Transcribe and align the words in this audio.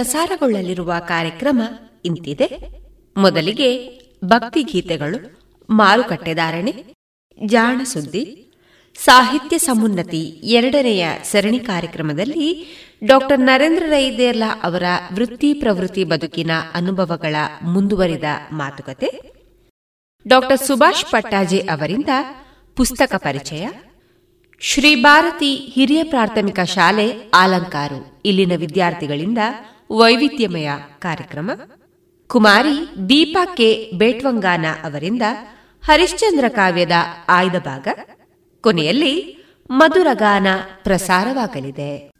ಪ್ರಸಾರಗೊಳ್ಳಲಿರುವ 0.00 0.94
ಕಾರ್ಯಕ್ರಮ 1.08 1.62
ಇಂತಿದೆ. 2.04 2.46
ಮೊದಲಿಗೆ 3.16 3.68
ಭಕ್ತಿ 4.24 4.62
ಗೀತೆಗಳು 4.62 5.18
ಮಾರುಕಟ್ಟೆದಾರಣೆ 5.70 6.94
ಜಾಣ 7.46 7.80
ಸುದ್ದಿ 7.84 8.52
ಸಾಹಿತ್ಯ 8.96 9.58
ಸಮುನ್ನತಿ 9.58 10.22
ಎರಡನೆಯ 10.28 11.08
ಸರಣಿ 11.22 11.58
ಕಾರ್ಯಕ್ರಮದಲ್ಲಿ 11.58 12.66
ಡಾಕ್ಟರ್ 13.04 13.40
ನರೇಂದ್ರ 13.40 13.82
ರೈದೇರ್ಲಾ 13.88 14.60
ಅವರ 14.62 14.82
ವೃತ್ತಿ 15.12 15.54
ಪ್ರವೃತ್ತಿ 15.54 16.04
ಬದುಕಿನ 16.04 16.50
ಅನುಭವಗಳ 16.74 17.36
ಮುಂದುವರಿದ 17.62 18.24
ಮಾತುಕತೆ 18.52 19.32
ಡಾಕ್ಟರ್ 20.28 20.60
ಸುಭಾಷ್ 20.60 21.10
ಪಟ್ಟಾಜೆ 21.10 21.58
ಅವರಿಂದ 21.58 22.08
ಪುಸ್ತಕ 22.76 23.14
ಪರಿಚಯ, 23.14 23.68
ಶ್ರೀ 24.60 25.02
ಭಾರತಿ 25.02 25.56
ಹಿರಿಯ 25.56 26.02
ಪ್ರಾಥಮಿಕ 26.02 26.60
ಶಾಲೆ 26.60 27.30
ಆಲಂಕಾರು, 27.34 28.20
ಇಲ್ಲಿನ 28.24 28.52
ವಿದ್ಯಾರ್ಥಿಗಳಿಂದ 28.56 29.38
ವೈವಿಧ್ಯಮಯ 29.90 30.70
ಕಾರ್ಯಕ್ರಮ. 30.98 31.50
ಕುಮಾರಿ 32.26 33.08
ದೀಪಾ 33.08 33.54
ಕೆ. 33.54 33.90
ಬೇಟ್ವಂಗಾನ 33.94 34.66
ಅವರಿಂದ 34.84 35.22
ಹರಿಶ್ಚಂದ್ರ 35.84 36.44
ಕಾವ್ಯದ 36.48 36.92
ಆಯ್ದ 37.28 37.54
ಭಾಗ. 37.54 37.88
ಕೊನೆಯಲ್ಲಿ 38.60 39.36
ಮಧುರಗಾನ 39.70 40.46
ಪ್ರಸಾರವಾಗಲಿದೆ. 40.82 42.10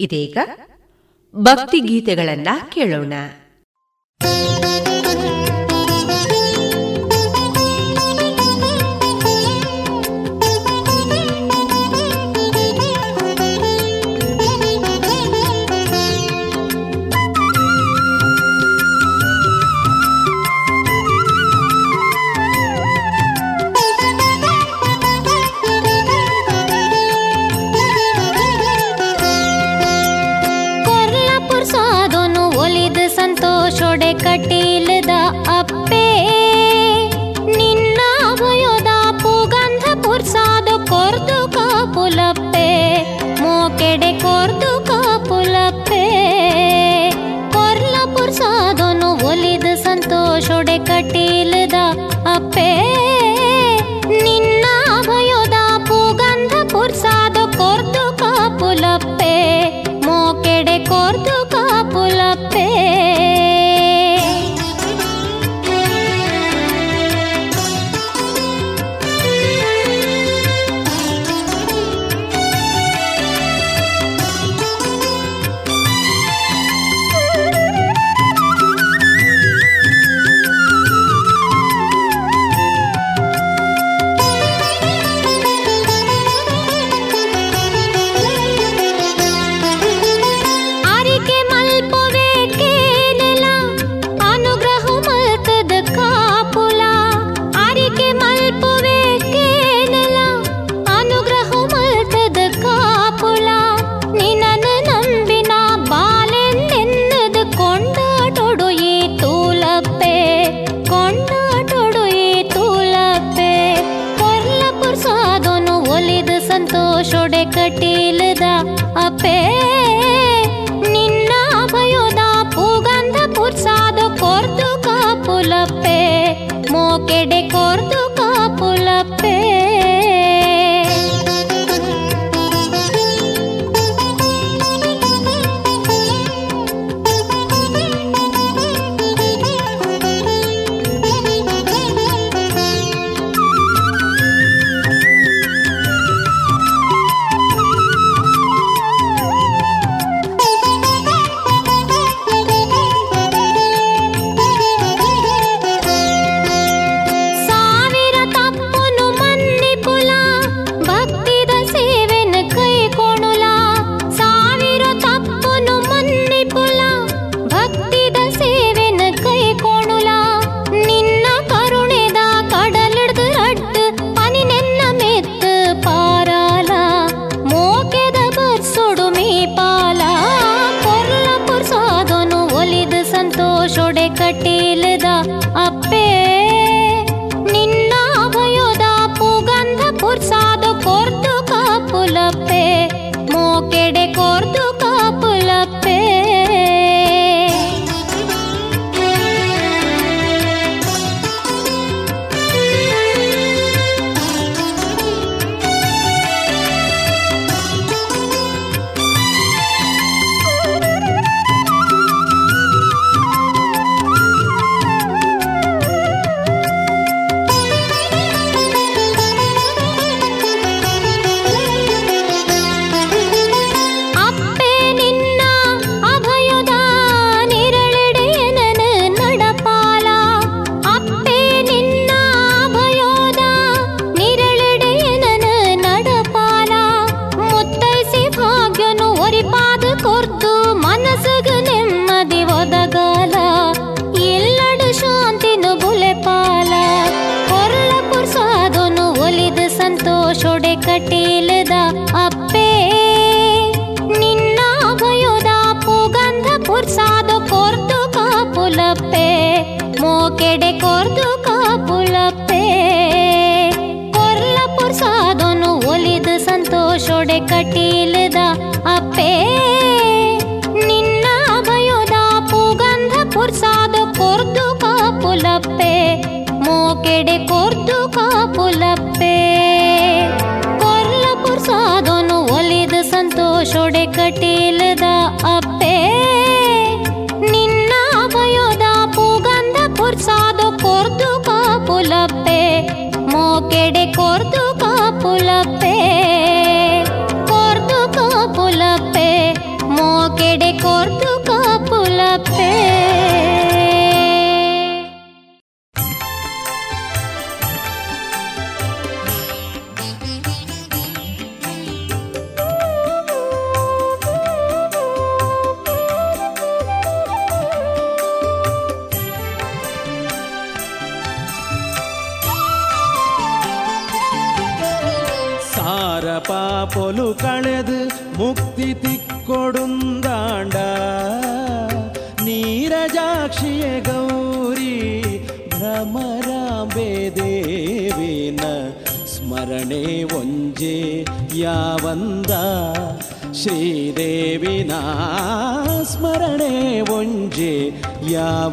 ಇದೀಗ 0.00 0.38
ಭಕ್ತಿ 1.36 1.80
ಗೀತೆಗಳನ್ನ 1.80 2.48
ಕೇಳೋಣ. 2.68 3.12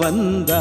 ಯಾವಂದ 0.08 0.52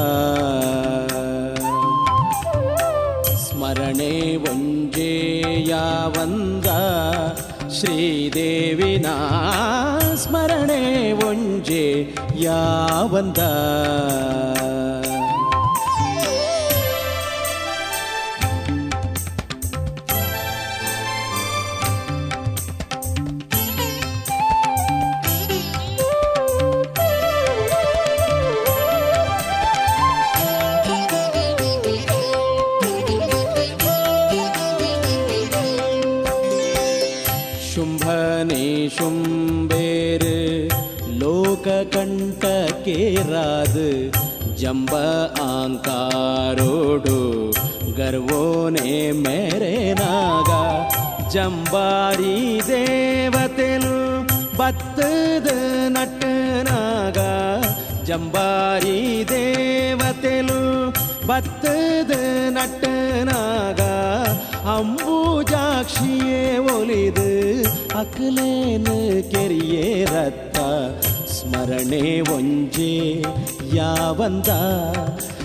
ಯಾವಂದ 74.26 74.48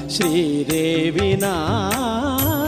ಶ್ರೀದೇವಿನ 0.10 1.44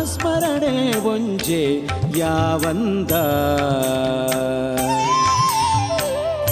ಸ್ಮರಣೆ 0.04 1.06
ಒಂಜೆ 1.08 1.90
ಯಾವಂದ? 2.18 3.12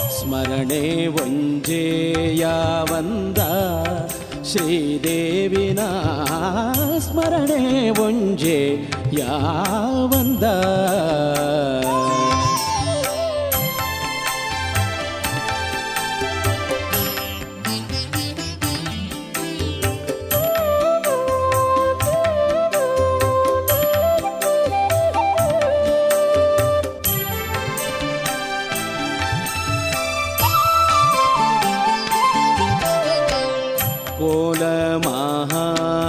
ಸ್ಮರಣೆ 0.10 1.08
ಒಂಜೆ 1.08 1.86
ಯಾವಂದ? 2.38 3.38
ಶ್ರೀದೇವಿನ 4.46 5.80
ಸ್ಮರಣೆ 7.00 7.89
ಒಂಜೆ 7.89 8.77
ಯಾವಂದ? 9.13 10.44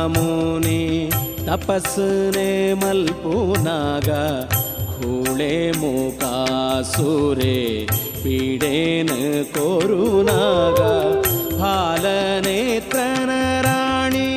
ಮಹಾಮುನಿ 0.01 0.81
ತಪಸ್ಸನೆ 1.47 2.51
ಮಲ್ಪುನಾಗ 2.81 4.09
ಕೂಳೆ 4.93 5.55
ಮೂಕಾಸುರೆ 5.81 7.57
ಪೀಡೇನ 8.21 9.11
ಕೋರುನಾಗ 9.55 10.79
ಹಾಲನೇತ್ರನ 11.61 13.31
ರಾಣಿ 13.67 14.29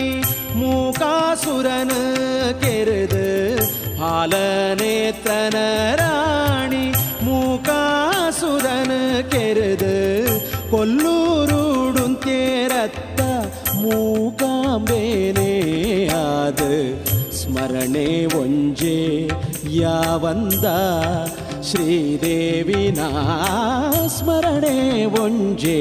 ಮೂಕಾಸುರನ 0.61 1.93
ಕೆರೆದ 2.63 3.17
ಹಾಲನೇತ್ರನ 4.03 5.57
ರಾಣಿ 6.03 6.85
ಮೂಕಾಸುರನ 7.29 8.93
ಕೆರೆದ 9.33 9.87
ಕೊಲ್ಲೂರುಡುಂತೇರತ್ತ 10.73 11.47
ಮೂಕಾಂಬೇನೆ 13.83 14.41
ಆದ 14.71 14.91
ಸ್ಮರಣೆ 17.96 18.26
ಒಂಜೆ 18.26 18.98
ಯಾವಂದ 19.70 20.66
ಶ್ರೀದೇವಿ 21.64 22.92
ಸ್ಮರಣೆ 24.08 25.06
ಒಂಜೆ 25.06 25.80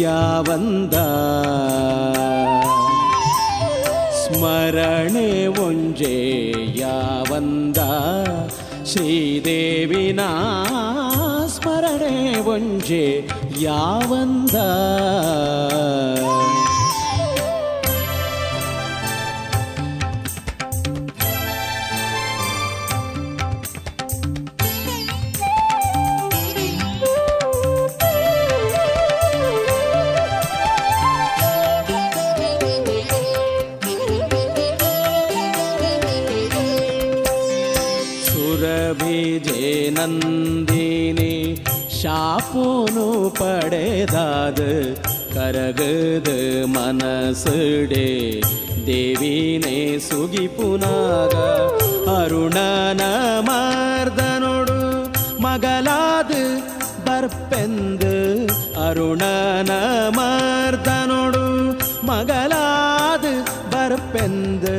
ಯಾವಂದ? 0.00 0.94
ಸ್ಮರಣೆ 4.24 5.46
ಒಂಜೆ 5.46 6.16
ಯಾವಂದ 6.76 7.76
ನಾ 10.12 10.30
ಸ್ಮರಣೆ 11.46 12.38
ಒಂಜೆ 12.38 13.30
ಯಾವಂದ? 13.60 14.56
ನಂದಿನಿ 40.06 41.34
ಶಾಪೂನು 41.98 43.04
ಪಡೆದಾದ 43.38 44.60
ಕರಗದ 45.34 46.30
ಮನಸಡೆ 46.74 48.08
ದೇವಿನೇ 48.88 49.76
ಸುಗಿಪುನಾಗ 50.06 51.34
ಅರುಣನ 52.16 53.02
ಮಾರ್ದನೊಡು 53.48 54.78
ಮಗಲಾದು 55.44 56.42
ಬರ್ಪೆಂದು 57.06 58.14
ಅರುಣನ 58.86 59.72
ಮಾರ್ದನೊಡು 60.18 61.44
ಮಗಲಾದು 62.10 63.34
ಬರ್ಪೆಂದು 63.74 64.76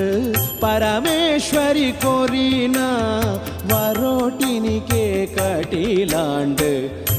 ಪರಮೇಶ್ವರಿ 0.62 1.90
ಕೊರಿನ 2.04 2.80
ವರೋಟಿನಿಕೆ 3.70 5.04
ಕಟಿಲಾಂಡು 5.36 6.72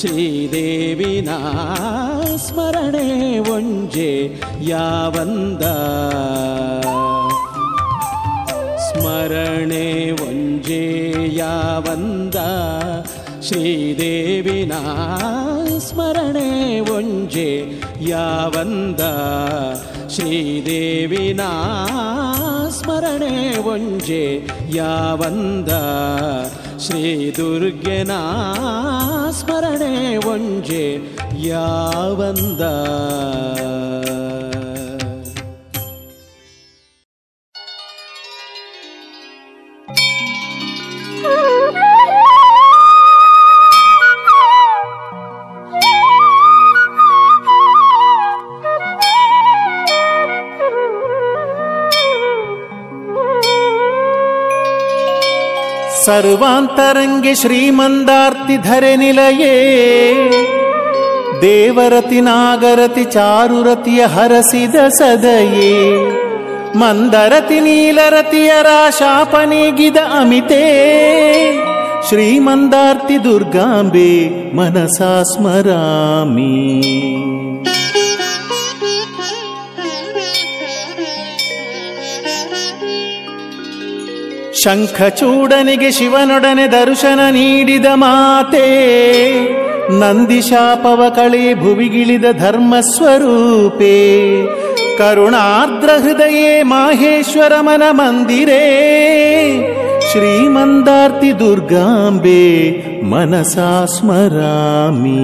ಶ್ರೀದೇವಿನ 0.01 1.31
ಸ್ಮರಣೆ 2.37 3.07
ಒಂಜೆ 3.49 4.11
ಯಾವಂದ 4.69 5.65
ಸ್ಮರಣೆ 8.87 9.85
ಒಂಜೆ 10.27 10.83
ಯಾವಂದ 11.35 12.37
ಶ್ರೀದೇವಿನ 13.47 14.73
ಸ್ಮರಣೆ 15.79 16.49
ಒಂಜೆ 16.89 17.49
ಯಾವಂದ 18.07 19.01
ಶ್ರೀದೇವಿನ 20.15 21.41
ಸ್ಮರಣೆ 22.69 23.57
ಒಂಜೆ 23.57 24.47
ಯಾವಂದ? 24.73 25.69
ಶ್ರೀ 26.79 27.31
ದುರ್ಗೆನ 27.37 28.11
ಸ್ಮರಣೆ 29.31 30.17
ಒಂಜೆ 30.17 30.99
ಯಾವಂದ? 31.35 32.61
सर्वान्तरङ्गे 56.11 57.33
श्रीमन्दार्तिधरे 57.41 58.95
निलये 59.01 59.51
देवरति 61.43 62.19
नागरति 62.25 63.03
चारुरति 63.15 63.93
हरसिद 64.15 64.75
सदये 64.97 65.69
मन्दरति 66.81 67.59
नीलरति 67.67 68.43
अराशानिगिद 68.57 69.97
अमिते 70.19 70.65
श्रीमन्दार्ति 72.09 73.17
दुर्गाम्बे 73.27 74.11
मनसा 74.59 75.13
स्मरामि 75.31 76.51
ಶಂಖಚೂಡನಿಗೆ 84.63 85.91
ಶಿವನೊಡನೆ 85.91 86.71
ದರ್ಶನ 86.71 87.19
ನೀಡಿದ 87.31 87.85
ಮಾತೆ 87.93 88.67
ನಂದಿಶಾಪವ 89.99 91.13
ಕಳೆ 91.15 91.53
ಭುವಿಗಿಳಿದ 91.53 92.25
ಧರ್ಮಸ್ವರೂಪೇ 92.39 93.95
ಕರುಣಾರ್ದ್ರ 94.97 95.89
ಹೃದಯೇ 96.03 96.63
ಮಾಹೇಶ್ವರ 96.63 97.53
ಮನ 97.59 97.83
ಮಂದಿರೇ, 97.91 98.63
ಶ್ರೀಮಂದಾರ್ತಿ 100.11 101.39
ದುರ್ಗಾಂಬೆ 101.39 102.43
ಮನಸಾ 103.01 103.85
ಸ್ಮರಾಮಿ. 103.85 105.21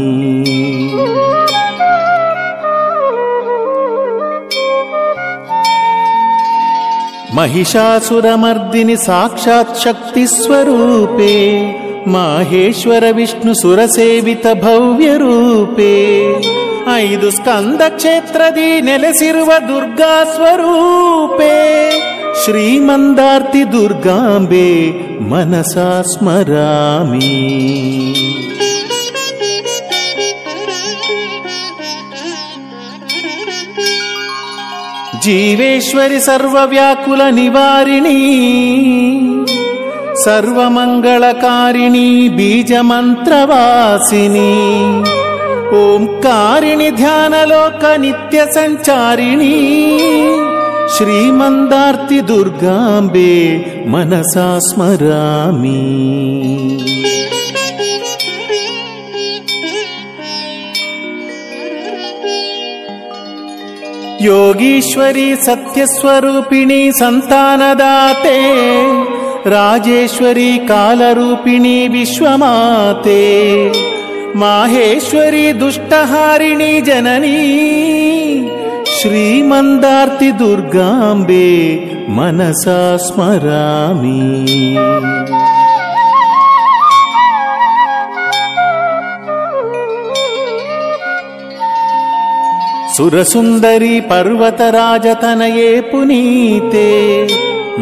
महिषासुरमर्दिनि 7.35 8.95
साक्षात् 8.97 9.75
शक्तिस्वरूपे 9.83 11.33
माहेश्वर 12.13 13.05
विष्णु 13.15 13.53
सुरसेवित 13.61 14.47
भव्यरूपे 14.63 15.95
ऐदु 16.93 17.31
स्कन्दक्षेत्रदि 17.37 17.97
क्षेत्रदि 17.97 18.81
नेलसि 18.87 19.31
दुर्गा 19.67 20.13
स्वरूपे 20.33 21.55
श्रीमन्दार्ति 22.43 23.63
दुर्गाम्बे 23.75 24.67
मनसा 25.29 25.89
स्मरामि 26.11 27.33
जीवेश्वरि 35.27 36.19
सर्वव्याकुल 36.27 37.21
निवारिणी 37.37 38.19
सर्वमङ्गलकारिणी 40.25 42.07
बीजमन्त्रवासिनी 42.37 42.93
ओङ्कारिणि 45.81 46.89
ध्यानलोक 47.01 47.83
नित्यसञ्चारिणी 48.03 49.53
श्रीमन्दार्ति 50.95 52.19
दुर्गाम्बे 52.29 53.33
मनसा 53.93 54.47
स्मरामि 54.69 55.81
योगीश्वरी 64.21 65.35
सत्यस्वरूपिणी 65.45 66.91
सन्तानदाते 66.99 68.37
राजेश्वरी 69.53 70.57
कालरूपिणी 70.69 71.87
विश्वमाते 71.95 73.21
माहेश्वरी 74.43 75.51
दुष्टहारिणी 75.59 76.81
जननी 76.87 77.37
श्रीमन्दार्ति 78.97 80.31
दुर्गाम्बे 80.39 81.45
मनसा 82.17 82.81
स्मरामि 83.05 84.17
ಸುರಸುಂದರಿ 92.96 94.00
ಪರ್ವತರಾಜತನಯೇ 94.08 95.80
ಪುನೀತೆ 95.80 96.88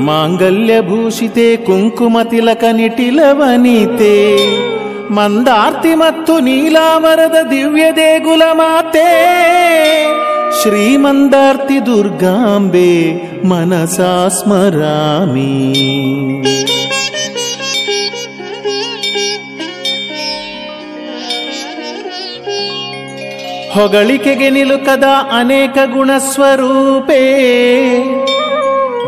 ಮಾಂಗಲ್ಯಭೂಷಿತೆ 0.06 1.56
ಕುಂಕುಮ 1.66 2.16
ತಿಲಕ 2.22 2.64
ನಿಟಿಲವನಿತೆ 2.72 4.16
ಮಂದಾರ್ತಿ 5.10 5.94
ಮತ್ತು 5.94 6.38
ನೀಲಾಮರದ 6.38 7.36
ದಿವ್ಯ 7.50 7.86
ದೇಗುಲ 7.96 8.42
ಮಾತೆ 8.52 9.08
ಶ್ರೀಮಂದಾರ್ತಿ 10.60 11.86
ದುರ್ಗಾಂಬೆ 11.86 12.90
ಮನಸಾ 13.44 14.12
ಸ್ಮರಾಮಿ 14.28 15.50
ಹೊಗಳಿಕೆಗೆ 23.75 24.49
ನಿಲುಕದ 24.49 25.03
ಅನೇಕ 25.31 25.77
ಗುಣಸ್ವರೂಪೇ. 25.93 27.21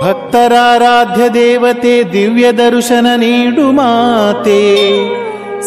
ಭಕ್ತರಾರಾಧ್ಯ 0.02 1.30
ದೇವತೆ 1.30 2.04
ದಿವ್ಯ 2.14 2.52
ದರ್ಶನ 2.52 3.08
ನೀಡು 3.16 3.72
ಮಾತೆ. 3.72 4.76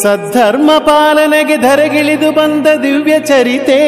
ಸದ್ಧರ್ಮ 0.02 0.70
ಪಾಲನೆಗೆ 0.78 1.56
ಧರೆಗಿಳಿದು 1.56 2.32
ಬಂದ 2.32 2.66
ದಿವ್ಯ 2.82 3.18
ಚರಿತೆ. 3.18 3.80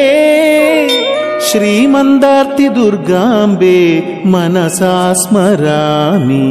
ಶ್ರೀಮಂದಾರ್ತಿ 1.51 2.75
ದುರ್ಗಾಂಬೆ 2.75 3.99
ಮನಸಾ 4.27 5.13
ಸ್ಮರಾಮಿ. 5.13 6.43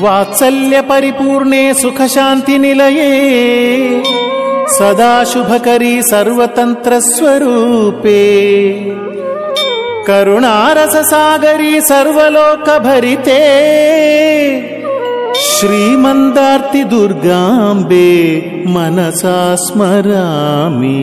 वात्सल्यपरिपूर्णे 0.00 1.62
सुखशान्तिनिलये 1.74 3.12
सदाशुभकरी 4.76 5.94
सर्वतन्त्रस्वरूपे 6.02 8.24
करुणारससागरी 10.08 11.80
सर्वलोकभरिते 11.80 13.40
श्रीमन्दार्ति 15.46 16.82
दुर्गाम्बे 16.92 18.10
मनसा 18.74 19.40
स्मरामि। 19.64 20.94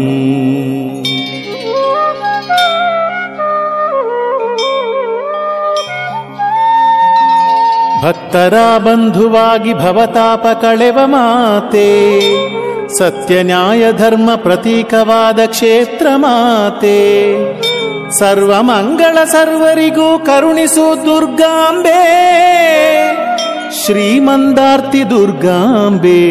भक्तरा 8.04 8.80
बन्धुवागि 8.80 9.74
भवतापकळेव 9.74 10.98
माते। 11.08 11.92
सत्य 12.90 13.44
न्याय 13.44 13.92
माते 16.24 16.98
सर्वमङ्गल 18.10 19.18
सर्वारिगू 19.26 20.18
करुणसु 20.18 20.96
दुर्गाम्बे। 20.96 22.02
श्रीमन्दार्ति 23.72 25.04
दुर्गाम्बे 25.04 26.22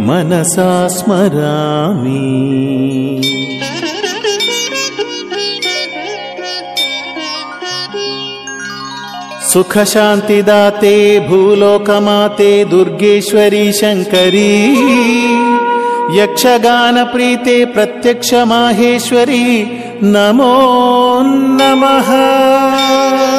मनसा 0.00 0.88
स्मरामि। 0.88 2.22
सुखशान्तिदाते 9.52 11.20
भूलोकमाते 11.20 12.64
दुर्गेश्वरी 12.64 13.72
शङ्करी। 13.72 14.74
यक्षगानप्रीते 16.20 17.64
प्रत्यक्षमाहेश्वरी। 17.64 19.78
नमो 20.02 20.60
नमः। 21.60 23.37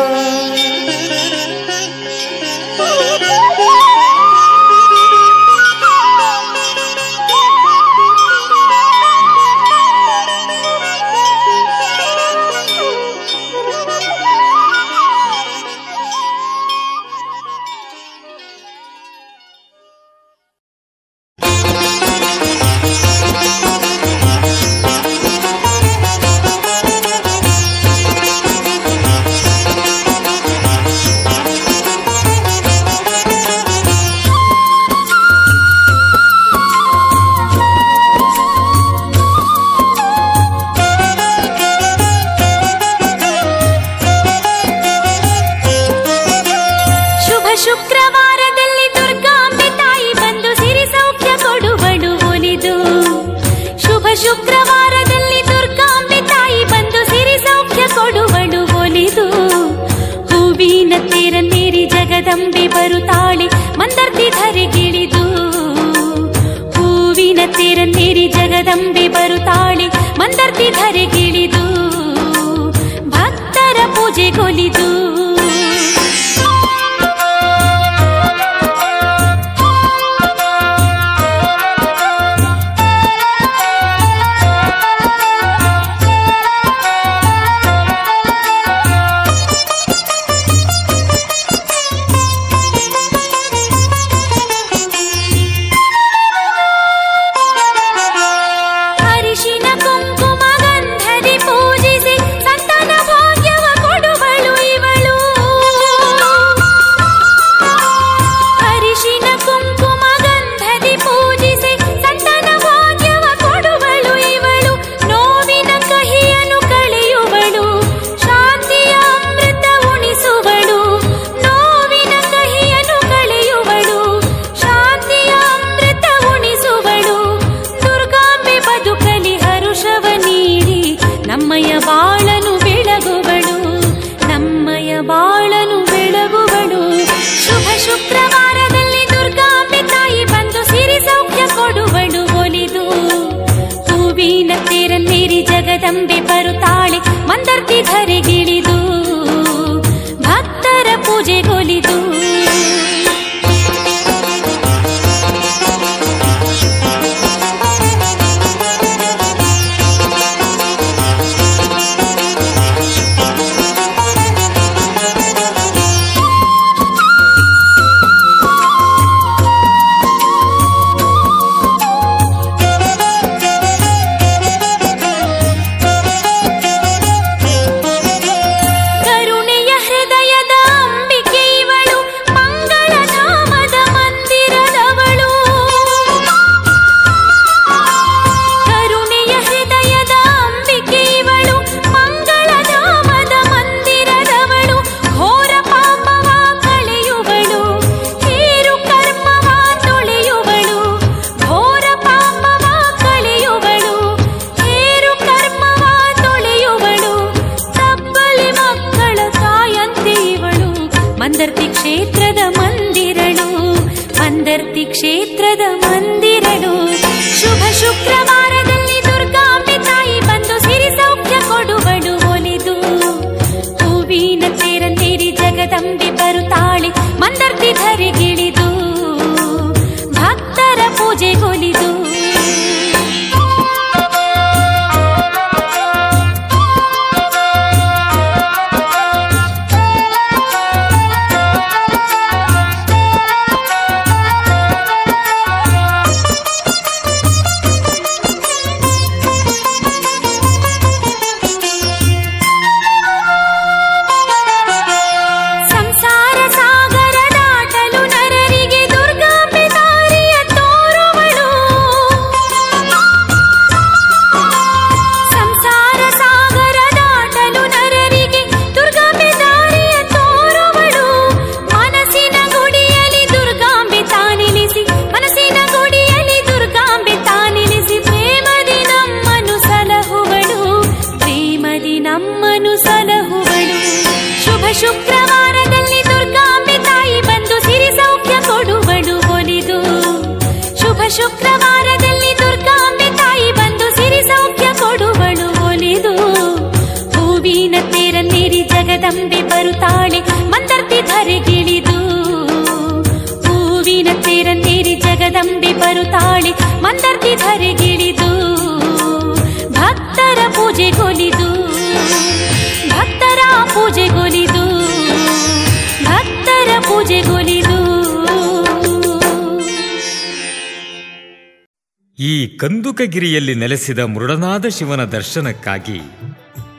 ಚಂದ್ರಗಿರಿಯಲ್ಲಿ 323.09 323.53
ನೆಲೆಸಿದ 323.55 324.01
ಮೃಡನಾದ 324.05 324.65
ಶಿವನ 324.69 325.03
ದರ್ಶನಕ್ಕಾಗಿ 325.09 325.95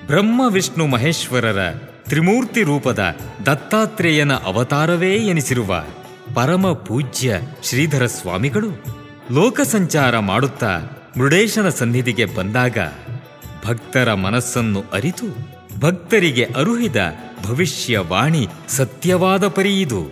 ಬ್ರಹ್ಮ, 0.06 0.40
ವಿಷ್ಣು, 0.48 0.84
ಮಹೇಶ್ವರರ 0.86 1.60
ತ್ರಿಮೂರ್ತಿ 2.04 2.62
ರೂಪದ 2.62 3.02
ದತ್ತಾತ್ರೇಯನ 3.46 4.34
ಅವತಾರವೇ 4.44 5.10
ಎನಿಸಿರುವ 5.26 5.72
ಪರಮ 6.34 6.72
ಪೂಜ್ಯ 6.86 7.40
ಶ್ರೀಧರ 7.62 8.06
ಸ್ವಾಮಿಗಳು 8.14 8.70
ಲೋಕ 9.30 9.60
ಸಂಚಾರ 9.72 10.18
ಮಾಡುತ್ತಾ 10.28 10.72
ಮೃಡೇಶನ 11.16 11.68
ಸನ್ನಿಧಿಗೆ 11.70 12.28
ಬಂದಾಗ 12.36 12.78
ಭಕ್ತರ 13.64 14.14
ಮನಸ್ಸನ್ನು 14.24 14.82
ಅರಿತು 14.92 15.30
ಭಕ್ತರಿಗೆ 15.80 16.46
ಅರುಹಿದ 16.56 17.02
ಭವಿಷ್ಯವಾಣಿ 17.46 18.44
ಸತ್ಯವಾದ 18.76 19.44
ಪರಿಯಿದು 19.58 20.02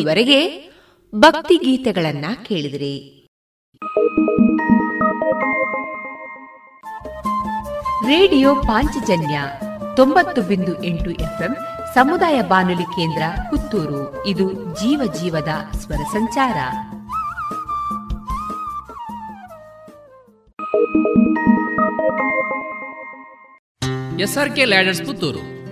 ಇದುವರೆಗೆ 0.00 0.70
ಭಕ್ತಿ 1.14 1.56
ಗೀತೆಗಳನ್ನ 1.56 2.24
ಕೇಳಿದಿರಿ. 2.42 3.26
ರೇಡಿಯೋ 8.06 8.54
ಪಾಂಚಜನ್ಯ 8.54 9.40
ತೊಂಬತ್ತು 9.96 10.42
ಬಿಂದು 10.42 10.84
ಎಂಟು 10.84 11.10
ಎಫ್ಎಂ 11.10 11.56
ಸಮುದಾಯ 11.94 12.42
ಬಾನುಲಿ 12.42 12.82
ಕೇಂದ್ರ 12.82 13.22
ಪುತ್ತೂರು. 13.50 14.26
ಇದು 14.26 14.52
ಜೀವ 14.52 15.12
ಜೀವದ 15.12 15.76
ಸ್ವರ 15.76 15.96
ಸಂಚಾರ. 15.96 16.56
SRK 24.20 24.64
ladders 24.64 25.04
Puttur. 25.04 25.59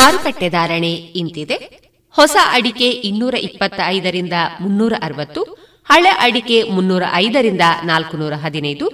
ಮಾರುಕಟ್ಟೆ 0.00 0.48
ಧಾರಣೆ 0.48 0.92
ಇಂತಿದೆ. 1.20 1.56
ಹೊಸ 2.14 2.36
ಅಡಿಕೆ 2.56 2.88
ಇನ್ನೂರ 3.08 3.34
ಇಪ್ಪತ್ತ 3.48 3.80
ಐದರಿಂದ 3.96 4.36
ಮುನ್ನೂರ 4.62 4.94
ಅರವತ್ತು, 5.06 5.42
ಹಳೆ 5.90 6.12
ಅಡಿಕೆ 6.26 6.58
ಮುನ್ನೂರ 6.76 7.04
ಐದರಿಂದ 7.24 7.64
ನಾಲ್ಕುನೂರ 7.90 8.34
ಹದಿನೈದು, 8.44 8.86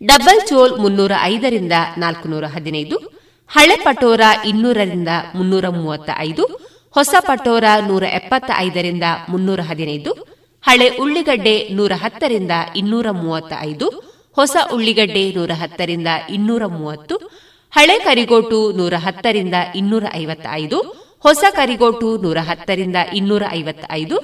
ಡಬಲ್ 0.00 0.40
ಚೋಲ್ 0.48 0.74
ಮುನ್ನೂರ 0.82 1.12
ಐದರಿಂದ 1.32 1.74
ನಾಲ್ಕುನೂರ 2.02 2.44
ಹದಿನೈದು, 2.54 2.96
ಹಳೆ 3.50 3.76
ಪಟೋರ 3.86 4.22
ಇನ್ನೂರರಿಂದ 4.50 5.08
ಮುನ್ನೂರ 5.38 5.66
ಮೂವತ್ತ 5.78 6.10
ಐದು 6.28 6.44
ಹೊಸ 6.96 7.14
ಪಟೋರ 7.28 7.64
ನೂರ 7.88 8.04
ಎಪ್ಪತ್ತ 8.18 8.50
ಐದರಿಂದ 8.66 9.06
ಮುನ್ನೂರ 9.32 9.60
ಹದಿನೈದು, 9.70 10.12
ಹಳೆ 10.64 10.88
ಉಳ್ಳಿಗಡ್ಡೆ 11.02 11.56
ನೂರ 11.78 11.92
ಹತ್ತರಿಂದ 12.04 12.54
ಇನ್ನೂರ 12.76 13.06
ಮೂವತ್ತ 13.22 13.52
ಐದು 13.70 13.86
ಹೊಸ 14.36 14.56
ಉಳ್ಳಿಗಡ್ಡೆ 14.74 15.22
ನೂರ 15.36 15.52
ಹತ್ತರಿಂದ 15.62 16.10
ಇನ್ನೂರ 16.36 16.64
ಮೂವತ್ತು 16.78 17.16
ಹಳೆ 17.72 17.96
ಕರಿಗೋಟು 17.98 18.72
ನೂರ 18.78 18.94
ಹತ್ತರಿಂದ 19.04 19.54
ಇನ್ನೂರ 19.74 20.04
ಐವತ್ತ 20.14 20.46
ಐದು 20.52 20.78
ಹೊಸ 21.24 21.44
ಕರಿಗೋಟು 21.58 22.08
ನೂರ 22.22 22.38
ಹತ್ತರಿಂದ 22.48 22.96
ಇನ್ನೂರ 23.14 23.42
ಐವತ್ತ 23.52 23.84
ಐದು 23.92 24.16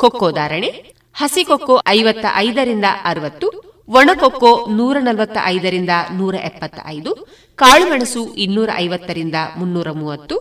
ಕೊಕ್ಕೋ 0.00 0.28
ಧಾರಣೆ, 0.30 0.70
ಹಸಿ 1.14 1.44
ಕೊಕ್ಕೋ 1.44 1.74
ಐವತ್ತ 1.88 2.24
ಐದರಿಂದ 2.36 2.84
ಅರವತ್ತು 3.04 3.48
ಒಣಕೊಕ್ಕೋ 3.88 4.52
ನೂರ 4.78 4.96
ನಲವತ್ತ 5.00 5.38
ಐದರಿಂದ 5.44 5.90
ನೂರ 6.18 6.34
ಎಪ್ಪತ್ತ 6.34 6.78
ಐದು 6.86 7.12
ಕಾಳುಮೆಣಸು 7.58 8.22
ಇನ್ನೂರ 8.34 8.70
ಐವತ್ತರಿಂದ 8.76 9.34
ಮುನ್ನೂರ 9.56 9.88
ಮೂವತ್ತು, 9.90 10.36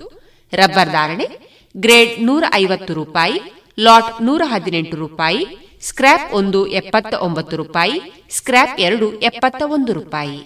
ರಬ್ಬರ್ 0.54 0.90
ಧಾರಣೆ, 0.90 1.28
ಗ್ರೇಡ್ 1.76 2.14
ನೂರ 2.24 2.44
ಐವತ್ತು 2.54 2.94
ರೂಪಾಯಿ, 2.94 3.40
ಲಾಟ್ 3.80 4.22
ನೂರ 4.22 4.42
ಹದಿನೆಂಟು 4.46 4.98
ರೂಪಾಯಿ, 4.98 5.44
ಸ್ಕ್ರ್ಯಾಪ್ 5.82 6.34
ಒಂದು 6.34 6.68
ಎಪ್ಪತ್ತ 6.68 7.14
ಒಂಬತ್ತು 7.28 7.58
ರೂಪಾಯಿ, 7.58 7.98
ಸ್ಕ್ರ್ಯಾಪ್ 8.30 8.80
ಎರಡು 8.80 9.10
ಎಪ್ಪತ್ತ 9.22 9.62
ಒಂದು 9.68 9.94
ರೂಪಾಯಿ. 9.94 10.40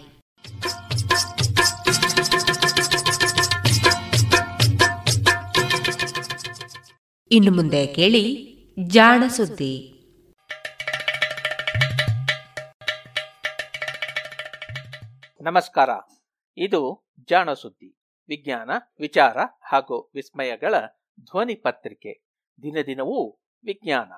ಇನ್ನು 7.32 7.52
ಮುಂದೆ 7.52 7.88
ಕೇಳಿ 7.88 8.56
ಜಾಣ 8.88 9.24
ಸುದ್ದಿ. 9.28 9.92
ನಮಸ್ಕಾರ. 15.42 15.90
ಇದು 16.58 17.12
ಜಾಣ 17.30 17.54
ಸುದ್ದಿ. 17.54 17.98
ವಿಜ್ಞಾನ 18.28 18.70
ವಿಚಾರ 19.00 19.38
ಹಾಗೂ 19.62 20.12
ವಿಸ್ಮಯಗಳ 20.16 20.74
ಧ್ವನಿ 21.20 21.56
ಪತ್ರಿಕೆ. 21.56 22.28
ದಿನ 22.64 22.78
ದಿನವೂ 22.86 23.40
ವಿಜ್ಞಾನ. 23.64 24.12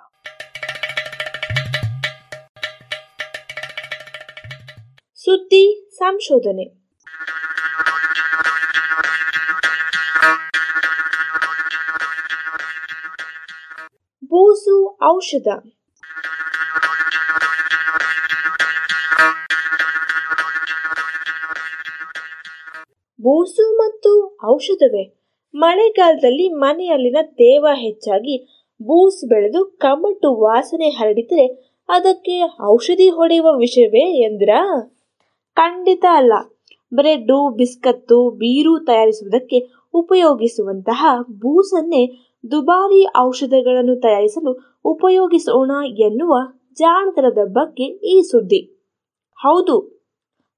ಸುದ್ದಿ 5.14 5.89
ಸಂಶೋಧನೆ. 5.95 6.87
ಬೂಸು 14.30 15.00
ಔಷಧ. 15.04 15.48
ಬೂಸು 23.22 23.78
ಮತ್ತು 23.78 24.38
ಔಷಧವೇ? 24.54 25.04
ಮಳೆಗಾಲದಲ್ಲಿ 25.56 26.50
ಮನೆಯಲ್ಲಿನ 26.50 27.18
ದೇವ 27.22 27.68
ಹೆಚ್ಚಾಗಿ 27.74 28.66
ಬೂಸ್ 28.82 29.30
ಬೆಳೆದು 29.30 29.66
ಕಮಟು 29.66 30.36
ವಾಸನೆ 30.36 30.90
ಹರಡಿದರೆ 30.90 31.46
ಅದಕ್ಕೆ 31.90 32.44
ಔಷಧಿ 32.64 33.10
ಹೊಡೆಯುವ 33.10 33.58
ವಿಷಯವೇ 33.58 34.22
ಎಂದ್ರ? 34.24 34.50
ಖಂಡಿತ 35.56 36.06
ಅಲ್ಲ. 36.12 36.34
ಬ್ರೆಡ್ಡು, 36.94 37.50
ಬಿಸ್ಕತ್ತು, 37.50 38.30
ಬೀರು 38.30 38.80
ತಯಾರಿಸುವುದಕ್ಕೆ 38.80 39.88
ಉಪಯೋಗಿಸುವಂತಹ 39.94 41.06
ಬೂಸನ್ನೇ 41.22 42.27
ದುಬಾರಿ 42.44 43.02
ಔಷಧಗಳನ್ನು 43.18 43.96
ತಯಾರಿಸಲು 44.02 44.52
ಉಪಯೋಗಿಸೋಣ 44.86 45.72
ಎನ್ನುವ 46.00 46.34
ಜಾಣತನದ 46.74 47.42
ಬಗ್ಗೆ 47.48 47.84
ಈ 47.84 48.22
ಸುದ್ದಿ. 48.22 48.62
ಹೌದು, 49.40 49.76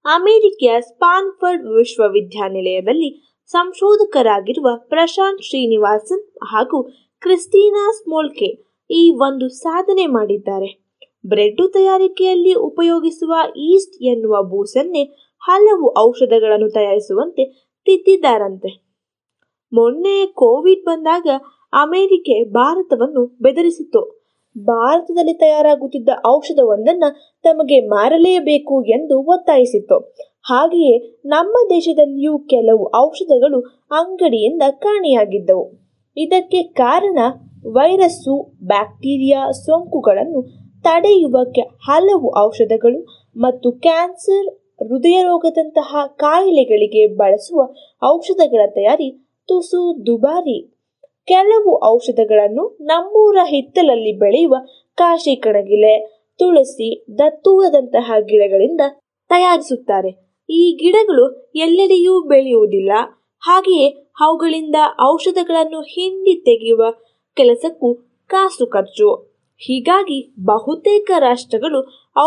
ಅಮೆರಿಕೆಯ 0.06 0.82
ಸ್ಪಾನ್ಫರ್ಡ್ 0.82 1.66
ವಿಶ್ವವಿದ್ಯಾನಿಲಯದಲ್ಲಿ 1.68 3.10
ಸಂಶೋಧಕರಾಗಿರುವ 3.50 4.68
ಪ್ರಶಾಂತ್ 4.90 5.42
ಶ್ರೀನಿವಾಸನ್ 5.42 6.26
ಹಾಗೂ 6.44 6.84
ಕ್ರಿಸ್ಟಿನಾ 7.22 7.92
ಸ್ಮೋಲ್ಕೆ 7.92 8.50
ಈ 8.90 9.12
ಒಂದು 9.12 9.50
ಸಾಧನೆ 9.50 10.06
ಮಾಡಿದ್ದಾರೆ. 10.06 10.70
ಬ್ರೆಡ್ 11.26 11.62
ತಯಾರಿಕೆಯಲ್ಲಿ 11.74 12.54
ಉಪಯೋಗಿಸುವ 12.54 13.34
ಈಸ್ಟ್ 13.58 13.98
ಎನ್ನುವ 14.04 14.36
ಬೂಸನ್ನೇ 14.44 15.04
ಹಲವು 15.42 15.88
ಔಷಧಗಳನ್ನು 16.00 16.70
ತಯಾರಿಸುವಂತೆ 16.70 17.44
ತಿದ್ದಿದ್ದಾರಂತೆ. 17.88 18.72
ಮೊನ್ನೆ 19.74 20.26
ಕೋವಿಡ್ 20.26 20.86
ಬಂದಾಗ 20.86 21.28
ಅಮೆರಿಕೆ 21.74 22.44
ಭಾರತವನ್ನು 22.44 23.38
ಬೆದರಿಸಿತ್ತು 23.42 24.20
ಭಾರತದಲ್ಲಿ 24.58 25.34
ತಯಾರಾಗುತ್ತಿದ್ದ 25.34 26.10
ಔಷಧವೊಂದನ್ನು 26.28 27.40
ತಮಗೆ 27.44 27.80
ಮಾರಲೇಬೇಕು 27.80 28.84
ಎಂದು 28.84 29.22
ಒತ್ತಾಯಿಸಿತ್ತು. 29.22 30.16
ಹಾಗೆಯೇ 30.42 31.22
ನಮ್ಮ 31.26 31.58
ದೇಶದಲ್ಲಿಯೂ 31.70 32.40
ಕೆಲವು 32.40 32.92
ಔಷಧಗಳು 32.98 33.88
ಅಂಗಡಿಯಿಂದ 33.92 34.62
ಕಾಣೆಯಾಗಿದ್ದವು. 34.70 35.72
ಇದಕ್ಕೆ 36.18 36.64
ಕಾರಣ 36.64 37.20
ವೈರಸ್ಸು, 37.66 38.52
ಬ್ಯಾಕ್ಟೀರಿಯಾ 38.64 39.52
ಸೋಂಕುಗಳನ್ನು 39.52 40.42
ತಡೆಯುವ 40.82 41.38
ಹಲವು 41.92 42.40
ಔಷಧಗಳು 42.40 43.30
ಮತ್ತು 43.38 43.72
ಕ್ಯಾನ್ಸರ್, 43.72 44.48
ಹೃದಯ 44.88 45.22
ರೋಗದಂತಹ 45.24 45.96
ಕಾಯಿಲೆಗಳಿಗೆ 46.16 47.08
ಬಳಸುವ 47.08 47.74
ಔಷಧಗಳ 48.06 48.60
ತಯಾರಿ 48.68 49.36
ತುಸು 49.48 50.06
ದುಬಾರಿ. 50.06 50.79
ಕೆಲವು 51.30 51.86
ಔಷಧಗಳನ್ನು 51.86 52.78
ನಮ್ಮೂರ 52.82 53.38
ಹಿತ್ತಲಲ್ಲಿ 53.44 54.20
ಬೆಳೆಯುವ 54.20 54.56
ಕಾಶಿ 54.96 55.36
ಕಣಗಿಲೆ, 55.36 56.26
ತುಳಸಿ 56.40 57.06
ದತ್ತೂರದಂತಹ 57.18 58.12
ಗಿಡಗಳಿಂದ 58.20 58.82
ತಯಾರಿಸುತ್ತಾರೆ. 59.30 60.10
ಈ 60.50 60.78
ಗಿಡಗಳು 60.84 61.52
ಎಲ್ಲೆಡೆಯೂ 61.56 62.28
ಬೆಳೆಯುವುದಿಲ್ಲ. 62.28 62.92
ಹಾಗೆಯೇ 63.40 63.90
ಅವುಗಳಿಂದ 64.20 64.76
ಔಷಧಗಳನ್ನು 65.12 65.82
ಹಿಂಡಿ 65.82 66.42
ತೆಗೆಯುವ 66.42 66.92
ಕೆಲಸಕ್ಕೂ 67.36 67.94
ಕಾಸು 68.28 68.68
ಖರ್ಚು. 68.68 69.30
ಹೀಗಾಗಿ 69.58 70.36
ಬಹುತೇಕ 70.46 71.12
ರಾಷ್ಟ್ರಗಳು 71.20 71.80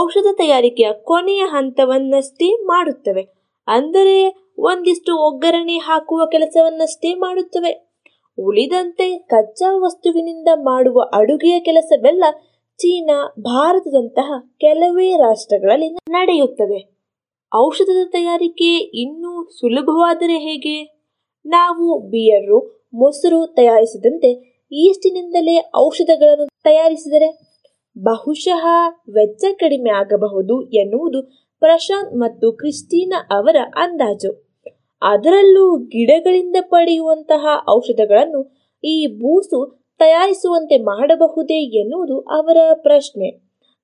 ಔಷಧ 0.03 0.27
ತಯಾರಿಕೆಯ 0.33 0.93
ಕೊನೆಯ 0.93 1.41
ಹಂತವನ್ನಷ್ಟೇ 1.41 2.65
ಮಾಡುತ್ತವೆ. 2.65 3.23
ಅಂದರೆ 3.67 4.47
ಒಂದಿಷ್ಟು 4.59 5.27
ಒಗ್ಗರಣೆ 5.27 5.77
ಹಾಕುವ 5.77 6.27
ಕೆಲಸವನ್ನಷ್ಟೇ 6.27 7.15
ಮಾಡುತ್ತವೆ. 7.15 7.92
ಉಳಿದಂತೆ 8.39 9.19
ಕಚ್ಚಾ 9.19 9.77
ವಸ್ತುವಿನಿಂದ 9.77 10.49
ಮಾಡುವ 10.55 11.03
ಅಡುಗೆಯ 11.15 11.61
ಕೆಲಸವೆಲ್ಲ 11.61 12.25
ಚೀನಾ, 12.79 13.35
ಭಾರತದಂತಹ 13.41 14.33
ಕೆಲವೇ 14.61 15.13
ರಾಷ್ಟ್ರಗಳಲ್ಲಿ 15.13 15.89
ನಡೆಯುತ್ತದೆ. 15.89 17.03
ಔಷಧದ 17.55 18.07
ತಯಾರಿಕೆ 18.11 18.77
ಇನ್ನೂ 18.77 19.49
ಸುಲಭವಾದರೆ 19.49 20.39
ಹೇಗೆ? 20.39 21.09
ನಾವು 21.47 21.99
ಬಿಯರು, 21.99 22.89
ಮೊಸರು 22.95 23.47
ತಯಾರಿಸಿದಂತೆ 23.47 24.53
ಈಸ್ಟಿನಿಂದಲೇ 24.73 25.71
ಔಷಧಗಳನ್ನು 25.77 26.47
ತಯಾರಿಸಿದರೆ 26.65 27.53
ಬಹುಶಃ 27.99 28.67
ವೆಚ್ಚ 29.11 29.45
ಕಡಿಮೆ 29.53 29.91
ಆಗಬಹುದು 29.91 30.69
ಎನ್ನುವುದು 30.69 31.23
ಪ್ರಶಾಂತ್ 31.61 32.17
ಮತ್ತು 32.17 32.53
ಕ್ರಿಸ್ಟಿನಾ 32.53 33.37
ಅವರ 33.37 33.57
ಅಂದಾಜು. 33.77 34.42
ಅದರಲ್ಲೂ 35.03 35.77
ಗಿಡಗಳಿಂದ 35.77 36.57
ಪಡೆಯುವಂತಹ 36.61 37.47
ಔಷಧಗಳನ್ನು 37.71 38.41
ಈ 38.85 39.07
ಬೂಸು 39.07 39.89
ತಯಾರಿಸುವಂತೆ 39.99 40.77
ಮಾಡಬಹುದೇ 40.77 41.81
ಎನ್ನುವುದು 41.81 42.21
ಅವರ 42.21 42.57
ಪ್ರಶ್ನೆ. 42.75 43.29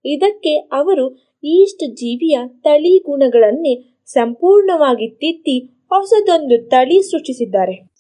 ಇದಕ್ಕೆ 0.05 0.57
ಅವರು 0.57 1.17
ಈಸ್ಟ್ 1.45 1.97
ಜೀವಿಯ 1.97 2.39
ತಳಿ 2.61 2.99
ಗುಣಗಳನ್ನೇ 2.99 4.05
ಸಂಪೂರ್ಣವಾಗಿ 4.07 5.09
ತಿತ್ತಿ 5.09 5.67
ಹೊಸದೊಂದು 5.89 6.69
ತಳಿ 6.69 7.03
ಸೃಷ್ಟಿಸಿದ್ದಾರೆ. 7.03 7.99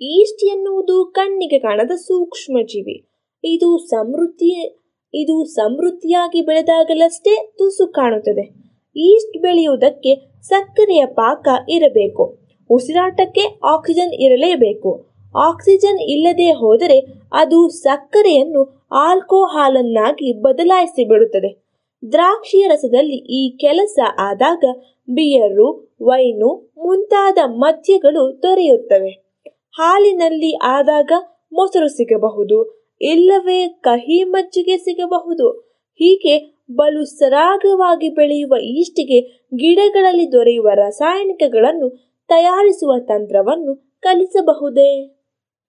ಈಸ್ಟ್ 0.00 0.44
ಎನ್ನುವುದು 0.44 1.04
ಕಣ್ಣಿಗೆ 1.04 1.58
ಕಾಣದ 1.58 1.90
ಸೂಕ್ಷ್ಮ 1.90 2.58
ಜೀವಿ 2.62 3.08
ಇದು 3.44 3.78
ಸಮೃದ್ಧಿ 3.78 4.83
ಇದು 5.14 5.44
ಸಮೃದ್ಧಿಯಾಗಿ 5.44 6.40
ಬೆಳೆದಾಗಲಷ್ಟೇ 6.40 7.54
ತುಸು 7.58 7.92
ಕಾಣುತ್ತದೆ. 7.92 8.64
ಈಸ್ಟ್ 8.96 9.42
ಬೆಳೆಯುವುದಕ್ಕೆ 9.42 10.42
ಸಕ್ಕರೆಯ 10.42 11.06
ಪಾಕ 11.06 11.48
ಇರಬೇಕು. 11.68 12.38
ಉಸಿರಾಟಕ್ಕೆ 12.70 13.60
ಆಕ್ಸಿಜನ್ 13.64 14.12
ಇರಲೇಬೇಕು. 14.12 15.06
ಆಕ್ಸಿಜನ್ 15.36 15.98
ಇಲ್ಲದೆ 15.98 16.50
ಹೋದರೆ 16.50 16.98
ಅದು 17.32 17.68
ಸಕ್ಕರೆಯನ್ನು 17.68 18.88
ಆಲ್ಕೋಹಾಲನ್ನಾಗಿ 18.92 20.32
ಬದಲಾಯಿಸಿ 20.32 21.08
ಬಿಡುತ್ತದೆ. 21.08 21.64
ದ್ರಾಕ್ಷಿಯ 22.12 22.66
ರಸದಲ್ಲಿ 22.68 23.16
ಈ 23.16 23.56
ಕೆಲಸ 23.56 23.98
ಆದಾಗ 24.18 24.64
ಬಿಯರು, 25.10 25.96
ವೈನು 26.02 26.72
ಮುಂತಾದ 26.78 27.38
ಮದ್ಯಗಳು 27.46 28.42
ದೊರೆಯುತ್ತವೆ. 28.42 29.40
ಹಾಲಿನಲ್ಲಿ 29.70 30.56
ಆದಾಗ 30.56 31.12
ಮೊಸರು 31.52 31.88
ಸಿಗಬಹುದು 31.88 32.83
ಇಲ್ಲವೇ 33.04 33.68
ಕಹಿ 33.68 34.24
ಮಜ್ಜಿಗೆ 34.24 34.76
ಸಿಗಬಹುದು. 34.76 35.48
ಹೀಗೆ 35.94 36.64
ಬಲು 36.70 37.04
ಸರಾಗವಾಗಿ 37.04 38.08
ಬೆಳೆಯುವ 38.08 38.54
ಈಸ್ಟಿಗೆ 38.62 39.20
ಗಿಡಗಳಲ್ಲಿ 39.56 40.32
ದೊರೆಯುವ 40.32 40.68
ರಾಸಾಯನಿಕಗಳನ್ನು 40.74 41.88
ತಯಾರಿಸುವ 42.28 42.98
ತಂತ್ರವನ್ನು 42.98 44.00
ಕಲಿಸಬಹುದೇ? 44.00 45.08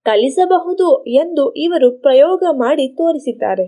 ಕಲಿಸಬಹುದು 0.05 1.03
ಎಂದು 1.03 1.51
ಇವರು 1.51 1.91
ಪ್ರಯೋಗ 1.91 2.43
ಮಾಡಿ 2.51 2.87
ತೋರಿಸಿದ್ದಾರೆ. 2.87 3.65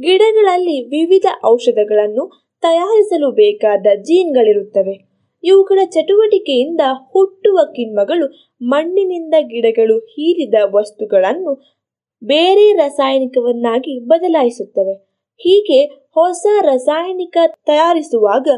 ಗಿಡಗಳಲ್ಲಿ 0.00 0.80
ವಿವಿಧ 0.88 1.26
ಔಷಧಗಳನ್ನು 1.44 2.24
ತಯಾರಿಸಲು 2.62 3.30
ಬೇಕಾದ 3.30 3.86
ಜೀನ್ಗಳಿರುತ್ತವೆ. 3.96 5.10
ಇವುಗಳ 5.44 5.78
ಚಟುವಟಿಕೆಯಿಂದ 5.84 6.80
ಹುಟ್ಟುವ 7.12 7.58
ಕಿಣ್ವಗಳು 7.72 8.26
ಮಣ್ಣಿನಿಂದ 8.62 9.34
ಗಿಡಗಳು 9.40 9.98
ಹೀರಿದ 9.98 10.54
ವಸ್ತುಗಳನ್ನು 10.74 11.79
ಬೇರೆ 12.24 12.72
ರಾಸಾಯನಿಕವನ್ನಾಗಿ 12.72 13.98
ಬದಲಾಯಿಸುತ್ತವೆ. 14.00 14.94
ಹೀಗೆ 15.36 15.86
ಹೊಸ 15.86 16.46
ರಾಸಾಯನಿಕ 16.60 17.36
ತಯಾರಿಸುವಾಗ 17.66 18.48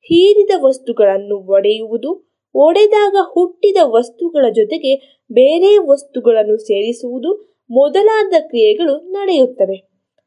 ಹೀರಿದ 0.00 0.50
ವಸ್ತುಗಳನ್ನು 0.62 1.52
ಒಡೆಯುವುದು, 1.52 2.32
ಒಡೆದಾಗ 2.54 3.14
ಹುಟ್ಟಿದ 3.20 3.76
ವಸ್ತುಗಳ 3.84 4.46
ಜೊತೆಗೆ 4.54 5.22
ಬೇರೆ 5.32 5.78
ವಸ್ತುಗಳನ್ನು 5.78 6.56
ಸೇರಿಸುವುದು 6.56 7.60
ಮೊದಲಾದ 7.70 8.32
ಕ್ರಿಯೆಗಳು 8.40 9.10
ನಡೆಯುತ್ತವೆ. 9.10 9.76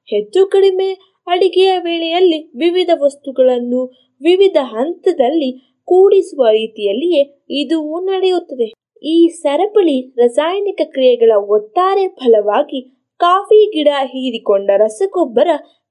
ಹೆಚ್ಚು 0.06 0.46
ಕಡಿಮೆ 0.46 0.94
ಅಡಿಗೆಯ 1.28 1.78
ವೇಳೆಯಲ್ಲಿ 1.78 2.52
ವಿವಿಧ 2.58 2.90
ವಸ್ತುಗಳನ್ನು 3.04 3.86
ವಿವಿಧ 4.22 4.58
ಹಂತದಲ್ಲಿ 4.62 5.78
ಕೂಡಿಸುವ 5.86 6.48
ರೀತಿಯಲ್ಲಿಯೇ 6.52 7.46
ಇದು 7.50 8.00
ನಡೆಯುತ್ತದೆ. 8.00 8.81
ಈ 9.02 9.28
ಸರಪಳಿ 9.28 10.14
ರಾಸಾಯನಿಕ 10.18 10.82
ಕ್ರಿಯೆಗಳ 10.84 11.32
ಒಟ್ಟಾರೆ 11.36 12.08
ಫಲವಾಗಿ 12.08 12.82
ಕಾಫಿ 13.20 13.72
ಗಿಡ 13.76 13.88
ಹೀರಿಕೊಂಡ 14.04 14.70
ರಸಗೊಬ್ಬರ 14.78 15.48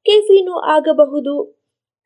ಕೆಫೀನು 0.07 0.53
ಆಗಬಹುದು. 0.53 1.35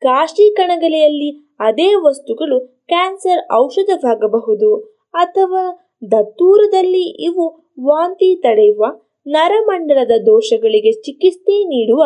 ಕಾಶಿ 0.01 0.55
ಕಣಗಲೆಯಲ್ಲಿ 0.55 1.29
ಅದೇ 1.59 1.93
ವಸ್ತುಗಳು 1.93 2.85
ಕ್ಯಾನ್ಸರ್ 2.87 3.41
ಔಷಧವಾಗಬಹುದು. 3.53 5.01
ಅಥವಾ 5.13 5.63
ದತ್ತೂರದಲ್ಲಿ 6.11 7.25
ಇವು 7.25 7.73
ವಾಂತಿ 7.83 8.41
ತಡೆಯುವ 8.41 8.85
ನರಮಂಡಲದ 9.27 10.11
ದೋಷಗಳಿಗೆ 10.25 10.91
ಚಿಕಿತ್ಸೆ 10.91 11.63
ನೀಡುವ 11.63 12.01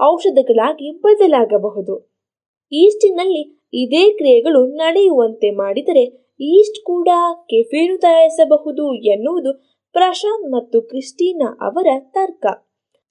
ಔಷಧಗಳಾಗಿ 0.00 0.90
ಬದಲಾಗಬಹುದು. 1.00 1.94
ಈಸ್ಟಿನಲ್ಲಿ 2.72 3.42
ಇದೇ 3.74 4.12
ಕ್ರಿಯೆಗಳು 4.12 4.66
ನಡೆಯುವಂತೆ 4.76 5.50
ಮಾಡಿದರೆ 5.50 6.23
ಈಸ್ಟ್ 6.40 6.84
ಕೂಡ 6.84 7.08
ಕೆಫೇನು 7.46 7.98
ತಯಾರಿಸಬಹುದು 7.98 8.94
ಎನ್ನುವುದು 8.94 9.52
ಪ್ರಶಾಂತ್ 9.92 10.52
ಮತ್ತು 10.52 10.80
ಕ್ರಿಸ್ಟೀನಾ 10.80 11.46
ಅವರ 11.46 11.86
ತರ್ಕ. 12.00 12.46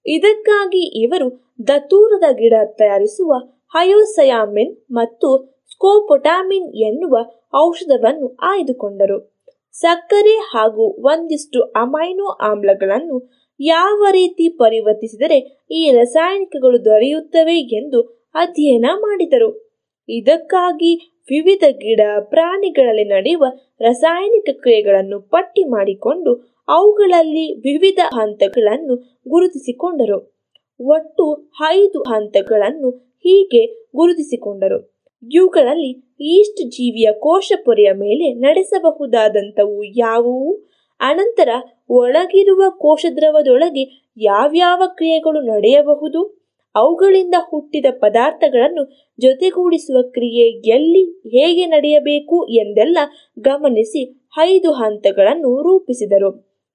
ಇದಕ್ಕಾಗಿ 0.05 1.03
ಇವರು 1.03 1.57
ದತ್ತೂರದ 1.67 2.23
ಗಿಡ 2.31 2.53
ತಯಾರಿಸುವ 2.63 3.33
ಹಯೋಸಯಾಮಿನ್ 3.73 4.77
ಮತ್ತು 4.91 5.29
ಸ್ಕೋಪೊಟಾಮಿನ್ 5.71 6.69
ಎನ್ನುವ 6.73 7.17
ಔಷಧವನ್ನು 7.55 8.37
ಆಯ್ದುಕೊಂಡರು. 8.41 9.33
ಸಕ್ಕರೆ 9.71 10.31
ಹಾಗೂ 10.31 11.07
ಒಂದಿಷ್ಟು 11.07 11.61
ಅಮೈನೋ 11.61 12.25
ಆಮ್ಲಗಳನ್ನು 12.25 13.17
ಯಾವ 13.59 14.05
ರೀತಿ 14.11 14.49
ಪರಿವರ್ತಿಸಿದರೆ 14.49 15.67
ಈ 15.71 15.91
ರಾಸಾಯನಿಕಗಳು 15.91 16.85
ದೊರೆಯುತ್ತವೆ 16.85 17.59
ಎಂದು 17.59 18.01
ಅಧ್ಯಯನ 18.35 18.85
ಮಾಡಿದರು. 18.93 19.72
ಇದಕ್ಕಾಗಿ 20.09 21.19
ವಿವಿಧ 21.29 21.63
ಗಿಡ 21.71 22.01
ಪ್ರಾಣಿಗಳಲ್ಲಿ 22.19 23.03
ನಡೆಯುವ 23.03 23.45
ರಾಸಾಯನಿಕ 23.81 24.49
ಕ್ರಿಯೆಗಳನ್ನು 24.53 25.21
ಪಟ್ಟಿ 25.21 25.63
ಮಾಡಿಕೊಂಡು 25.63 26.53
ಅವುಗಳಲ್ಲಿ 26.67 27.53
ವಿವಿಧ 27.53 27.99
ಹಂತಗಳನ್ನು 28.13 28.95
ಗುರುತಿಸಿಕೊಂಡರು. 29.27 30.33
ಒಟ್ಟು 30.79 31.51
ಐದು 31.69 32.01
ಹಂತಗಳನ್ನು 32.01 32.89
ಹೀಗೆ 33.17 33.65
ಗುರುತಿಸಿಕೊಂಡರು. 33.95 34.93
ಇವುಗಳಲ್ಲಿ 35.31 36.15
ಈಸ್ಟ್ 36.21 36.69
ಜೀವಿಯ 36.69 37.11
ಕೋಶ 37.11 37.51
ಪೊರೆಯ 37.65 37.91
ಮೇಲೆ 37.91 38.33
ನಡೆಸಬಹುದಾದಂಥವು 38.33 39.83
ಯಾವುವು? 39.83 40.53
ಅನಂತರ 40.99 41.49
ಒಳಗಿರುವ 41.89 42.63
ಕೋಶದ್ರವದೊಳಗೆ 42.69 44.13
ಯಾವ್ಯಾವ 44.17 44.81
ಕ್ರಿಯೆಗಳು 44.87 45.41
ನಡೆಯಬಹುದು? 45.41 46.42
ಅವುಗಳಿಂದ 46.75 47.35
ಹುಟ್ಟಿದ 47.39 47.85
ಪದಾರ್ಥಗಳನ್ನು 48.01 48.83
ಜೊತೆಗೂಡಿಸುವ 49.19 50.01
ಕ್ರಿಯೆ 50.01 50.45
ಎಲ್ಲಿ 50.75 51.03
ಹೇಗೆ 51.03 51.65
ನಡೆಯಬೇಕು 51.65 52.47
ಎಂದೆಲ್ಲ 52.47 52.97
ಗಮನಿಸಿ 53.39 54.29
ಐದು 54.39 54.71
ಹಂತಗಳನ್ನು 54.71 55.61
ರೂಪಿಸಿದರು. 55.61 56.31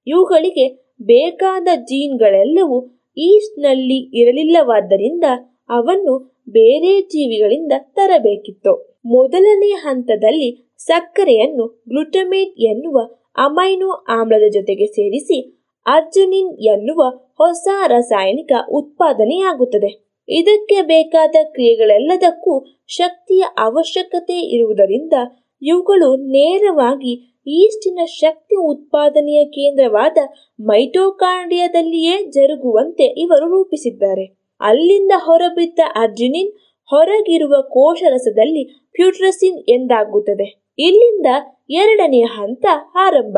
ಇವುಗಳಿಗೆ 0.07 0.67
ಬೇಕಾದ 1.01 1.67
ಜೀನ್ಗಳೆಲ್ಲವೂ 1.75 2.77
ಈಸ್ಟ್ನಲ್ಲಿ 3.17 4.21
ಇರಲಿಲ್ಲವಾದ್ದರಿಂದ 4.21 5.23
ಅವನ್ನು 5.69 6.43
ಬೇರೆ 6.49 7.01
ಜೀವಿಗಳಿಂದ 7.01 7.71
ತರಬೇಕಿತ್ತು. 7.77 9.01
ಮೊದಲನೇ 9.05 9.69
ಹಂತದಲ್ಲಿ 9.69 10.75
ಸಕ್ಕರೆಯನ್ನು 10.77 11.65
ಗ್ಲುಟಮೇಟ್ 11.89 12.55
ಎನ್ನುವ 12.59 12.99
ಅಮೈನೋ 13.37 13.89
ಆಮ್ಲದ 14.09 14.45
ಜೊತೆಗೆ 14.53 14.85
ಸೇರಿಸಿ 14.85 15.58
ಅರ್ಜುನಿನ್ 15.85 16.57
ಎನ್ನುವ 16.59 17.09
ಹೊಸ 17.37 17.67
ರಾಸಾಯನಿಕ 17.87 18.51
ಉತ್ಪಾದನೆಯಾಗುತ್ತದೆ. 18.71 20.09
ಇದಕ್ಕೆ 20.29 20.81
ಬೇಕಾದ 20.81 21.35
ಕ್ರಿಯೆಗಳೆಲ್ಲದಕ್ಕೂ 21.43 22.65
ಶಕ್ತಿಯ 22.87 23.43
ಅವಶ್ಯಕತೆ 23.57 24.39
ಇರುವುದರಿಂದ 24.39 25.13
ಇವುಗಳು 25.61 26.15
ನೇರವಾಗಿ 26.15 27.41
ಈಸ್ಟಿನ 27.47 27.99
ಶಕ್ತಿ 28.05 28.55
ಉತ್ಪಾದನೆಯ 28.55 29.45
ಕೇಂದ್ರವಾದ 29.45 30.17
ಮೈಟೋಕಾಂಡ್ರಿಯಾದಲ್ಲಿಯೇ 30.59 32.25
ಜರುಗುವಂತೆ 32.31 33.03
ಇವರು 33.03 33.49
ರೂಪಿಸಿದ್ದಾರೆ. 33.49 34.25
ಅಲ್ಲಿಂದ 34.61 35.11
ಹೊರಬಿದ್ದ 35.15 35.79
ಅರ್ಜುನಿನ್ 35.95 36.51
ಹೊರಗಿರುವ 36.89 37.61
ಕೋಶರಸದಲ್ಲಿ 37.61 38.63
ಫ್ಯೂಟ್ರಸಿನ್ 38.95 39.59
ಎಂದಾಗುತ್ತದೆ. 39.69 40.73
ಇಲ್ಲಿಂದ 40.79 41.25
ಎರಡನೆಯ 41.69 42.23
ಹಂತ 42.23 42.65
ಆರಂಭ. 42.99 43.37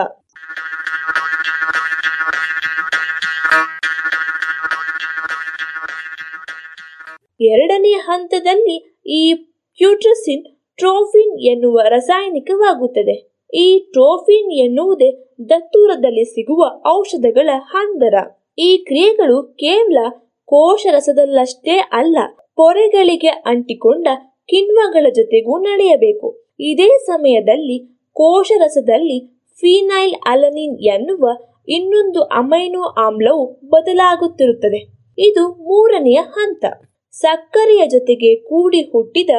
ಎರಡನೇ 7.41 7.91
ಹಂತದಲ್ಲಿ 7.91 8.77
ಈ 9.05 9.33
ಪ್ಯೂಟ್ರಸಿನ್ 9.77 10.43
ಟ್ರೋಫಿನ್ 10.77 11.39
ಎನ್ನುವ 11.39 11.79
ರಾಸಾಯನಿಕವಾಗುತ್ತದೆ. 11.89 13.15
ಈ 13.53 13.79
ಟ್ರೋಫಿನ್ 13.79 14.51
ಎನ್ನುವುದೇ 14.51 15.09
ದತ್ತೂರದಲ್ಲಿ 15.49 16.25
ಸಿಗುವ 16.25 16.61
ಔಷಧಗಳ 16.97 17.49
ಹಂದರ 17.71 18.13
ಈ 18.59 18.77
ಕ್ರಿಯೆಗಳು 18.77 19.43
ಕೇವಲ 19.43 19.97
ಕೋಶರಸದಲ್ಲಷ್ಟೇ 20.45 21.75
ಅಲ್ಲ, 21.91 22.17
ಪೊರೆಗಳಿಗೆ 22.55 23.27
ಅಂಟಿಕೊಂಡ 23.27 24.07
ಕಿಣ್ವಗಳ 24.49 25.05
ಜೊತೆಗೂ 25.15 25.57
ನಡೆಯಬೇಕು. 25.59 26.27
ಇದೇ 26.59 26.89
ಸಮಯದಲ್ಲಿ 27.05 27.77
ಕೋಶರಸದಲ್ಲಿ 28.13 29.19
ಫಿನೈಲ್ 29.59 30.15
ಅಲನಿನ್ 30.27 30.77
ಎನ್ನುವ 30.93 31.29
ಇನ್ನೊಂದು 31.67 32.21
ಅಮೈನೋ 32.21 32.83
ಆಮ್ಲವು 33.05 33.59
ಬದಲಾಗುತ್ತಿರುತ್ತದೆ. 33.65 34.81
ಇದು 35.17 35.43
ಮೂರನೆಯ 35.49 36.19
ಹಂತ. 36.35 36.65
ಸಕ್ಕರೆಯ 37.13 37.87
ಜೊತೆಗೆ 37.87 38.35
ಕೂಡಿ 38.35 38.81
ಹುಟ್ಟಿದ 38.81 39.29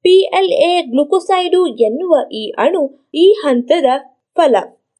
ಪಿಎಲ್ಎ 0.00 0.82
ಗ್ಲುಕೋಸೈಡು 0.82 1.66
ಎನ್ನುವ 1.66 2.30
ಈ 2.32 2.50
ಅಣು 2.50 3.10
ಈ 3.14 3.32
ಹಂತದ 3.32 3.84
ಫಲ. 4.34 4.56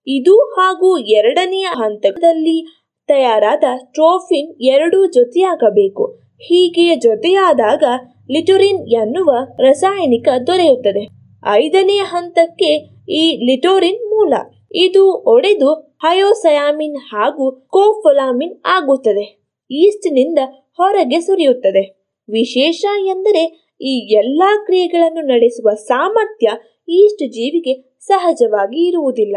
ಇದು 0.07 0.39
ಹಾಗೂ 0.39 0.99
ಎರಡನೆಯ 0.99 1.67
ಹಂತದಲ್ಲಿ 1.77 2.85
ತಯಾರಾದ 3.09 3.65
ಟ್ರೋಫಿನ್ 3.85 4.55
ಎರಡೂ 4.61 5.07
ಜೊತೆಯಾಗಬೇಕು. 5.07 6.15
ಹೀಗೆ 6.41 6.97
ಜೊತೆಯಾದಾಗ 6.97 7.83
ಲಿಟೋರಿನ್ 8.31 8.89
ಎನ್ನುವ 8.89 9.37
ರಾಸಾಯನಿಕ 9.59 10.29
ದೊರೆಯುತ್ತದೆ. 10.47 11.09
ಐದನೇ 11.51 11.97
ಹಂತಕ್ಕೆ 11.97 12.73
ಈ 13.09 13.37
ಲಿಟೋರಿನ್ 13.47 14.11
ಮೂಲ. 14.11 14.35
ಇದು 14.75 15.13
ಒಡೆದು 15.13 15.73
ಹಯೋಸಯಾಮಿನ್ 15.75 16.97
ಹಾಗೂ 16.97 17.51
ಕೋಫೊಲಾಮಿನ್ 17.51 18.61
ಆಗುತ್ತದೆ. 18.65 19.41
ಈಸ್ಟ್ನಿಂದ 19.71 20.39
ಹೊರಗೆ 20.77 21.21
ಸುರಿಯುತ್ತದೆ. 21.21 21.98
ವಿಶೇಷ 22.31 22.85
ಎಂದರೆ 23.07 23.69
ಈ 23.81 23.99
ಎಲ್ಲಾ 23.99 24.65
ಕ್ರಿಯೆಗಳನ್ನು 24.65 25.21
ನಡೆಸುವ 25.21 25.75
ಸಾಮರ್ಥ್ಯ 25.75 26.49
ಈಸ್ಟ್ 26.89 27.33
ಜೀವಿಗೆ 27.33 27.99
ಸಹಜವಾಗಿ 28.01 28.89
ಇರುವುದಿಲ್ಲ. 28.89 29.37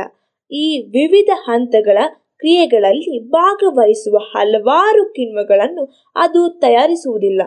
ಈ 0.51 0.79
ವಿವಿಧ 0.79 1.29
ಹಂತಗಳ 1.33 1.97
ಕ್ರಿಯೆಗಳಲ್ಲಿ 2.37 3.27
ಭಾಗವಹಿಸುವ 3.29 4.17
ಹಲವಾರು 4.17 5.05
ಕಿಣ್ವಗಳನ್ನು 5.05 6.11
ಅದು 6.15 6.59
ತಯಾರಿಸುವುದಿಲ್ಲ. 6.59 7.41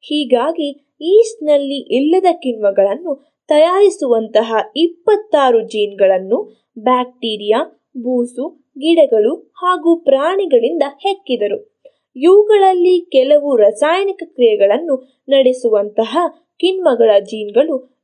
ಹೀಗಾಗಿ 0.00 0.96
ಈಸ್ಟ್ನಲ್ಲಿ 1.00 1.96
ಇಲ್ಲದ 1.96 2.26
ಕಿಣ್ವಗಳನ್ನು 2.32 3.42
ತಯಾರಿಸುವಂತಹ 3.48 4.54
ಇಪ್ಪತ್ತಾರು 4.76 5.60
ಜೀನ್ಗಳನ್ನು 5.60 6.68
ಬ್ಯಾಕ್ಟೀರಿಯಾ, 6.78 7.88
ಬೂಸು, 7.96 8.66
ಗಿಡಗಳು 8.78 9.34
ಹಾಗೂ 9.34 9.96
ಪ್ರಾಣಿಗಳಿಂದ 9.96 10.82
ಹೆಕ್ಕಿದರು. 11.02 11.75
ಇವುಗಳಲ್ಲಿ 12.16 13.08
ಕೆಲವು 13.12 13.56
ರಾಸಾಯನಿಕ 13.56 14.22
ಕ್ರಿಯೆಗಳನ್ನು 14.24 15.24
ನಡೆಸುವಂತಹ 15.28 16.18
ಕಿಣ್ವಗಳ 16.56 17.10
ಜೀನ್ಗಳು. 17.20 17.96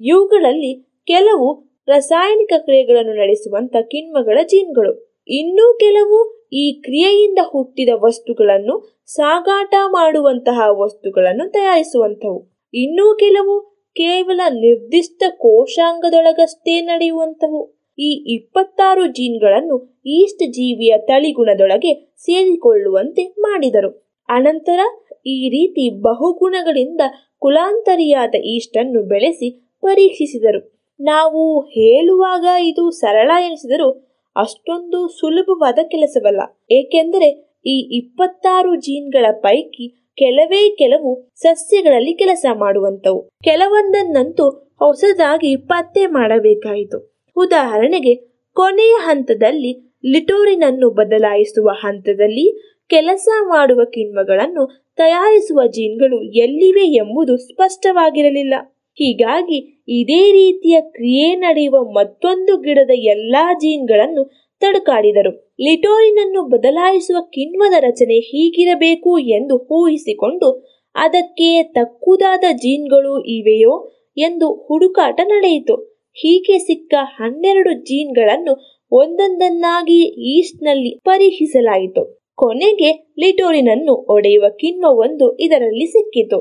ಇವುಗಳಲ್ಲಿ 0.00 1.02
ಕೆಲವು 1.06 1.78
ರಾಸಾಯನಿಕ 1.88 2.52
ಕ್ರಿಯೆಗಳನ್ನು 2.58 3.12
ನಡೆಸುವಂತಹ 3.12 3.80
ಕಿಣ್ವಗಳ 3.80 4.38
ಜೀನ್ಗಳು. 4.42 5.22
ಇನ್ನೂ 5.28 5.76
ಕೆಲವು 5.80 6.48
ಈ 6.52 6.72
ಕ್ರಿಯೆಯಿಂದ 6.72 7.38
ಹುಟ್ಟಿದ 7.42 7.88
ವಸ್ತುಗಳನ್ನು 7.94 9.04
ಸಾಗಾಟ 9.06 9.74
ಮಾಡುವಂತಹ 9.88 10.60
ವಸ್ತುಗಳನ್ನು 10.70 11.50
ತಯಾರಿಸುವಂಥವು. 11.50 12.68
ಇನ್ನೂ 12.74 13.16
ಕೆಲವು 13.16 13.72
ಕೇವಲ 13.96 14.40
ನಿರ್ದಿಷ್ಟ 14.50 15.22
ಕೋಶಾಂಗದೊಳಗಷ್ಟೇ 15.28 16.80
ನಡೆಯುವಂತವು 16.80 17.81
ಈ 18.02 18.10
ಇಪ್ಪತ್ತಾರು 18.34 19.06
ಜೀನ್ಗಳನ್ನು 19.06 19.76
ಈಸ್ಟ್ 20.06 20.44
ಜೀವಿಯ 20.52 20.94
ತಳಿಗುಣದೊಳಗೆ 20.98 21.92
ಸೇರಿಕೊಳ್ಳುವಂತೆ 22.18 23.24
ಮಾಡಿದರು. 23.38 23.90
ಅನಂತರ 24.28 24.80
ಈ 25.26 25.48
ರೀತಿ 25.48 25.84
ಬಹುಗುಣಗಳಿಂದ 26.00 27.02
ಕುಲಾಂತರಿಯಾದ 27.38 28.34
ಈಸ್ಟನ್ನು 28.44 29.02
ಬೆಳೆಸಿ 29.02 29.48
ಪರೀಕ್ಷಿಸಿದರು. 29.82 30.60
ನಾವು 31.00 31.60
ಹೇಳುವಾಗ 31.60 32.46
ಇದು 32.60 32.90
ಸರಳ 32.90 33.30
ಎನಿಸಿದರೂ 33.46 33.88
ಅಷ್ಟೊಂದು 34.36 35.08
ಸುಲಭವಾದ 35.18 35.78
ಕೆಲಸವಲ್ಲ. 35.90 36.42
ಏಕೆಂದರೆ 36.70 37.28
ಈ 37.66 37.76
ಇಪ್ಪತ್ತಾರು 37.98 38.72
ಜೀನ್ಗಳ 38.80 39.26
ಪೈಕಿ 39.40 39.86
ಕೆಲವೇ 40.18 40.62
ಕೆಲವು 40.76 41.10
ಸಸ್ಯಗಳಲ್ಲಿ 41.34 42.14
ಕೆಲಸ 42.14 42.46
ಮಾಡುವಂತವು 42.54 43.20
ಕೆಲವೊಂದನ್ನಂತೂ 43.44 44.46
ಹೊಸದಾಗಿ 44.78 45.56
ಪತ್ತೆ 45.56 46.06
ಮಾಡಬೇಕಾಯಿತು. 46.06 47.11
ಉದಾಹರಣೆಗೆ, 47.36 48.14
ಕೊನೆಯ 48.52 48.94
ಹಂತದಲ್ಲಿ 48.98 49.92
ಲಿಟೋರಿನನ್ನು 50.12 50.90
ಬದಲಾಯಿಸುವ 50.90 51.68
ಹಂತದಲ್ಲಿ 51.70 52.76
ಕೆಲಸ 52.88 53.28
ಮಾಡುವ 53.42 53.84
ಕಿಣ್ವಗಳನ್ನು 53.84 54.92
ತಯಾರಿಸುವ 54.96 55.66
ಜೀನ್ಗಳು 55.66 56.22
ಎಲ್ಲಿವೆ 56.22 56.94
ಎಂಬುದು 56.94 57.36
ಸ್ಪಷ್ಟವಾಗಿರಲಿಲ್ಲ. 57.36 58.54
ಹೀಗಾಗಿ 58.94 59.84
ಇದೇ 59.88 60.32
ರೀತಿಯ 60.32 60.80
ಕ್ರಿಯೆ 60.80 61.34
ನಡೆಯುವ 61.34 61.92
ಮತ್ತೊಂದು 61.92 62.60
ಗಿಡದ 62.60 62.90
ಎಲ್ಲಾ 62.94 63.52
ಜೀನ್ಗಳನ್ನು 63.54 64.24
ತಡಕಾಡಿದರು. 64.60 65.54
ಲಿಟೋರಿನನ್ನು 65.60 66.42
ಬದಲಾಯಿಸುವ 66.42 67.16
ಕಿಣ್ವದ 67.20 67.74
ರಚನೆ 67.78 68.18
ಹೀಗಿರಬೇಕು 68.20 69.18
ಎಂದು 69.18 69.56
ಊಹಿಸಿಕೊಂಡು, 69.56 70.78
ಅದಕ್ಕೆ 70.94 71.62
ತಕ್ಕುದಾದ 71.62 72.44
ಜೀನ್ಗಳು 72.52 73.24
ಇವೆಯೋ 73.24 73.92
ಎಂದು 74.16 74.52
ಹುಡುಕಾಟ 74.52 75.20
ನಡೆಯಿತು. 75.24 75.91
ಹೀಗೆ 76.16 76.56
ಸಿಕ್ಕ 76.58 76.94
ಹನ್ನೆರಡು 77.18 77.72
ಜೀನ್ಗಳನ್ನು 77.82 78.54
ಒಂದೊಂದನ್ನಾಗಿ 78.92 80.00
ಈಸ್ಟ್ನಲ್ಲಿ 80.32 80.90
ಪರೀಕ್ಷಿಸಲಾಯಿತು 81.04 82.02
ಕೊನೆಗೆ 82.38 82.90
ಲಿಟೋರಿನನ್ನು 83.18 83.94
ಒಡೆಯುವ 84.08 84.44
ಕಿಣ್ವವೊಂದು 84.60 85.26
ಇದರಲ್ಲಿ 85.36 85.86
ಸಿಕ್ಕಿತು. 85.86 86.38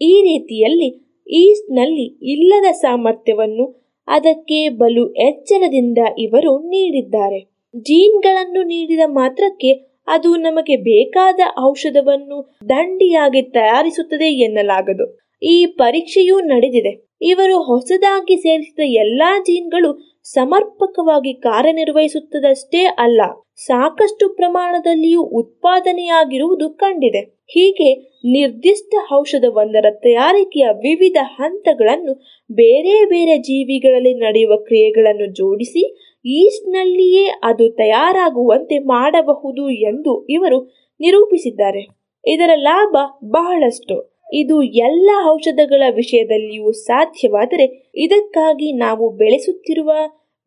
ಈ 0.00 0.12
ರೀತಿಯಲ್ಲಿ 0.22 0.88
ಈಸ್ಟ್ನಲ್ಲಿ 1.26 2.06
ಇಲ್ಲದ 2.32 2.68
ಸಾಮರ್ಥ್ಯವನ್ನು 2.82 3.66
ಅದಕ್ಕೆ 4.08 4.68
ಬಲು 4.68 5.04
ಎಚ್ಚರದಿಂದ 5.28 5.98
ಇವರು 6.18 6.52
ನೀಡಿದ್ದಾರೆ. 6.68 7.40
ಜೀನ್ಗಳನ್ನು 7.86 8.62
ನೀಡಿದ 8.62 9.04
ಮಾತ್ರಕ್ಕೆ 9.06 9.70
ಅದು 10.08 10.30
ನಮಗೆ 10.36 10.76
ಬೇಕಾದ 10.76 11.40
ಔಷಧವನ್ನು 11.62 12.38
ದಂಡಿಯಾಗಿ 12.68 13.42
ತಯಾರಿಸುತ್ತದೆ 13.50 14.28
ಎನ್ನಲಾಗದು. 14.46 15.06
ಈ 15.42 15.56
ಪರೀಕ್ಷೆಯೂ 15.78 16.36
ನಡೆದಿದೆ. 16.40 16.92
ಇವರು 17.24 17.62
ಹೊಸದಾಗಿ 17.62 18.36
ಸೇರಿಸಿದ 18.36 18.78
ಎಲ್ಲಾ 18.84 19.38
ಜೀನ್ಗಳು 19.38 19.90
ಸಮರ್ಪಕವಾಗಿ 20.22 21.32
ಕಾರ್ಯನಿರ್ವಹಿಸುತ್ತದಷ್ಟೇ 21.34 22.84
ಅಲ್ಲ, 22.98 23.20
ಸಾಕಷ್ಟು 23.66 24.28
ಪ್ರಮಾಣದಲ್ಲಿಯೂ 24.34 25.22
ಉತ್ಪಾದನೆಯಾಗಿರುವುದು 25.22 26.70
ಕಂಡಿದೆ. 26.70 27.22
ಹೀಗೆ 27.46 27.94
ನಿರ್ದಿಷ್ಟ 28.32 28.94
ಔಷಧವೊಂದರ 29.14 29.86
ತಯಾರಿಕೆಯ 29.90 30.66
ವಿವಿಧ 30.72 31.16
ಹಂತಗಳನ್ನು 31.22 32.14
ಬೇರೆ 32.50 33.04
ಬೇರೆ 33.04 33.38
ಜೀವಿಗಳಲ್ಲಿ 33.38 34.14
ನಡೆಯುವ 34.14 34.56
ಕ್ರಿಯೆಗಳನ್ನು 34.56 35.26
ಜೋಡಿಸಿ 35.32 35.84
ಈಸ್ಟ್ನಲ್ಲಿಯೇ 36.24 37.24
ಅದು 37.42 37.68
ತಯಾರಾಗುವಂತೆ 37.72 38.78
ಮಾಡಬಹುದು 38.78 39.70
ಎಂದು 39.70 40.26
ಇವರು 40.28 40.58
ನಿರೂಪಿಸಿದ್ದಾರೆ. 41.00 41.82
ಇದರ 42.24 42.50
ಲಾಭ 42.54 42.94
ಬಹಳಷ್ಟು. 43.24 44.13
ಇದು 44.32 44.62
ಎಲ್ಲ 44.62 45.10
ಔಷಧಗಳ 45.28 45.82
ವಿಷಯದಲ್ಲಿಯೂ 45.94 46.72
ಸಾಧ್ಯವಾದರೆ 46.72 47.92
ಇದಕ್ಕಾಗಿ 47.94 48.72
ನಾವು 48.72 49.10
ಬೆಳೆಸುತ್ತಿರುವ, 49.10 49.90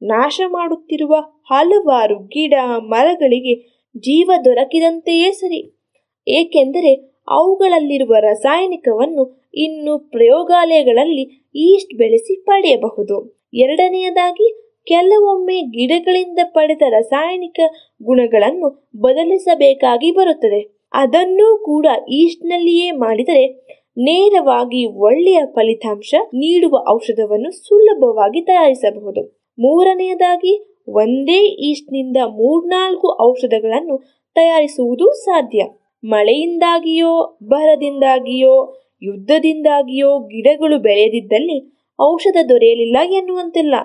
ನಾಶ 0.03 0.41
ಮಾಡುತ್ತಿರುವ 0.47 1.15
ಹಲವಾರು 1.45 2.19
ಗಿಡ, 2.19 2.53
ಮರಗಳಿಗೆ 2.77 3.55
ಜೀವ 3.97 4.31
ದೊರಕಿದಂತೆಯೇ 4.45 5.31
ಸರಿ. 5.31 5.79
ಏಕೆಂದರೆ 6.27 7.21
ಅವುಗಳಲ್ಲಿರುವ 7.29 8.15
ರಾಸಾಯನಿಕವನ್ನು 8.19 9.51
ಇನ್ನು 9.53 9.99
ಪ್ರಯೋಗಾಲಯಗಳಲ್ಲಿ 9.99 11.51
ಈಸ್ಟ್ 11.55 11.97
ಬೆಳೆಸಿ 11.97 12.43
ಪಡೆಯಬಹುದು. 12.43 13.47
ಎರಡನೆಯದಾಗಿ, 13.53 14.73
ಕೆಲವೊಮ್ಮೆ 14.85 15.61
ಗಿಡಗಳಿಂದ 15.61 16.39
ಪಡೆದ 16.43 16.81
ರಾಸಾಯನಿಕ 16.89 17.59
ಗುಣಗಳನ್ನು 18.03 18.89
ಬದಲಿಸಬೇಕಾಗಿ 18.97 20.11
ಬರುತ್ತದೆ. 20.11 20.76
ಅದನ್ನೂ 20.93 21.57
ಕೂಡ 21.57 21.85
ಈಸ್ಟ್ನಲ್ಲಿಯೇ 22.09 22.91
ಮಾಡಿದರೆ 22.91 23.77
ನೇರವಾಗಿ 23.97 24.85
ಒಳ್ಳೆಯ 24.85 25.39
ಫಲಿತಾಂಶ 25.45 26.13
ನೀಡುವ 26.27 26.93
ಔಷಧವನ್ನು 26.93 27.51
ಸುಲಭವಾಗಿ 27.51 28.41
ತಯಾರಿಸಬಹುದು. 28.41 29.51
ಮೂರನೆಯದಾಗಿ, 29.59 30.83
ಒಂದೇ 30.89 31.45
ಈಸ್ಟ್ನಿಂದ 31.45 32.17
ಮೂರ್ನಾಲ್ಕು 32.17 33.17
ಔಷಧಗಳನ್ನು 33.21 33.97
ತಯಾರಿಸುವುದು 34.35 35.11
ಸಾಧ್ಯ. 35.11 35.63
ಮಳೆಯಿಂದಾಗಿಯೋ, 36.03 37.37
ಬರದಿಂದಾಗಿಯೋ, 37.43 38.75
ಯುದ್ಧದಿಂದಾಗಿಯೋ 39.01 40.19
ಗಿಡಗಳು 40.19 40.79
ಬೆಳೆದಿದ್ದಲ್ಲಿ 40.79 41.87
ಔಷಧ 42.01 42.37
ದೊರೆಯಲಿಲ್ಲ 42.49 42.97
ಎನ್ನುವಂತಿಲ್ಲ. 43.03 43.75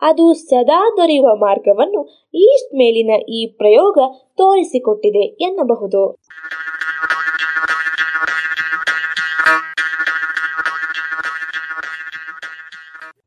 ಅದು 0.00 0.34
ಸದಾ 0.34 0.90
ದೊರೆಯುವ 0.96 1.36
ಮಾರ್ಗವನ್ನು 1.36 2.30
ಈಸ್ಟ್ 2.34 2.74
ಮೇಲಿನ 2.74 3.10
ಈ 3.28 3.46
ಪ್ರಯೋಗ 3.46 3.98
ತೋರಿಸಿಕೊಟ್ಟಿದೆ 4.36 5.44
ಎನ್ನಬಹುದು. 5.44 6.16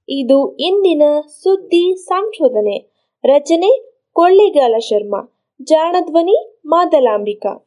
ಇದು 0.10 0.56
ಇಂದಿನ 0.56 1.02
ಸುದ್ದಿ 1.44 1.96
ಸಂಶೋಧನೆ. 1.96 2.78
ರಚನೆ 3.24 4.02
ಕೊಳ್ಳಿಗಾಲ 4.14 4.76
ಶರ್ಮಾ, 4.78 5.50
ಜಾಣಧ್ವನಿ 5.62 6.62
ಮಾದಲಾಂಬಿಕಾ. 6.66 7.64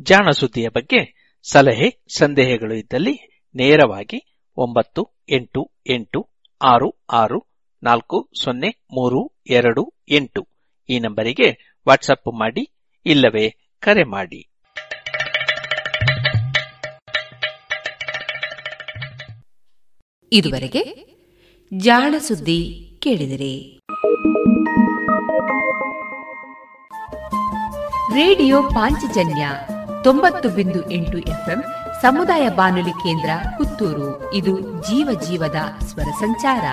ಜಾಣ 0.00 0.30
ಸುದ್ದಿಯ 0.30 0.68
ಬಗ್ಗೆ 0.68 1.28
ಸಲಹೆ, 1.52 2.04
ಸಂದೇಹಗಳು 2.18 2.74
ಇದ್ದಲ್ಲಿ 2.74 3.37
ನೇರವಾಗಿ 3.58 4.42
ಒಂಬತ್ತು, 4.56 5.08
ಎಂಟು 5.28 5.70
ಎಂಟು, 5.86 6.28
ಆರು 6.62 7.04
ಆರು, 7.10 7.46
ನಾಲ್ಕು, 7.82 8.30
ಸೊನ್ನೆ, 8.42 8.68
ಮೂರು, 8.68 9.42
ಎರಡು, 9.50 9.94
ಎಂಟು. 10.08 10.48
ಈ 10.88 10.98
ನಂಬರಿಗೆ 10.98 11.78
ವಾಟ್ಸಪ್ 11.88 12.38
ಮಾಡಿ, 12.38 12.70
ಇಲ್ಲವೇ 13.06 13.74
ಕರೆ 13.80 14.04
ಮಾಡಿ. 14.04 14.50
ಇದುವರೆಗೆ 20.32 21.08
ಜಾಣ 21.76 22.14
ಸುದ್ದಿ 22.18 22.90
ಕೇಳಿದಿರಿ. 23.02 23.80
ರೇಡಿಯೋ 28.14 28.62
ಪಾಂಚಜನ್ಯ 28.62 29.48
ತೊಂಬತ್ತು 30.04 30.48
ಬಿಂದು 30.48 30.90
ಎಂಟು 30.90 31.18
ಎಫ್ಎಂ 31.18 31.64
ಸಮುದಾಯ 32.02 32.48
ಬಾನುಲಿ 32.48 32.90
ಕೇಂದ್ರ 32.90 33.30
ಪುತ್ತೂರು. 33.58 34.34
ಇದು 34.34 34.60
ಜೀವ 34.60 35.20
ಜೀವದ 35.20 35.56
ಸ್ವರ 35.84 36.02
ಸಂಚಾರ. 36.02 36.64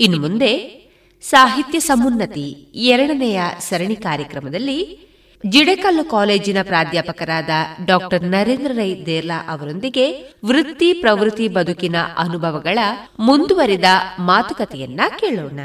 ಇನ್ನು 0.00 0.20
ಮುಂದೆ 0.20 0.80
ಸಾಹಿತ್ಯ 1.22 1.80
ಸಮುನ್ನತಿ 1.80 2.50
ಎರಡನೆಯ 2.74 3.42
ಸರಣಿ 3.58 3.96
ಕಾರ್ಯಕ್ರಮದಲ್ಲಿ 3.96 5.10
ಜಿಡೆಕಲ್ಲು 5.46 6.04
ಕಾಲೇಜಿನ 6.04 6.56
ಪ್ರಾಧ್ಯಾಪಕರಾದ 6.62 7.48
ಡಾಕ್ಟರ್ 7.86 8.24
ನರೇಂದ್ರ 8.24 8.70
ರೈ 8.74 9.06
ದೇರ್ಲಾ 9.06 9.48
ಅವರೊಂದಿಗೆ 9.48 10.22
ವೃತ್ತಿ 10.44 10.92
ಪ್ರವೃತ್ತಿ 10.92 11.48
ಬದುಕಿನ 11.48 11.96
ಅನುಭವಗಳ 12.18 12.78
ಮುಂದುವರಿದ 13.18 13.84
ಮಾತುಕತೆಯನ್ನ 14.18 15.00
ಕೇಳೋಣ. 15.20 15.60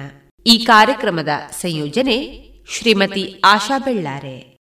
ಈ 0.48 0.66
ಕಾರ್ಯಕ್ರಮದ 0.66 1.30
ಸಂಯೋಜನೆ 1.62 2.18
ಶ್ರೀಮತಿ 2.70 3.41
ಆಶಾ 3.46 3.78
ಬೆಳ್ಳಾರೆ. 3.78 4.56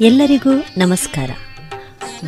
ಎಲ್ಲರಿಗೂ 0.00 0.52
ನಮಸ್ಕಾರ. 0.78 1.30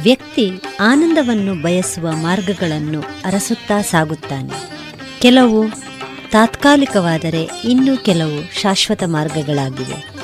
ವ್ಯಕ್ತಿ 0.03 0.51
ಆನಂದವನ್ನು 0.80 1.62
ಬಯಸುವ 1.62 2.12
ಮಾರ್ಗಗಳನ್ನು 2.12 3.01
ಅರಸುತ್ತಾ 3.01 3.82
ಸಾಗುತ್ತಾನೆ. 3.82 4.53
ಕೆಲವು 5.20 5.64
ತಾತ್ಕಾಲಿಕವಾದರೆ 6.30 7.51
ಇನ್ನು 7.64 8.05
ಕೆಲವು 8.05 8.61
ಶಾಶ್ವತ 8.61 9.03
ಮಾರ್ಗಗಳಾಗಿವೆ. 9.07 10.14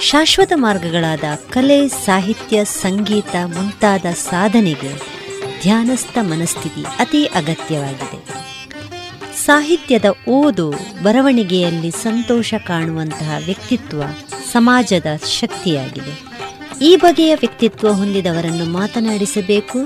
ಶಾಶ್ವತ 0.00 0.52
ಮಾರ್ಗಗಳಾದ 0.54 1.24
ಕಲೆ, 1.50 1.88
ಸಾಹಿತ್ಯ, 1.88 2.64
ಸಂಗೀತ 2.64 3.36
ಮುಂತಾದ 3.44 4.06
ಸಾಧನೆಗೆ 4.12 4.98
ಧ್ಯಾನಸ್ಥ 5.62 6.18
ಮನಸ್ಥಿತಿ 6.20 6.82
ಅತಿ 6.82 7.24
ಅಗತ್ಯವಾಗಿದೆ. 7.24 8.44
ಸಾಹಿತ್ಯದ 9.44 10.04
ಓದು 10.28 10.70
ಬರವಣಿಗೆಯಲ್ಲಿ 11.02 11.90
ಸಂತೋಷ 11.90 12.54
ಕಾಣುವಂತಹ 12.54 13.36
ವ್ಯಕ್ತಿತ್ವ 13.46 14.02
ಸಮಾಜದ 14.52 15.06
ಶಕ್ತಿಯಾಗಿದೆ. 15.40 16.33
ಈ 16.82 16.96
ಬಗೆಯ 16.96 17.34
ವ್ಯಕ್ತಿತ್ವ 17.34 17.92
ಹೊಂದಿದವರನ್ನು 17.92 18.64
ಮಾತನಾಡಿಸಬೇಕು. 18.64 19.78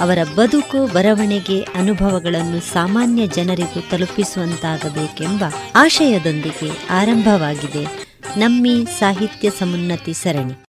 ಅವರ 0.00 0.18
ಬದುಕು, 0.24 0.86
ಬರವಣಿಗೆ, 0.86 1.60
ಅನುಭವಗಳನ್ನು 1.60 2.60
ಸಾಮಾನ್ಯ 2.60 3.26
ಜನರಿಗೂ 3.26 3.80
ತಲುಪಿಸುವಂತಾಗಬೇಕೆಂಬ 3.90 5.44
ಆಶಯದೊಂದಿಗೆ 5.74 6.86
ಆರಂಭವಾಗಿದೆ. 6.90 7.84
ನಮ್ಮಿ 8.38 8.84
ಸಾಹಿತ್ಯ 8.98 9.50
ಸಮುನ್ನತಿ 9.50 10.12
ಸರಣಿ. 10.14 10.64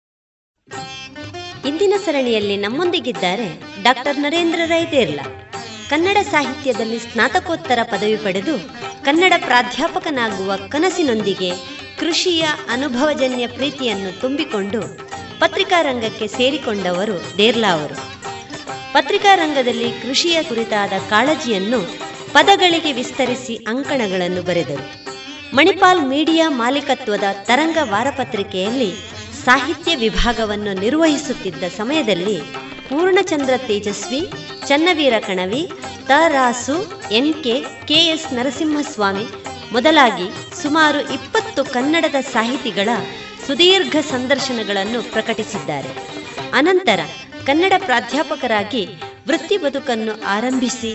ಇಂದಿನ 1.69 1.95
ಸರಣಿಯಲ್ಲಿ 2.05 2.57
ನಮ್ಮೊಂದಿಗಿದ್ದಾರೆ 2.57 3.63
ಡಾಕ್ಟರ್ 3.83 4.19
ನರೇಂದ್ರ 4.19 4.61
ರೈ 4.67 4.91
ದೇರ್ಲಾ 4.91 5.51
ಕನ್ನಡ 5.91 6.17
ಸಾಹಿತ್ಯದಲ್ಲಿ 6.31 6.99
ಸ್ನಾತಕೋತ್ತರ 6.99 7.79
ಪದವಿ 7.83 8.17
ಪಡೆದು 8.17 8.59
ಕನ್ನಡ 9.05 9.33
ಪ್ರಾಧ್ಯಾಪಕನಾಗುವ 9.37 10.57
ಕನಸಿನೊಂದಿಗೆ 10.69 11.51
ಕೃಷಿಯ 11.99 12.43
ಅನುಭವಜನ್ಯ 12.73 13.47
ಪ್ರೀತಿಯನ್ನು 13.47 14.21
ತುಂಬಿಕೊಂಡು 14.21 15.05
ಪತ್ರಿಕಾ 15.39 15.83
ರಂಗಕ್ಕೆ 15.83 16.27
ಸೇರಿಕೊಂಡವರು 16.27 17.39
ದೇರ್ಲಾ 17.39 17.73
ಅವರು. 17.73 17.97
ಪತ್ರಿಕಾ 18.93 19.35
ರಂಗದಲ್ಲಿ 19.35 19.91
ಕೃಷಿಯ 19.91 20.43
ಕುರಿತಾದ 20.43 20.93
ಕಾಳಜಿಯನ್ನು 21.11 21.81
ಪದಗಳಿಗೆ 22.33 22.93
ವಿಸ್ತರಿಸಿ 22.93 23.57
ಅಂಕಣಗಳನ್ನು 23.57 24.43
ಬರೆದರು. 24.43 25.05
ಮಣಿಪಾಲ್ 25.57 26.03
ಮೀಡಿಯಾ 26.03 26.51
ಮಾಲೀಕತ್ವದ 26.51 27.23
ತರಂಗ 27.43 27.79
ವಾರಪತ್ರಿಕೆಯಲ್ಲಿ 27.83 28.93
ಸಾಹಿತ್ಯ 29.45 29.95
ವಿಭಾಗವನ್ನು 29.97 30.73
ನಿರ್ವಹಿಸುತ್ತಿದ್ದ 30.81 31.65
ಸಮಯದಲ್ಲಿ 31.65 32.41
Purnachandra 32.89 33.55
Tejaswi, 33.57 34.31
Channaveera 34.69 35.13
Kanavi 35.19 35.69
Tarasu 36.07 36.77
N. 37.11 37.35
K. 37.35 37.65
K S 37.85 38.33
Narasimhaswamy 38.33 39.27
ಮೊದಲಾಗಿ 39.73 40.27
ಸುಮಾರು 40.63 41.13
ಇಪ್ಪತ್ತು 41.13 41.65
ಕನ್ನಡದ 41.65 42.15
ಸಾಹಿತಿಗಳ 42.33 42.89
ಸುದೀರ್ಘ 43.47 43.97
ಸಂದರ್ಶನಗಳನ್ನು 44.11 45.03
ಪ್ರಕಟಿಸಿದ್ದಾರೆ. 45.03 45.91
ಅನಂತರ 46.53 47.01
ಕನ್ನಡ 47.47 47.73
ಪ್ರಾಧ್ಯಾಪಕರಾಗಿ 47.79 48.87
ವೃತ್ತಿ 49.29 49.57
ಬದುಕನ್ನು 49.57 50.23
ಆರಂಭಿಸಿ, 50.27 50.93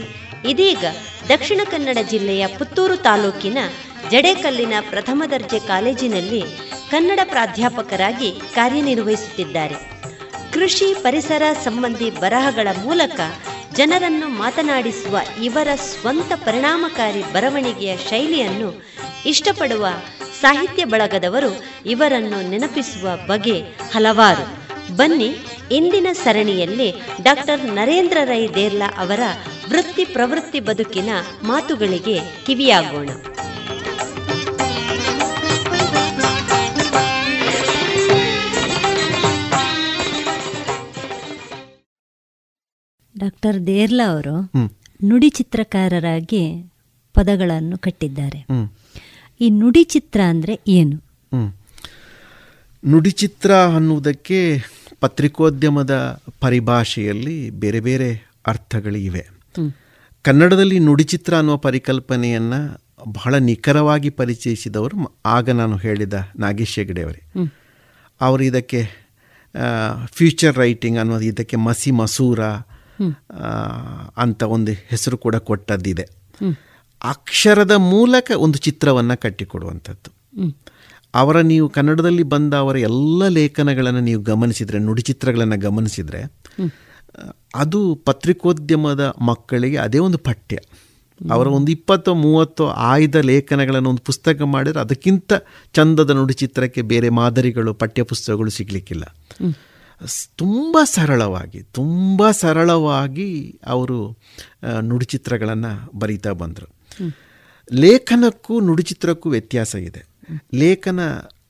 ಇದೀಗ 0.49 0.85
ದಕ್ಷಿಣ 1.29 1.61
ಕನ್ನಡ 1.71 1.97
ಜಿಲ್ಲೆಯ 2.09 2.47
ಪುತ್ತೂರು 2.47 2.95
ತಾಲೂಕಿನ 2.97 3.57
ಜಡೇಕಲ್ಲಿನ 4.11 4.73
ಪ್ರಥಮ 4.89 5.23
ದರ್ಜೆ 5.31 5.59
ಕಾಲೇಜಿನಲ್ಲಿ 5.59 6.41
ಕನ್ನಡ 6.91 7.19
ಪ್ರಾಧ್ಯಾಪಕರಾಗಿ 7.23 8.29
ಕಾರ್ಯನಿರ್ವಹಿಸುತ್ತಿದ್ದಾರೆ. 8.55 9.77
ಕೃಷಿ 10.53 10.93
ಪರಿಸರ 10.93 11.41
ಸಂಬಂಧಿ 11.63 12.09
ಬರಹಗಳ 12.09 12.67
ಮೂಲಕ 12.83 13.19
ಜನರನ್ನು 13.79 14.27
ಮಾತನಾಡಿಸುವ 14.27 15.19
ಇವರ 15.43 15.67
ಸ್ವಂತ 15.75 16.31
ಪರಿಣಾಮಕಾರಿ 16.35 17.33
ಬರವಣಿಗೆಯ 17.33 17.97
ಶೈಲಿಯನ್ನು 17.97 18.83
ಇಷ್ಟಪಡುವ 19.25 19.87
ಸಾಹಿತ್ಯ 20.41 20.85
ಬಳಗದವರು 20.85 21.63
ಇವರನ್ನು 21.85 22.49
ನೆನಪಿಸುವ 22.49 23.09
ಬಗೆ 23.27 23.59
ಹಲವಾರು. 23.61 24.45
ಬನ್ನಿ 24.95 25.37
ಇಂದಿನ 25.71 26.07
ಸರಣಿಯಲ್ಲಿ 26.13 26.89
ಡಾಕ್ಟರ್ 27.23 27.65
ನರೇಂದ್ರ 27.65 28.17
ರೈ 28.23 28.47
ದೇರ್ಲಾ 28.47 28.93
ಅವರ 28.97 29.19
ವೃತ್ತಿ 29.69 30.05
ಪ್ರವೃತ್ತಿ 30.05 30.59
ಬದುಕಿನ 30.59 31.09
ಮಾತುಗಳಿಗೆ 31.43 32.19
ಕಿವಿಯಾಗೋಣ. 32.45 33.09
ಡಾಕ್ಟರ್ 43.21 43.57
ದೇರ್ಲಾ 43.67 44.05
ಅವರು 44.13 44.35
ನುಡಿ 45.09 45.29
ಚಿತ್ರಕಾರರಾಗಿ 45.29 46.43
ಪದಗಳನ್ನು 47.15 47.77
ಕಟ್ಟಿದ್ದಾರೆ. 47.77 48.39
ಈ 49.41 49.47
ನುಡಿ 49.59 49.83
ಚಿತ್ರ 49.93 50.19
ಅಂದರೆ 50.29 50.53
ಏನು? 50.67 50.97
ನುಡಿ 52.83 53.11
ಚಿತ್ರ 53.21 53.51
ಅನ್ನುವುದಕ್ಕೆ 53.77 54.39
ಪತ್ರಿಕೋದ್ಯಮದ 54.99 55.95
ಪರಿಭಾಷೆಯಲ್ಲಿ 56.39 57.37
ಬೇರೆ 57.63 57.79
ಬೇರೆ 57.79 58.09
ಅರ್ಥಗಳಿವೆ. 58.47 59.23
ಕನ್ನಡದಲ್ಲಿ 60.25 60.77
ನುಡಿಚಿತ್ರ 60.79 61.33
ಅನ್ನುವ 61.35 61.57
ಪರಿಕಲ್ಪನೆಯನ್ನು 61.57 62.59
ಬಹಳ 63.11 63.35
ನಿಖರವಾಗಿ 63.49 64.09
ಪರಿಚಯಿಸಿದವರು 64.19 64.97
ಆಗ 65.25 65.49
ನಾನು 65.59 65.75
ಹೇಳಿದ 65.77 66.15
ನಾಗೇಶ್ 66.39 66.75
ಹೆಗಡೆಯವರೇ 66.79 67.21
ಅವರು. 68.21 68.41
ಇದಕ್ಕೆ 68.43 68.81
ಫ್ಯೂಚರ್ 70.11 70.57
ರೈಟಿಂಗ್ 70.57 70.99
ಅನ್ನೋದು 70.99 71.25
ಇದಕ್ಕೆ 71.25 71.57
ಮಸಿ 71.67 71.91
ಮಸೂರ 71.91 72.39
ಅಂತ 74.17 74.43
ಒಂದು 74.43 74.71
ಹೆಸರು 74.71 75.17
ಕೂಡ 75.17 75.35
ಕೊಟ್ಟದ್ದಿದೆ. 75.35 76.05
ಅಕ್ಷರದ 77.03 77.71
ಮೂಲಕ 77.71 78.31
ಒಂದು 78.37 78.57
ಚಿತ್ರವನ್ನು 78.57 79.21
ಕಟ್ಟಿಕೊಡುವಂಥದ್ದು. 79.21 80.09
ಅವರ 81.15 81.41
ನೀವು 81.41 81.69
ಕನ್ನಡದಲ್ಲಿ 81.69 82.23
ಬಂದ 82.23 82.53
ಅವರ 82.53 82.77
ಎಲ್ಲ 82.77 83.27
ಲೇಖನಗಳನ್ನು 83.27 83.99
ನೀವು 83.99 84.21
ಗಮನಿಸಿದರೆ 84.21 84.79
ನುಡಿಚಿತ್ರಗಳನ್ನು 84.79 85.59
ಗಮನಿಸಿದರೆ, 85.59 86.21
ಅದು 87.55 87.95
ಪತ್ರಿಕೋದ್ಯಮದ 88.05 89.13
ಮಕ್ಕಳಿಗೆ 89.21 89.77
ಅದೇ 89.77 89.97
ಒಂದು 89.97 90.17
ಪಠ್ಯ. 90.17 90.57
ಅವರ 91.31 91.47
ಒಂದು 91.47 91.71
ಇಪ್ಪತ್ತೋ, 91.71 92.13
ಮೂವತ್ತೋ 92.13 92.67
ಆಯ್ದ 92.67 93.15
ಲೇಖನಗಳನ್ನು 93.15 93.89
ಒಂದು 93.89 94.01
ಪುಸ್ತಕ 94.05 94.41
ಮಾಡಿದರೆ 94.41 94.81
ಅದಕ್ಕಿಂತ 94.81 95.33
ಚಂದದ 95.73 96.09
ನುಡಿಚಿತ್ರಕ್ಕೆ 96.09 96.81
ಬೇರೆ 96.81 97.09
ಮಾದರಿಗಳು, 97.09 97.73
ಪಠ್ಯಪುಸ್ತಕಗಳು 97.73 98.49
ಸಿಗಲಿಕ್ಕಿಲ್ಲ. 98.49 99.15
ತುಂಬ 100.35 100.77
ಸರಳವಾಗಿ 100.83 101.61
ತುಂಬ 101.61 102.31
ಸರಳವಾಗಿ 102.31 103.59
ಅವರು 103.65 104.17
ನುಡಿಚಿತ್ರಗಳನ್ನು 104.81 105.99
ಬರೀತಾ 105.99 106.31
ಬಂದರು. 106.31 106.67
ಲೇಖನಕ್ಕೂ 107.73 108.59
ನುಡಿಚಿತ್ರಕ್ಕೂ 108.59 109.29
ವ್ಯತ್ಯಾಸ 109.29 109.75
ಇದೆ. 109.75 110.07
ಲೇಖನ 110.53 110.99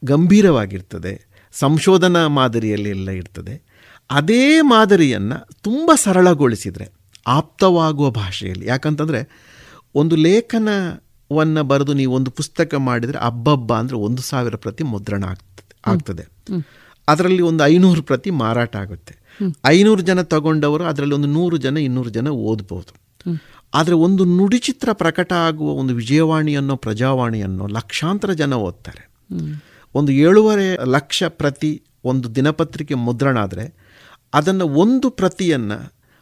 ಗಂಭೀರವಾಗಿರ್ತದೆ 0.03 1.27
ಸಂಶೋಧನಾ 1.51 2.27
ಮಾದರಿಯಲ್ಲಿ 2.27 2.89
ಎಲ್ಲ 2.89 3.09
ಇರ್ತದೆ. 3.09 3.61
ಅದೇ 4.09 4.61
ಮಾದರಿಯನ್ನು 4.61 5.47
ತುಂಬ 5.61 5.91
ಸರಳಗೊಳಿಸಿದರೆ 5.95 6.93
ಆಪ್ತವಾಗುವ 7.27 8.09
ಭಾಷೆಯಲ್ಲಿ. 8.09 8.65
ಯಾಕಂತಂದರೆ 8.65 9.19
ಒಂದು 9.95 10.15
ಲೇಖನವನ್ನು 10.15 11.63
ಬರೆದು 11.63 11.93
ನೀವು 11.93 12.13
ಒಂದು 12.13 12.31
ಪುಸ್ತಕ 12.31 12.75
ಮಾಡಿದರೆ 12.75 13.17
ಅಬ್ಬಬ್ಬ 13.17 13.73
ಅಂದರೆ 13.73 13.97
ಒಂದು 13.97 14.21
ಸಾವಿರ 14.21 14.55
ಪ್ರತಿ 14.55 14.83
ಮುದ್ರಣ 14.83 15.23
ಆಗ್ತದೆ 15.23 15.81
ಆಗ್ತದೆ. 15.87 16.23
ಅದರಲ್ಲಿ 17.11 17.43
ಒಂದು 17.49 17.61
ಐನೂರು 17.73 18.01
ಪ್ರತಿ 18.09 18.29
ಮಾರಾಟ 18.43 18.73
ಆಗುತ್ತೆ. 18.83 19.13
ಐನೂರು 19.75 20.01
ಜನ 20.09 20.21
ತಗೊಂಡವರು 20.33 20.83
ಅದರಲ್ಲಿ 20.91 21.15
ಒಂದು 21.15 21.29
ನೂರು 21.37 21.57
ಜನ 21.65 21.77
ಇನ್ನೂರು 21.87 22.11
ಜನ 22.17 22.27
ಓದ್ಬೋದು. 22.49 22.93
ಆದರೆ 23.73 23.95
ಒಂದು 24.05 24.23
ನುಡಿಚಿತ್ರ 24.37 24.89
ಪ್ರಕಟ 24.93 25.31
ಆಗುವ 25.47 25.69
ಒಂದು 25.81 25.93
ವಿಜಯವಾಣಿಯನ್ನೋ 25.93 26.75
ಪ್ರಜಾವಾಣಿಯನ್ನೋ 26.85 27.65
ಲಕ್ಷಾಂತರ 27.77 28.31
ಜನ 28.41 28.53
ಓದ್ತಾರೆ. 28.67 29.03
ಒಂದು 29.95 30.11
ಏಳುವರೆ 30.25 30.67
ಲಕ್ಷ 30.95 31.23
ಪ್ರತಿ 31.41 31.71
ಒಂದು 32.03 32.27
ದಿನಪತ್ರಿಕೆ 32.35 32.95
ಮುದ್ರಣ 33.07 33.37
ಆದರೆ 33.45 33.65
ಅದನ್ನು 34.33 34.65
ಒಂದು 34.83 35.07
ಪ್ರತಿಯನ್ನು 35.19 35.77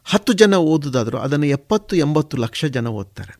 ಹತ್ತು 0.07 0.33
ಜನ 0.33 0.55
ಓದುದಾದರೂ 0.73 1.17
ಅದನ್ನು 1.17 1.47
ಎಪ್ಪತ್ತು 1.57 1.93
ಎಂಬತ್ತು 1.95 2.35
ಲಕ್ಷ 2.37 2.65
ಜನ 2.75 2.87
ಓದ್ತಾರೆ. 2.99 3.33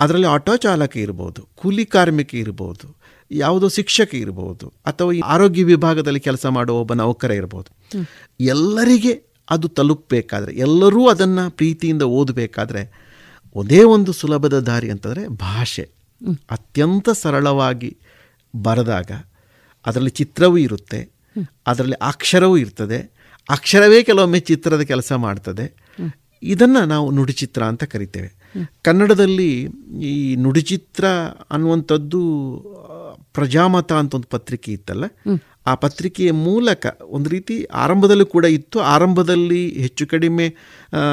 ಅದರಲ್ಲಿ 0.00 0.28
ಆಟೋ 0.28 0.54
ಚಾಲಕ 0.56 0.94
ಇರ್ಬೋದು 0.96 1.42
ಕೂಲಿ 1.60 1.84
ಕಾರ್ಮಿಕ 1.94 2.32
ಇರ್ಬೋದು 2.34 2.86
ಯಾವುದೋ 3.30 3.68
ಶಿಕ್ಷಕ 3.68 4.14
ಇರಬಹುದು 4.14 4.72
ಅಥವಾ 4.86 5.12
ಆರೋಗ್ಯ 5.24 5.64
ವಿಭಾಗದಲ್ಲಿ 5.64 6.20
ಕೆಲಸ 6.20 6.46
ಮಾಡುವ 6.46 6.80
ಒಬ್ಬ 6.80 6.94
ನೌಕರ 6.94 7.30
ಇರಬಹುದು 7.30 7.98
ಎಲ್ಲರಿಗೆ 8.40 9.26
ಅದು 9.50 9.68
ತಲುಪಬೇಕಾದ್ರೆ, 9.68 10.54
ಎಲ್ಲರೂ 10.54 11.08
ಅದನ್ನು 11.08 11.50
ಪ್ರೀತಿಯಿಂದ 11.50 12.02
ಓದಬೇಕಾದ್ರೆ 12.02 13.06
ಒಂದೇ 13.54 13.82
ಒಂದು 13.82 14.12
ಸುಲಭದ 14.12 14.58
ದಾರಿ 14.58 14.90
ಅಂತಂದರೆ 14.90 15.28
ಭಾಷೆ. 15.28 15.90
ಅತ್ಯಂತ 16.50 17.08
ಸರಳವಾಗಿ 17.08 17.96
ಬರೆದಾಗ 18.56 19.10
ಅದರಲ್ಲಿ 19.86 20.10
ಚಿತ್ರವೂ 20.10 20.56
ಇರುತ್ತೆ, 20.56 21.10
ಅದರಲ್ಲಿ 21.66 21.94
ಅಕ್ಷರವೂ 21.94 22.56
ಇರ್ತದೆ, 22.56 22.98
ಅಕ್ಷರವೇ 23.50 24.02
ಕೆಲವೊಮ್ಮೆ 24.02 24.40
ಚಿತ್ರದ 24.40 24.80
ಕೆಲಸ 24.80 25.12
ಮಾಡ್ತದೆ. 25.12 25.86
ಇದನ್ನು 26.42 26.84
ನಾವು 26.84 27.10
ನುಡಿಚಿತ್ರ 27.10 27.62
ಅಂತ 27.62 27.84
ಕರಿತೇವೆ. 27.84 28.46
ಕನ್ನಡದಲ್ಲಿ 28.82 29.68
ಈ 30.02 30.36
ನುಡಿಚಿತ್ರ 30.36 31.04
ಅನ್ನುವಂಥದ್ದು 31.50 32.20
ಪ್ರಜಾಮತ 33.36 33.92
ಅಂತ 33.92 34.14
ಒಂದು 34.14 34.28
ಪತ್ರಿಕೆ 34.30 34.70
ಇತ್ತಲ್ಲ 34.72 35.04
ಆ 35.66 35.72
ಪತ್ರಿಕೆಯ 35.74 36.30
ಮೂಲಕ 36.38 36.86
ಒಂದು 37.14 37.28
ರೀತಿ 37.30 37.54
ಆರಂಭದಲ್ಲೂ 37.64 38.26
ಕೂಡ 38.34 38.44
ಇತ್ತು. 38.56 38.78
ಆರಂಭದಲ್ಲಿ 38.94 39.62
ಹೆಚ್ಚು 39.82 40.04
ಕಡಿಮೆ 40.06 40.44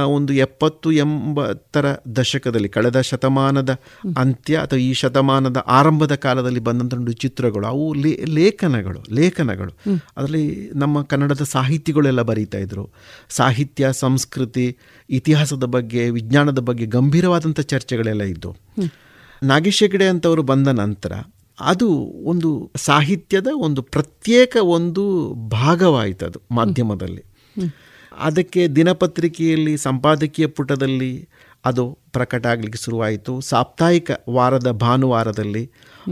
ಒಂದು 0.08 0.32
ಎಪ್ಪತ್ತು 0.34 0.90
ಎಂಬತ್ತರ 0.92 1.86
ದಶಕದಲ್ಲಿ 2.16 2.70
ಕಳೆದ 2.70 3.02
ಶತಮಾನದ 3.02 3.72
ಅಂತ್ಯ 4.18 4.58
ಅಥವಾ 4.58 4.80
ಈ 4.80 4.92
ಶತಮಾನದ 4.94 5.60
ಆರಂಭದ 5.78 6.16
ಕಾಲದಲ್ಲಿ 6.16 6.60
ಬಂದಂಥ 6.60 6.94
ಒಂದು 6.94 7.16
ಚಿತ್ರಗಳು 7.24 7.68
ಅವು 7.68 7.88
ಲೇ 8.04 8.14
ಲೇಖನಗಳು 8.30 9.02
ಲೇಖನಗಳು. 9.16 9.74
ಅದರಲ್ಲಿ 10.18 10.46
ನಮ್ಮ 10.76 11.04
ಕನ್ನಡದ 11.04 11.46
ಸಾಹಿತಿಗಳೆಲ್ಲ 11.56 12.22
ಬರೀತಾ 12.22 12.58
ಇದ್ರು. 12.58 12.86
ಸಾಹಿತ್ಯ 13.30 13.94
ಸಂಸ್ಕೃತಿ 13.94 14.68
ಇತಿಹಾಸದ 15.10 15.68
ಬಗ್ಗೆ 15.78 16.04
ವಿಜ್ಞಾನದ 16.10 16.60
ಬಗ್ಗೆ 16.60 16.88
ಗಂಭೀರವಾದಂಥ 16.98 17.60
ಚರ್ಚೆಗಳೆಲ್ಲ 17.74 18.24
ಇದ್ದವು. 18.34 18.56
ನಾಗೇಶ್ 19.44 19.84
ಹೆಗಡೆ 19.84 20.06
ಅಂತವರು 20.08 20.44
ಬಂದ 20.44 20.68
ನಂತರ 20.84 21.14
ಅದು 21.64 21.88
ಒಂದು 22.26 22.72
ಸಾಹಿತ್ಯದ 22.76 23.48
ಒಂದು 23.58 23.82
ಪ್ರತ್ಯೇಕ 23.82 24.58
ಒಂದು 24.62 25.04
ಭಾಗವಾಯಿತು 25.34 26.26
ಅದು 26.26 26.42
ಮಾಧ್ಯಮದಲ್ಲಿ 26.52 27.24
ಅದಕ್ಕೆ 28.18 28.68
ದಿನಪತ್ರಿಕೆಯಲ್ಲಿ 28.68 29.78
ಸಂಪಾದಕೀಯ 29.78 30.48
ಪುಟದಲ್ಲಿ 30.48 31.28
ಅದು 31.66 31.84
ಪ್ರಕಟ 32.12 32.46
ಆಗಲಿಕ್ಕೆ 32.46 32.80
ಶುರುವಾಯಿತು. 32.84 33.40
ಸಾಪ್ತಾಹಿಕ 33.42 34.12
ವಾರದ 34.30 34.72
ಭಾನುವಾರದಲ್ಲಿ 34.72 35.70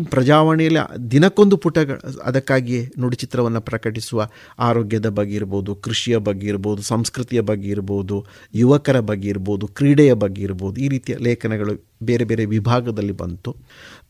ಪ್ರಜಾವಾಣಿಯಲ್ಲಿ 0.09 1.11
ದಿನಕ್ಕೊಂದು 1.11 1.57
ಪುಟ 1.57 1.77
ಅದಕ್ಕಾಗಿಯೇ 2.23 2.91
ನುಡಿಚಿತ್ರವನ್ನು 2.99 3.61
ಪ್ರಕಟಿಸುವ 3.61 4.29
ಆರೋಗ್ಯದ 4.59 5.09
ಬಗ್ಗೆ 5.09 5.35
ಇರ್ಬೋದು 5.35 5.75
ಕೃಷಿಯ 5.75 6.17
ಬಗ್ಗೆ 6.17 6.47
ಇರ್ಬೋದು 6.47 6.81
ಸಂಸ್ಕೃತಿಯ 6.81 7.41
ಬಗ್ಗೆ 7.41 7.69
ಇರ್ಬೋದು 7.69 8.25
ಯುವಕರ 8.55 8.99
ಬಗ್ಗೆ 8.99 9.29
ಇರ್ಬೋದು 9.29 9.67
ಕ್ರೀಡೆಯ 9.67 10.13
ಬಗ್ಗೆ 10.13 10.41
ಇರ್ಬೋದು 10.41 10.81
ಈ 10.81 10.87
ರೀತಿಯ 10.87 11.15
ಲೇಖನಗಳು 11.15 11.75
ಬೇರೆ 12.03 12.25
ಬೇರೆ 12.25 12.45
ವಿಭಾಗದಲ್ಲಿ 12.45 13.13
ಬಂತು. 13.13 13.55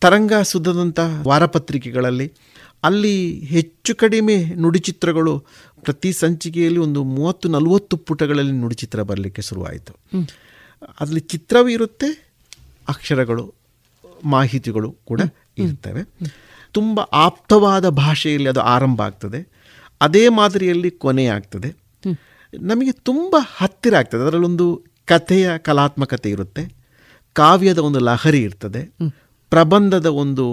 ತರಂಗ 0.02 0.34
ಸುಧದಂಥ 0.34 1.00
ವಾರಪತ್ರಿಕೆಗಳಲ್ಲಿ 1.28 2.34
ಅಲ್ಲಿ 2.84 3.40
ಹೆಚ್ಚು 3.40 3.96
ಕಡಿಮೆ 3.96 4.46
ನುಡಿಚಿತ್ರಗಳು 4.46 5.46
ಪ್ರತಿ 5.82 6.14
ಸಂಚಿಕೆಯಲ್ಲಿ 6.14 6.80
ಒಂದು 6.80 7.04
ಮೂವತ್ತು 7.04 7.50
ನಲವತ್ತು 7.50 7.98
ಪುಟಗಳಲ್ಲಿ 7.98 8.52
ನುಡಿಚಿತ್ರ 8.52 9.04
ಬರಲಿಕ್ಕೆ 9.04 9.42
ಶುರುವಾಯಿತು. 9.42 9.94
ಅದರಲ್ಲಿ 11.00 11.20
ಚಿತ್ರವೂ 11.20 11.68
ಇರುತ್ತೆ 11.68 12.34
ಅಕ್ಷರಗಳು 12.90 13.54
ಮಾಹಿತಿಗಳು 14.24 14.92
ಕೂಡ 14.92 15.22
ಇರ್ತವೆ. 15.58 16.04
ತುಂಬ 16.72 17.00
ಆಪ್ತವಾದ 17.00 17.90
ಭಾಷೆಯಲ್ಲಿ 17.90 18.50
ಅದು 18.50 18.60
ಆರಂಭ 18.60 19.02
ಆಗ್ತದೆ. 19.02 19.48
ಅದೇ 20.02 20.30
ಮಾದರಿಯಲ್ಲಿ 20.30 20.92
ಕೊನೆ 20.92 21.26
ಆಗ್ತದೆ. 21.26 21.76
ನಮಗೆ 22.60 22.92
ತುಂಬ 22.92 23.36
ಹತ್ತಿರ 23.58 23.96
ಆಗ್ತದೆ. 23.96 24.22
ಅದರಲ್ಲೊಂದು 24.22 24.84
ಕಥೆಯ 25.06 25.58
ಕಲಾತ್ಮಕತೆ 25.58 26.30
ಇರುತ್ತೆ. 26.30 26.76
ಕಾವ್ಯದ 27.34 27.78
ಒಂದು 27.78 28.00
ಲಹರಿ 28.00 28.42
ಇರ್ತದೆ. 28.42 28.84
ಪ್ರಬಂಧದ 29.52 30.06
ಒಂದು 30.06 30.46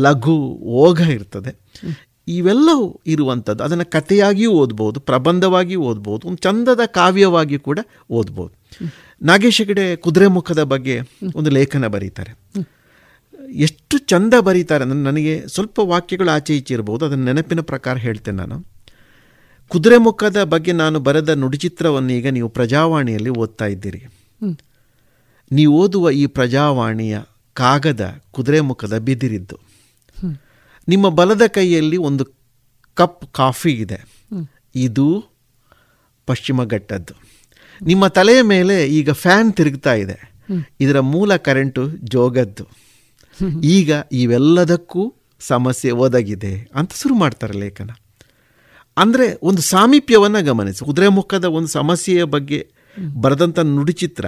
ಲಘು 0.00 0.36
ಓಘ 0.82 1.00
ಇರ್ತದೆ. 1.00 1.52
ಇವೆಲ್ಲವೂ 2.28 3.00
ಇರುವಂಥದ್ದು. 3.06 3.64
ಅದನ್ನು 3.64 3.86
ಕಥೆಯಾಗಿಯೂ 3.90 4.50
ಓದ್ಬೋದು 4.52 5.00
ಪ್ರಬಂಧವಾಗಿಯೂ 5.00 5.80
ಓದ್ಬೋದು 5.80 6.28
ಒಂದು 6.28 6.36
ಚಂದದ 6.36 6.80
ಕಾವ್ಯವಾಗಿ 6.86 7.58
ಕೂಡ 7.58 7.78
ಓದ್ಬೋದು. 8.10 8.52
ನಾಗೇಶ್ 9.22 9.60
ಹೆಗಡೆ 9.62 9.96
ಕುದುರೆಮುಖದ 9.96 10.62
ಬಗ್ಗೆ 10.62 11.00
ಒಂದು 11.34 11.50
ಲೇಖನ 11.50 11.86
ಬರೀತಾರೆ. 11.86 12.32
ಎಷ್ಟು 13.66 13.98
ಚಂದ 13.98 14.34
ಬರೀತಾರೆ 14.40 14.84
ಅಂದರೆ 14.84 14.98
ನನಗೆ 14.98 15.34
ಸ್ವಲ್ಪ 15.46 15.78
ವಾಕ್ಯಗಳು 15.78 16.30
ಆಚೆ 16.30 16.56
ಈಚೆ 16.56 16.74
ಇರ್ಬೋದು. 16.74 17.04
ಅದನ್ನು 17.04 17.24
ನೆನಪಿನ 17.24 17.60
ಪ್ರಕಾರ 17.60 17.96
ಹೇಳ್ತೇನೆ 17.96 18.36
ನಾನು. 18.36 18.58
ಕುದುರೆಮುಖದ 19.68 20.40
ಬಗ್ಗೆ 20.44 20.72
ನಾನು 20.72 21.00
ಬರೆದ 21.00 21.28
ನುಡಿಚಿತ್ರವನ್ನು 21.28 22.12
ಈಗ 22.12 22.28
ನೀವು 22.28 22.48
ಪ್ರಜಾವಾಣಿಯಲ್ಲಿ 22.48 23.30
ಓದ್ತಾ 23.30 23.66
ಇದ್ದೀರಿ. 23.66 24.02
ನೀವು 25.52 25.72
ಓದುವ 25.80 26.10
ಈ 26.10 26.26
ಪ್ರಜಾವಾಣಿಯ 26.26 27.18
ಕಾಗದ 27.54 28.22
ಕುದುರೆಮುಖದ 28.30 28.98
ಬಿದಿರಿದ್ದು. 28.98 29.58
ನಿಮ್ಮ 30.88 31.08
ಬಲದ 31.08 31.42
ಕೈಯಲ್ಲಿ 31.46 31.96
ಒಂದು 31.96 32.24
ಕಪ್ 32.94 33.32
ಕಾಫಿ 33.32 33.72
ಇದೆ. 33.72 33.98
ಇದು 34.74 35.24
ಪಶ್ಚಿಮ 36.26 36.64
ಘಟ್ಟದ್ದು. 36.64 37.14
ನಿಮ್ಮ 37.82 38.06
ತಲೆಯ 38.06 38.42
ಮೇಲೆ 38.42 38.86
ಈಗ 38.88 39.10
ಫ್ಯಾನ್ 39.10 39.52
ತಿರುಗ್ತಾ 39.52 39.94
ಇದೆ. 39.94 40.32
ಇದರ 40.80 41.00
ಮೂಲ 41.00 41.36
ಕರೆಂಟು 41.36 41.88
ಜೋಗದ್ದು. 41.88 42.64
ಈಗ 43.64 43.92
ಇವೆಲ್ಲದಕ್ಕೂ 44.12 45.14
ಸಮಸ್ಯೆ 45.40 45.90
ಒದಗಿದೆ 45.90 46.70
ಅಂತ 46.74 46.92
ಶುರು 46.92 47.14
ಮಾಡ್ತಾರೆ 47.14 47.54
ಲೇಖನ. 47.58 47.90
ಅಂದರೆ 48.96 49.38
ಒಂದು 49.42 49.62
ಸಾಮೀಪ್ಯವನ್ನು 49.62 50.44
ಗಮನಿಸಿ. 50.44 50.84
ಕುದುರೆಮುಖದ 50.84 51.44
ಒಂದು 51.44 51.68
ಸಮಸ್ಯೆಯ 51.68 52.24
ಬಗ್ಗೆ 52.24 52.70
ಬರೆದಂಥ 53.20 53.58
ನುಡಿಚಿತ್ರ 53.58 54.26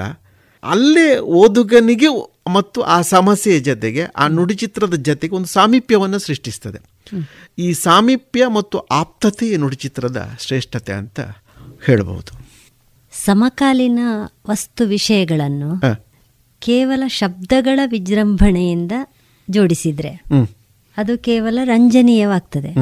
ಅಲ್ಲೇ 0.64 1.18
ಓದುಗನಿಗೆ 1.18 2.06
ಮತ್ತು 2.52 2.80
ಆ 2.80 3.00
ಸಮಸ್ಯೆಯ 3.02 3.60
ಜೊತೆಗೆ 3.60 4.04
ಆ 4.04 4.26
ನುಡಿಚಿತ್ರದ 4.28 4.94
ಜೊತೆಗೆ 4.94 5.34
ಒಂದು 5.34 5.46
ಸಾಮೀಪ್ಯವನ್ನು 5.46 6.18
ಸೃಷ್ಟಿಸ್ತದೆ 6.18 6.78
ಈ 7.58 7.72
ಸಾಮೀಪ್ಯ 7.72 8.46
ಮತ್ತು 8.46 8.78
ಆಪ್ತತೆ 8.78 9.56
ನುಡಿಚಿತ್ರದ 9.56 10.36
ಶ್ರೇಷ್ಠತೆ 10.40 10.92
ಅಂತ 10.92 11.20
ಹೇಳಬಹುದು 11.86 12.44
ಸಮಕಾಲೀನ 13.12 13.98
ವಸ್ತು 14.48 14.86
ವಿಷಯಗಳನ್ನು 14.86 15.80
ಕೇವಲ 16.58 17.02
ಶಬ್ದಗಳ 17.06 17.80
ವಿಜೃಂಭಣೆಯಿಂದ 17.86 18.92
ಜೋಡಿಸಿದ್ರೆ. 19.50 20.22
ಅದು 20.96 21.18
ಕೇವಲ 21.18 21.58
ರಂಜನೀಯವಾಗ್ತದೆ. 21.64 22.72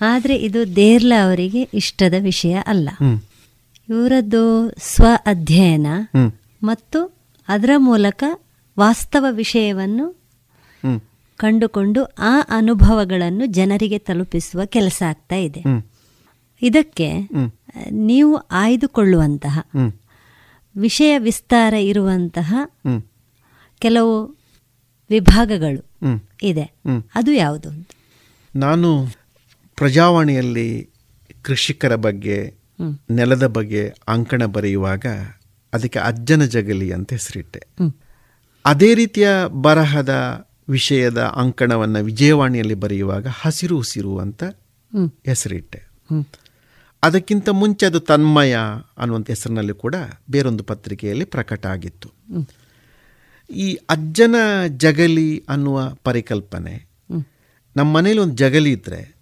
ಆದರೆ 0.00 0.36
ಇದು 0.36 0.76
ದೇರ್ಲ 0.76 1.12
ಅವರಿಗೆ 1.24 1.62
ಇಷ್ಟದ 1.74 2.14
ವಿಷಯ 2.22 2.54
ಅಲ್ಲ 2.66 2.88
ಇವರದ್ದು 3.88 4.70
ಸ್ವ 4.78 5.04
ಅಧ್ಯಯನ. 5.26 5.86
ಮತ್ತು 6.62 7.16
ಅದರ 7.48 7.70
ಮೂಲಕ 7.76 8.24
ವಾಸ್ತವ 8.78 9.26
ವಿಷಯವನ್ನು. 9.30 10.20
ಕಂಡುಕೊಂಡು 11.36 12.04
ಆ 12.04 12.40
ಅನುಭವಗಳನ್ನು 12.48 13.46
ಜನರಿಗೆ 13.46 13.98
ತಲುಪಿಸುವ 13.98 14.64
ಕೆಲಸ 14.64 15.02
ಆಗ್ತಾ 15.08 15.36
ಇದೆ. 15.36 15.64
ಇದಕ್ಕೆ. 16.62 17.28
ನೀವು 17.90 18.36
ಆಯ್ದುಕೊಳ್ಳುವಂತಹ. 18.36 19.58
ವಿಷಯ 20.76 21.18
ವಿಸ್ತಾರ 21.18 21.74
ಇರುವಂತಹ. 21.74 22.54
ಕೆಲವು 23.78 24.38
ವಿಭಾಗಗಳು. 25.10 25.90
ಇದೆ. 26.42 26.74
ಅದು 27.14 27.32
ಯಾವುದು 27.32 27.88
ನಾನು 28.56 29.06
ಪ್ರಜಾವಾಣಿಯಲ್ಲಿ 29.76 30.90
ಕೃಷಿಕರ 31.42 31.94
ಬಗ್ಗೆ. 31.94 32.54
ನೆಲದ 33.10 33.46
ಬಗ್ಗೆ 33.46 33.92
ಅಂಕಣ 34.08 34.44
ಬರೆಯುವಾಗ 34.44 35.06
ಅದಕ್ಕೆ 35.72 35.98
ಅಜ್ಜನ 35.98 36.44
ಜಗಲಿ 36.44 36.92
ಅಂತ 36.92 37.12
ಹೆಸರಿಟ್ಟೆ. 37.12 37.62
ಅದೇ 38.64 38.94
ರೀತಿಯ 38.94 39.28
ಬರಹದ 39.48 40.14
ವಿಷಯದ 40.68 41.18
ಅಂಕಣವನ್ನು 41.18 42.04
ವಿಜಯವಾಣಿಯಲ್ಲಿ 42.04 42.74
ಬರೆಯುವಾಗ 42.74 43.26
ಹಸಿರು 43.40 43.78
ಉಸಿರು 43.78 44.18
ಅಂತ 44.18 44.44
ಹೆಸರಿಟ್ಟೆ. 45.26 45.82
ಅದಕ್ಕಿಂತ 47.02 47.48
ಮುಂಚೆ 47.48 47.86
ಅದು 47.86 48.00
ತನ್ಮಯ 48.00 48.56
ಅನ್ನುವಂಥ 48.98 49.30
ಹೆಸರಿನಲ್ಲಿ 49.30 49.72
ಕೂಡ 49.72 49.94
ಬೇರೊಂದು 50.30 50.64
ಪತ್ರಿಕೆಯಲ್ಲಿ 50.64 51.24
ಪ್ರಕಟ 51.24 51.66
ಆಗಿತ್ತು. 51.66 52.10
ಈ 53.50 53.74
ಅಜ್ಜನ 53.74 54.34
ಜಗಲಿ 54.66 55.44
ಅನ್ನುವ 55.48 55.94
ಪರಿಕಲ್ಪನೆ 56.04 56.90
ನಮ್ಮ 57.76 57.92
ಮನೇಲಿ 57.92 58.18
ಒಂದು 58.18 58.36
ಜಗಲಿ 58.36 58.72
ಇದ್ದರೆ 58.72 59.16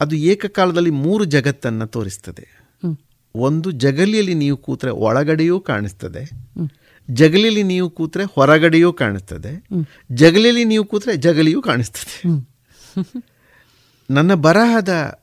ಅದು 0.00 0.16
ಏಕಕಾಲದಲ್ಲಿ 0.16 0.90
ಮೂರು 0.90 1.24
ಜಗತ್ತನ್ನು 1.24 1.86
ತೋರಿಸ್ತದೆ. 1.86 2.61
ಒಂದು 3.34 3.70
ಜಗಲಿಯಲ್ಲಿ 3.70 4.34
ನೀವು 4.34 4.56
ಕೂತ್ರೆ 4.56 4.90
ಒಳಗಡೆಯೂ 4.90 5.60
ಕಾಣಿಸ್ತದೆ. 5.60 6.30
ಜಗಲಿಯಲ್ಲಿ 7.10 7.62
ನೀವು 7.62 7.90
ಕೂತ್ರೆ 7.90 8.24
ಹೊರಗಡೆಯೂ 8.24 8.92
ಕಾಣಿಸ್ತದೆ. 8.92 9.64
ಜಗಲಿಯಲ್ಲಿ 10.12 10.64
ನೀವು 10.64 10.84
ಕೂತ್ರೆ 10.84 11.16
ಜಗಲಿಯೂ 11.16 11.62
ಕಾಣಿಸ್ತದೆ. 11.62 12.22
ನನ್ನ 14.10 14.34
ಬರಹದ 14.34 15.18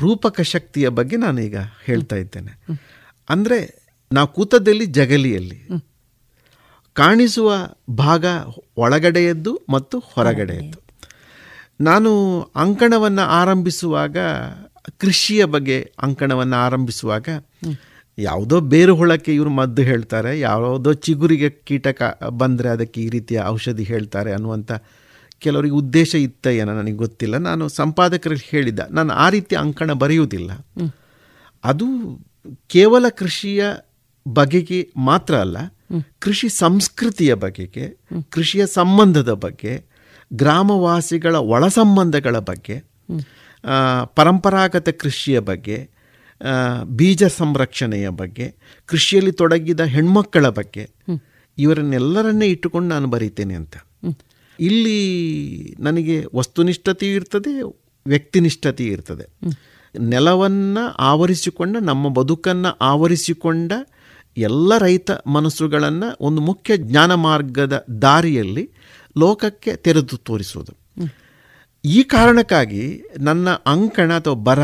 ರೂಪಕ 0.00 0.40
ಶಕ್ತಿಯ 0.40 0.88
ಬಗ್ಗೆ 0.88 1.16
ನಾನು 1.16 1.40
ಈಗ 1.40 1.56
ಹೇಳ್ತಾ 1.84 2.16
ಇದ್ದೇನೆ. 2.16 2.66
ಅಂದರೆ 3.28 3.88
ನಾವು 4.12 4.28
ಕೂತದಲ್ಲಿ 4.28 4.86
ಜಗಲಿಯಲ್ಲಿ. 4.86 5.68
ಕಾಣಿಸುವ 6.92 7.54
ಭಾಗ 7.90 8.24
ಒಳಗಡೆಯದ್ದು 8.76 9.60
ಮತ್ತು 9.68 9.98
ಹೊರಗಡೆಯದ್ದು. 9.98 10.82
ನಾನು 11.80 12.40
ಅಂಕಣವನ್ನು 12.40 13.22
ಆರಂಭಿಸುವಾಗ 13.22 14.16
ಕೃಷಿಯ 14.98 15.44
ಬಗ್ಗೆ 15.44 15.92
ಅಂಕಣವನ್ನು 16.02 16.56
ಆರಂಭಿಸುವಾಗ 16.56 17.28
ಯಾವುದೋ 18.18 18.56
ಬೇರು 18.72 18.94
ಹುಳಕ್ಕೆ 18.96 19.34
ಇವರು 19.34 19.50
ಮದ್ದು 19.50 19.82
ಹೇಳ್ತಾರೆ, 19.82 20.32
ಯಾವುದೋ 20.40 20.92
ಚಿಗುರಿಗೆ 20.92 21.50
ಕೀಟಕ 21.50 22.02
ಬಂದರೆ 22.40 22.68
ಅದಕ್ಕೆ 22.68 23.00
ಈ 23.00 23.08
ರೀತಿಯ 23.08 23.38
ಔಷಧಿ 23.46 23.84
ಹೇಳ್ತಾರೆ 23.84 24.32
ಅನ್ನುವಂಥ 24.32 24.72
ಕೆಲವರಿಗೆ 25.42 25.74
ಉದ್ದೇಶ 25.74 26.12
ಇತ್ತ 26.14 26.46
ಏನೋ 26.46 26.72
ನನಗೆ 26.72 26.96
ಗೊತ್ತಿಲ್ಲ. 26.96 27.36
ನಾನು 27.36 27.64
ಸಂಪಾದಕರಿಗೆ 27.68 28.48
ಹೇಳಿದ್ದ, 28.50 28.80
ನಾನು 28.90 29.12
ಆ 29.12 29.28
ರೀತಿ 29.28 29.54
ಅಂಕಣ 29.56 29.92
ಬರೆಯುವುದಿಲ್ಲ. 29.92 30.50
ಅದು 31.64 31.86
ಕೇವಲ 32.66 33.06
ಕೃಷಿಯ 33.08 33.62
ಬಗೆಗೆ 34.26 34.80
ಮಾತ್ರ 34.96 35.34
ಅಲ್ಲ, 35.34 35.56
ಕೃಷಿ 36.18 36.48
ಸಂಸ್ಕೃತಿಯ 36.48 37.32
ಬಗೆಗೆ, 37.34 37.86
ಕೃಷಿಯ 38.30 38.66
ಸಂಬಂಧದ 38.66 39.32
ಬಗ್ಗೆ, 39.44 39.72
ಗ್ರಾಮವಾಸಿಗಳ 40.30 41.34
ಒಳ 41.54 41.64
ಸಂಬಂಧಗಳ 41.68 42.36
ಬಗ್ಗೆ 42.50 42.76
ಪರಂಪರಾಗತ 44.14 44.88
ಕೃಷಿಯ 45.02 45.38
ಬಗ್ಗೆ 45.40 45.76
ಬೀಜ 46.84 47.24
ಸಂರಕ್ಷಣೆಯ 47.24 48.08
ಬಗ್ಗೆ 48.08 48.54
ಕೃಷಿಯಲ್ಲಿ 48.86 49.32
ತೊಡಗಿದ 49.32 49.80
ಹೆಣ್ಮಕ್ಕಳ 49.80 50.48
ಬಗ್ಗೆ 50.48 50.90
ಇವರನ್ನೆಲ್ಲರನ್ನೇ 51.58 52.46
ಇಟ್ಟುಕೊಂಡು 52.46 52.88
ನಾನು 52.88 53.06
ಬರೀತೇನೆ 53.06 53.54
ಅಂತ. 53.54 53.76
ಇಲ್ಲಿ 54.60 54.98
ನನಗೆ 55.80 56.24
ವಸ್ತುನಿಷ್ಠತೆಯೂ 56.34 57.14
ಇರ್ತದೆ 57.14 57.62
ವ್ಯಕ್ತಿನಿಷ್ಠತೆ 58.06 58.84
ಇರ್ತದೆ. 58.84 59.26
ನೆಲವನ್ನು 59.98 60.88
ಆವರಿಸಿಕೊಂಡ 60.88 61.76
ನಮ್ಮ 61.80 62.08
ಬದುಕನ್ನು 62.08 62.68
ಆವರಿಸಿಕೊಂಡ 62.68 63.72
ಎಲ್ಲ 64.36 64.78
ರೈತ 64.78 65.10
ಮನಸ್ಸುಗಳನ್ನು 65.10 66.16
ಒಂದು 66.20 66.42
ಮುಖ್ಯ 66.42 66.76
ಜ್ಞಾನ 66.76 67.14
ಮಾರ್ಗದ 67.14 67.86
ದಾರಿಯಲ್ಲಿ 68.02 68.70
ಲೋಕಕ್ಕೆ 69.18 69.76
ತೆರೆದು 69.76 70.16
ತೋರಿಸುವುದು. 70.16 70.72
ಈ 71.84 72.02
ಕಾರಣಕ್ಕಾಗಿ 72.02 73.02
ನನ್ನ 73.18 73.50
ಅಂಕಣ 73.50 74.12
ಅಥವಾ 74.12 74.34
ಬರ 74.34 74.58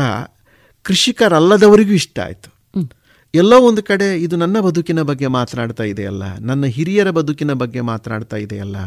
ಕೃಷಿಕರಲ್ಲದವರಿಗೂ 0.83 1.91
ಇಷ್ಟ 1.91 2.19
ಆಯಿತು. 2.19 2.49
ಎಲ್ಲೋ 3.33 3.57
ಒಂದು 3.61 3.83
ಕಡೆ 3.83 4.21
ಇದು 4.21 4.35
ನನ್ನ 4.35 4.59
ಬದುಕಿನ 4.59 5.01
ಬಗ್ಗೆ 5.01 5.27
ಮಾತನಾಡ್ತಾ 5.27 5.83
ಇದೆಯಲ್ಲ 5.83 6.37
ನನ್ನ 6.37 6.65
ಹಿರಿಯರ 6.65 7.09
ಬದುಕಿನ 7.09 7.53
ಬಗ್ಗೆ 7.53 7.81
ಮಾತನಾಡ್ತಾ 7.81 8.37
ಇದೆಯಲ್ಲ 8.37 8.77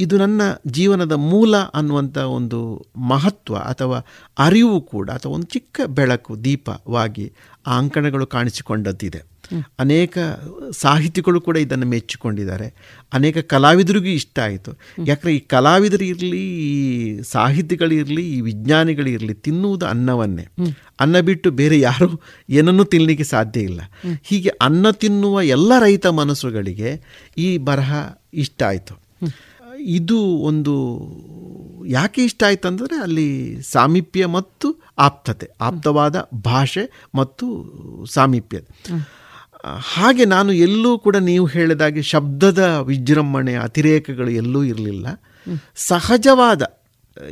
ಇದು 0.00 0.18
ನನ್ನ 0.18 0.42
ಜೀವನದ 0.66 1.12
ಮೂಲ 1.12 1.56
ಅನ್ನುವಂಥ 1.56 2.18
ಒಂದು 2.18 2.88
ಮಹತ್ವ 2.96 3.56
ಅಥವಾ 3.56 3.98
ಅರಿವು 4.38 4.80
ಕೂಡ 4.80 5.10
ಅಥವಾ 5.10 5.32
ಒಂದು 5.32 5.46
ಚಿಕ್ಕ 5.46 5.80
ಬೆಳಕು 5.86 6.44
ದೀಪವಾಗಿ 6.44 7.32
ಆ 7.66 7.78
ಅಂಕಣಗಳು 7.78 8.26
ಕಾಣಿಸಿಕೊಂಡದ್ದಿದೆ. 8.26 9.37
ಅನೇಕ 9.78 10.18
ಸಾಹಿತಿಗಳು 10.72 11.40
ಕೂಡ 11.40 11.56
ಇದನ್ನು 11.56 11.86
ಮೆಚ್ಚಿಕೊಂಡಿದ್ದಾರೆ. 11.86 12.74
ಅನೇಕ 13.12 13.38
ಕಲಾವಿದರಿಗೂ 13.38 14.06
ಇಷ್ಟ 14.06 14.38
ಆಯಿತು. 14.38 14.70
ಯಾಕಂದರೆ 15.06 15.36
ಈ 15.36 15.38
ಕಲಾವಿದರಿರಲಿ 15.38 16.42
ಈ 16.58 17.22
ಸಾಹಿತಿಗಳಿರಲಿ 17.22 18.36
ಈ 18.36 18.40
ವಿಜ್ಞಾನಿಗಳಿರಲಿ 18.40 19.34
ತಿನ್ನುವುದು 19.34 19.86
ಅನ್ನವನ್ನೇ. 19.86 20.46
ಅನ್ನ 21.00 21.20
ಬಿಟ್ಟು 21.20 21.50
ಬೇರೆ 21.50 21.80
ಯಾರೂ 21.80 22.20
ಏನನ್ನೂ 22.50 22.84
ತಿನ್ನಲಿಕ್ಕೆ 22.84 23.24
ಸಾಧ್ಯ 23.24 23.60
ಇಲ್ಲ. 23.60 23.80
ಹೀಗೆ 24.22 24.48
ಅನ್ನ 24.48 24.90
ತಿನ್ನುವ 24.90 25.42
ಎಲ್ಲ 25.42 25.72
ರೈತ 25.78 26.06
ಮನಸ್ಸುಗಳಿಗೆ 26.06 27.00
ಈ 27.38 27.58
ಬರಹ 27.58 27.94
ಇಷ್ಟ 28.34 28.62
ಆಯಿತು. 28.62 29.08
ಇದು 29.80 30.18
ಒಂದು 30.20 30.74
ಯಾಕೆ 31.86 32.24
ಇಷ್ಟ 32.24 32.42
ಆಯ್ತು 32.46 32.68
ಅಂದರೆ 32.68 32.96
ಅಲ್ಲಿ 33.02 33.62
ಸಾಮೀಪ್ಯ 33.62 34.26
ಮತ್ತು 34.26 34.68
ಆಪ್ತತೆ, 34.98 35.46
ಆಪ್ತವಾದ 35.60 36.28
ಭಾಷೆ 36.44 37.08
ಮತ್ತು 37.14 37.46
ಸಾಮೀಪ್ಯ 38.10 38.58
ಹಾಗೆ 39.64 40.24
ನಾನು 40.24 40.52
ಎಲ್ಲೂ 40.52 40.98
ಕೂಡ 40.98 41.16
ನೀವು 41.16 41.46
ಹೇಳಿದಾಗೆ 41.46 42.02
ಶಬ್ದದ 42.02 42.84
ವಿಜೃಂಭಣೆ 42.86 43.54
ಅತಿರೇಕಗಳು 43.54 44.30
ಎಲ್ಲೂ 44.30 44.64
ಇರಲಿಲ್ಲ. 44.64 45.06
ಸಹಜವಾದ 45.76 46.62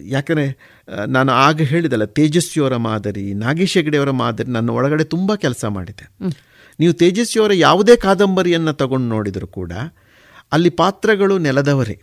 ಯಾಕಂದರೆ 0.03 0.59
ನಾನು 1.07 1.33
ಆಗ 1.33 1.61
ಹೇಳಿದಲ್ಲ 1.63 2.05
ತೇಜಸ್ವಿಯವರ 2.05 2.77
ಮಾದರಿ 2.77 3.35
ನಾಗೇಶ್ 3.35 3.77
ಹೆಗಡೆಯವರ 3.77 4.11
ಮಾದರಿ 4.11 4.51
ನನ್ನ 4.51 4.71
ಒಳಗಡೆ 4.71 5.05
ತುಂಬ 5.05 5.35
ಕೆಲಸ 5.35 5.65
ಮಾಡಿದೆ. 5.65 6.11
ನೀವು 6.81 6.93
ತೇಜಸ್ವಿಯವರ 6.93 7.53
ಯಾವುದೇ 7.53 7.97
ಕಾದಂಬರಿಯನ್ನು 7.97 8.73
ತಗೊಂಡು 8.73 9.09
ನೋಡಿದರೂ 9.09 9.47
ಕೂಡ 9.47 9.73
ಅಲ್ಲಿ 10.53 10.71
ಪಾತ್ರಗಳು 10.71 11.39
ನೆಲದವರೇ. 11.39 12.01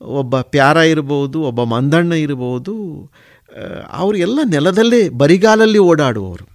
ಒಬ್ಬ 0.00 0.40
ಪ್ಯಾರ 0.40 0.76
ಇರ್ಬೋದು 0.76 1.42
ಒಬ್ಬ 1.42 1.62
ಮಂದಣ್ಣ 1.62 2.12
ಇರ್ಬೋದು 2.12 2.74
ಎಲ್ಲ 4.16 4.38
ನೆಲದಲ್ಲೇ 4.44 5.08
ಬರಿಗಾಲಲ್ಲಿ 5.08 5.78
ಓಡಾಡುವವರು. 5.78 6.53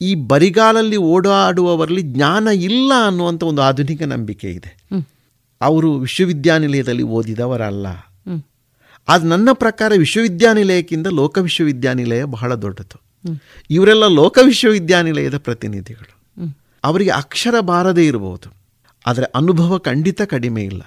ಈ 0.00 0.14
ಬರಿಗಾಲಲ್ಲಿ 0.14 0.96
ಓಡಾಡುವವರಲ್ಲಿ 0.96 2.02
ಜ್ಞಾನ 2.02 2.48
ಇಲ್ಲ 2.48 2.92
ಅನ್ನುವಂಥ 3.06 3.42
ಒಂದು 3.42 3.62
ಆಧುನಿಕ 3.62 4.02
ನಂಬಿಕೆ 4.02 4.50
ಇದೆ. 4.50 4.76
ಅವರು 5.60 5.98
ವಿಶ್ವವಿದ್ಯಾನಿಲಯದಲ್ಲಿ 5.98 7.02
ಓದಿದವರಲ್ಲ. 7.02 7.86
ಅದು 9.08 9.26
ನನ್ನ 9.26 9.48
ಪ್ರಕಾರ 9.52 9.92
ವಿಶ್ವವಿದ್ಯಾನಿಲಯಕ್ಕಿಂತ 9.98 11.06
ಲೋಕ 11.06 11.38
ವಿಶ್ವವಿದ್ಯಾನಿಲಯ 11.38 12.24
ಬಹಳ 12.24 12.54
ದೊಡ್ಡದು. 12.54 13.00
ಇವರೆಲ್ಲ 13.70 14.06
ಲೋಕ 14.06 14.38
ವಿಶ್ವವಿದ್ಯಾನಿಲಯದ 14.42 15.38
ಪ್ರತಿನಿಧಿಗಳು. 15.38 16.44
ಅವರಿಗೆ 16.84 17.10
ಅಕ್ಷರ 17.10 17.60
ಬಾರದೇ 17.60 18.06
ಇರಬಹುದು. 18.06 18.54
ಆದರೆ 19.06 19.24
ಅನುಭವ 19.24 19.78
ಖಂಡಿತ 19.78 20.22
ಕಡಿಮೆ 20.22 20.62
ಇಲ್ಲ. 20.62 20.82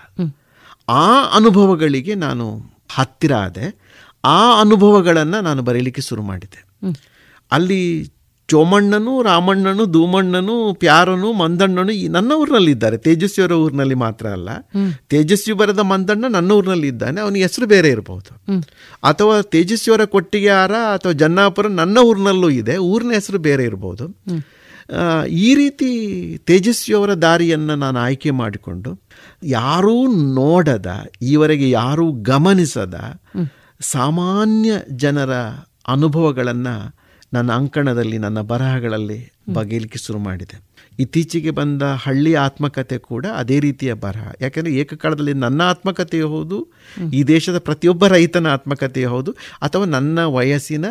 ಆ 0.89 1.36
ಅನುಭವಗಳಿಗೆ 1.36 2.16
ನಾನು 2.16 2.61
ಹತ್ತಿರ 2.91 3.34
ಆದೆ. 3.34 3.76
ಆ 4.26 4.61
ಅನುಭವಗಳನ್ನು 4.61 5.41
ನಾನು 5.41 5.61
ಬರೀಲಿಕ್ಕೆ 5.61 6.01
ಶುರು 6.01 6.22
ಮಾಡಿದೆ. 6.22 6.66
ಅಲ್ಲಿ 7.51 8.14
ಚೋಮಣ್ಣನು 8.54 9.14
ರಾಮಣ್ಣನು 9.24 9.84
ಧೂಮಣ್ಣನು 9.95 10.56
ಪ್ಯಾರನು 10.74 11.30
ಮಂದಣ್ಣನು 11.34 11.91
ಈ 11.91 12.08
ನನ್ನ 12.08 12.32
ಊರಿನಲ್ಲಿದ್ದಾರೆ 12.32 12.97
ತೇಜಸ್ವಿಯವರ 13.06 13.56
ಊರಿನಲ್ಲಿ 13.66 13.97
ಮಾತ್ರ 14.04 14.26
ಅಲ್ಲ. 14.28 14.49
ತೇಜಸ್ವಿ 15.10 15.54
ಬರೆದ 15.54 15.82
ಮಂದಣ್ಣ 15.91 16.26
ನನ್ನ 16.30 16.51
ಊರಿನಲ್ಲಿ 16.51 16.88
ಇದ್ದಾನೆ. 16.88 17.18
ಅವನ 17.22 17.36
ಹೆಸರು 17.36 17.68
ಬೇರೆ 17.68 17.89
ಇರಬಹುದು 17.89 18.32
ಅಥವಾ 19.04 19.36
ತೇಜಸ್ವಿಯವರ 19.54 20.06
ಕೊಟ್ಟಿಗೆಯಾರ 20.06 20.74
ಅಥವಾ 20.95 21.14
ಜನ್ನಾಪುರ 21.22 21.68
ನನ್ನ 21.82 21.97
ಊರಿನಲ್ಲೂ 22.10 22.49
ಇದೆ. 22.62 22.78
ಊರಿನ 22.91 23.12
ಹೆಸರು 23.12 23.39
ಬೇರೆ 23.47 23.64
ಇರಬಹುದು 23.64 24.06
ಈ 25.43 25.49
ರೀತಿ 25.56 25.89
ತೇಜಸ್ವಿಯವರ 26.47 27.12
ದಾರಿಯನ್ನು 27.26 27.76
ನಾನು 27.76 27.99
ಆಯ್ಕೆ 27.99 28.32
ಮಾಡಿಕೊಂಡು 28.39 28.89
ಯಾರೂ 29.58 29.93
ನೋಡದ 30.34 30.89
ಈವರೆಗೆ 31.22 31.68
ಯಾರೂ 31.70 32.06
ಗಮನಿಸದ 32.24 32.97
ಸಾಮಾನ್ಯ 33.91 34.72
ಜನರ 34.95 35.34
ಅನುಭವಗಳನ್ನು 35.88 36.76
ನನ್ನ 37.34 37.51
ಅಂಕಣದಲ್ಲಿ, 37.51 38.17
ನನ್ನ 38.17 38.41
ಬರಹಗಳಲ್ಲಿ 38.41 39.31
ಬಗೆಯಲಿಕ್ಕೆ 39.49 39.99
ಶುರು 39.99 40.19
ಮಾಡಿದೆ. 40.19 40.73
ಇತ್ತೀಚೆಗೆ 40.99 41.51
ಬಂದ 41.51 41.84
ಹಳ್ಳಿ 41.84 42.36
ಆತ್ಮಕತೆ 42.36 42.97
ಕೂಡ 42.97 43.25
ಅದೇ 43.36 43.59
ರೀತಿಯ 43.59 43.93
ಬರಹ. 43.93 44.27
ಯಾಕೆಂದರೆ 44.41 44.73
ಏಕಕಾಲದಲ್ಲಿ 44.73 45.34
ನನ್ನ 45.34 45.61
ಆತ್ಮಕಥೆಯೂ 45.61 46.27
ಹೌದು, 46.27 46.57
ಈ 47.13 47.23
ದೇಶದ 47.23 47.57
ಪ್ರತಿಯೊಬ್ಬ 47.57 48.07
ರೈತನ 48.07 48.47
ಆತ್ಮಕಥೆಯೂ 48.47 49.09
ಹೌದು, 49.09 49.31
ಅಥವಾ 49.61 49.86
ನನ್ನ 49.86 50.25
ವಯಸ್ಸಿನ 50.25 50.86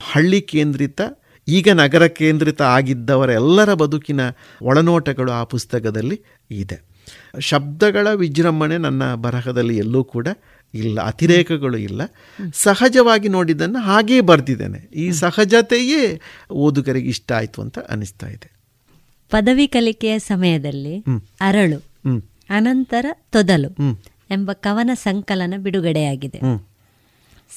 ಹಳ್ಳಿ 0.00 0.40
ಕೇಂದ್ರಿತ, 0.40 1.00
ಈಗ 1.48 1.68
ನಗರ 1.72 2.06
ಕೇಂದ್ರಿತ 2.06 2.62
ಆಗಿದ್ದವರ 2.62 3.30
ಎಲ್ಲರ 3.30 3.74
ಬದುಕಿನ 3.74 4.20
ಒಳನೋಟಗಳು 4.62 5.32
ಆ 5.32 5.42
ಪುಸ್ತಕದಲ್ಲಿ 5.44 6.16
ಇದೆ. 6.50 6.89
ಶಬ್ದಗಳ 7.40 8.12
ವಿಜೃಂಭಣೆ 8.12 8.78
ನನ್ನ 8.78 9.14
ಬರಹದಲ್ಲಿ 9.14 9.76
ಎಲ್ಲೂ 9.76 10.04
ಕೂಡ 10.04 10.28
ಇಲ್ಲ 10.74 11.00
ಅತಿರೇಕಗಳು 11.00 11.76
ಇಲ್ಲ. 11.76 12.02
ಸಹಜವಾಗಿ 12.54 13.28
ನೋಡಿದ್ದನ್ನು 13.28 13.78
ಹಾಗೇ 13.78 14.20
ಬರೆದಿದ್ದೇನೆ. 14.20 14.78
ಈ 14.78 15.10
ಸಹಜತೆಯೇ 15.12 16.20
ಓದುಗರಿಗೆ 16.50 17.08
ಇಷ್ಟ 17.08 17.32
ಆಯಿತು 17.32 17.62
ಅಂತ 17.62 17.78
ಅನಿಸ್ತಾ 17.78 18.28
ಇದೆ. 18.28 18.50
ಪದವಿ 19.30 19.66
ಕಲಿಕೆಯ 19.66 20.18
ಸಮಯದಲ್ಲಿ 20.18 21.04
ಅರಳು 21.40 21.78
ಅನಂತರ 22.50 23.06
ತೊದಲು 23.32 24.00
ಎಂಬ 24.30 24.52
ಕವನ 24.52 24.90
ಸಂಕಲನ 24.94 25.54
ಬಿಡುಗಡೆಯಾಗಿದೆ. 25.58 26.40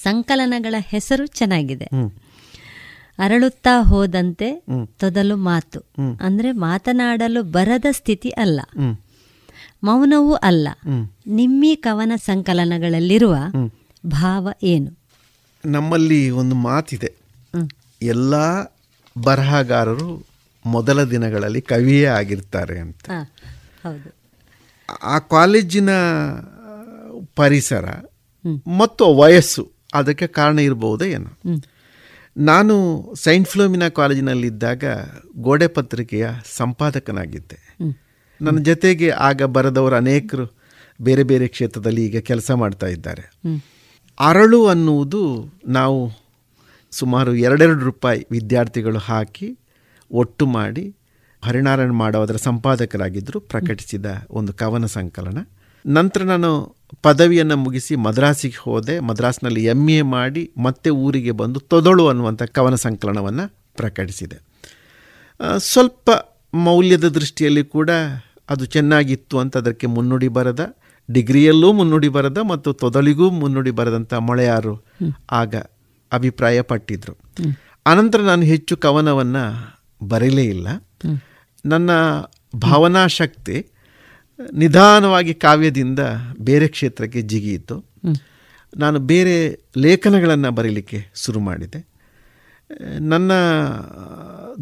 ಸಂಕಲನಗಳ 0.03 0.75
ಹೆಸರು 0.79 1.25
ಚೆನ್ನಾಗಿದೆ. 1.25 1.87
ಅರಳುತ್ತಾ 3.19 3.81
ಹೋದಂತೆ 3.81 4.63
ತೊದಲು 4.99 5.37
ಮಾತು. 5.37 5.79
ಅಂದ್ರೆ 6.21 6.51
ಮಾತನಾಡಲು 6.51 7.43
ಬರದ 7.43 7.85
ಸ್ಥಿತಿ 7.91 8.29
ಅಲ್ಲ. 8.29 8.59
ಮೌನವೂ 9.83 10.33
ಅಲ್ಲ. 10.33 10.67
ನಿಮ್ಮಿ 11.27 11.75
ಕವನ 11.75 12.11
ಸಂಕಲನಗಳಲ್ಲಿರುವ 12.15 13.35
ಭಾವ 14.05 14.49
ಏನು? 14.63 14.97
ನಮ್ಮಲ್ಲಿ 15.65 16.29
ಒಂದು 16.29 16.55
ಮಾತಿದೆ. 16.55 17.13
ಎಲ್ಲ 18.01 18.63
ಬರಹಗಾರರು 19.23 20.25
ಮೊದಲ 20.65 21.03
ದಿನಗಳಲ್ಲಿ 21.03 21.61
ಕವಿಯೇ 21.61 22.05
ಆಗಿರ್ತಾರೆ 22.05 22.79
ಅಂತ. 22.79 23.09
ಹೌದು. 23.83 24.15
ಆ 25.03 25.19
ಕಾಲೇಜಿನ 25.19 25.89
ಪರಿಸರ 27.35 27.89
ಮತ್ತು 28.79 29.15
ವಯಸ್ಸು 29.15 29.71
ಅದಕ್ಕೆ 29.93 30.27
ಕಾರಣ 30.27 30.59
ಇರಬಹುದೇ 30.59 31.11
ಏನು? 31.11 31.63
ನಾನು 32.37 32.75
ಸೈಂಟ್ 33.15 33.49
ಫ್ಲೋಮಿನಾ 33.49 33.89
ಕಾಲೇಜಿನಲ್ಲಿದ್ದಾಗ 33.89 34.83
ಗೋಡೆ 35.37 35.67
ಪತ್ರಿಕೆಯ 35.67 36.29
ಸಂಪಾದಕನಾಗಿದ್ದೆ. 36.55 37.77
ನನ್ನ 38.43 38.59
ಜೊತೆಗೆ 38.63 39.09
ಆಗ 39.09 39.43
ಬರೆದವರು 39.43 39.95
ಅನೇಕರು 39.95 40.45
ಬೇರೆ 41.01 41.23
ಬೇರೆ 41.23 41.47
ಕ್ಷೇತ್ರದಲ್ಲಿ 41.47 42.05
ಈಗ 42.05 42.19
ಕೆಲಸ 42.19 42.51
ಮಾಡ್ತಾ 42.51 42.87
ಇದ್ದಾರೆ. 42.87 43.23
ಅರಳು 44.19 44.59
ಅನ್ನುವುದು 44.67 45.21
ನಾವು 45.67 45.99
ಸುಮಾರು 46.91 47.35
ಎರಡೆರಡು 47.35 47.83
ರೂಪಾಯಿ 47.85 48.25
ವಿದ್ಯಾರ್ಥಿಗಳು 48.31 48.99
ಹಾಕಿ 48.99 49.47
ಒಟ್ಟು 50.11 50.45
ಮಾಡಿ 50.45 50.95
ಹರಿನಾರಾಯಣ 51.43 51.91
ಮಾಡೋ 51.91 52.21
ಅದರ 52.21 52.35
ಸಂಪಾದಕರಾಗಿದ್ದರು 52.35 53.39
ಪ್ರಕಟಿಸಿದ 53.39 54.05
ಒಂದು 54.29 54.53
ಕವನ 54.53 54.85
ಸಂಕಲನ. 54.85 55.39
ನಂತರ 55.85 56.23
ನಾನು 56.23 56.51
ಪದವಿಯನ್ನು 57.01 57.57
ಮುಗಿಸಿ 57.57 57.95
ಮದ್ರಾಸಿಗೆ 57.95 58.59
ಹೋದೆ 58.61 58.99
ಮದ್ರಾಸ್ನಲ್ಲಿ 58.99 59.65
ಎಂ 59.65 59.89
ಎ 59.89 60.01
ಮಾಡಿ 60.01 60.43
ಮತ್ತೆ 60.63 60.89
ಊರಿಗೆ 60.89 61.31
ಬಂದು 61.31 61.59
ತೊದಳು 61.59 62.07
ಅನ್ನುವಂಥ 62.07 62.43
ಕವನ 62.43 62.75
ಸಂಕಲನವನ್ನು 62.75 63.45
ಪ್ರಕಟಿಸಿದೆ. 63.73 64.37
ಸ್ವಲ್ಪ 65.57 66.09
ಮೌಲ್ಯದ 66.53 67.07
ದೃಷ್ಟಿಯಲ್ಲಿ 67.07 67.63
ಕೂಡ 67.65 67.89
ಅದು 68.49 68.65
ಚೆನ್ನಾಗಿತ್ತು 68.65 69.39
ಅಂತ 69.39 69.57
ಅದಕ್ಕೆ 69.57 69.87
ಮುನ್ನುಡಿ 69.87 70.27
ಬರದ, 70.27 70.77
ಡಿಗ್ರಿಯಲ್ಲೂ 71.11 71.73
ಮುನ್ನುಡಿ 71.73 72.09
ಬರದ 72.09 72.37
ಮತ್ತು 72.37 72.73
ತೊದಲಿಗೂ 72.73 73.29
ಮುನ್ನುಡಿ 73.29 73.71
ಬರದಂಥ 73.71 74.13
ಮೊಳೆಯಾರು 74.13 74.73
ಆಗ 75.31 75.55
ಅಭಿಪ್ರಾಯಪಟ್ಟಿದ್ರು 76.11 77.13
ಅನಂತರ 77.85 78.21
ನಾನು 78.21 78.41
ಹೆಚ್ಚು 78.41 78.77
ಕವನವನ್ನು 78.77 79.43
ಬರೀಲೇ 80.07 80.43
ಇಲ್ಲ. 80.43 80.67
ನನ್ನ 81.65 81.89
ಭಾವನಾ 82.55 83.07
ಶಕ್ತಿ 83.07 83.65
ನಿಧಾನವಾಗಿ 84.53 85.33
ಕಾವ್ಯದಿಂದ 85.33 85.99
ಬೇರೆ 86.39 86.67
ಕ್ಷೇತ್ರಕ್ಕೆ 86.67 87.21
ಜಿಗಿಯಿತು 87.21 87.75
ನಾನು 88.77 88.99
ಬೇರೆ 88.99 89.35
ಲೇಖನಗಳನ್ನು 89.77 90.51
ಬರೀಲಿಕ್ಕೆ 90.51 90.99
ಶುರು 91.15 91.39
ಮಾಡಿದೆ. 91.39 91.79
ನನ್ನ 92.99 93.31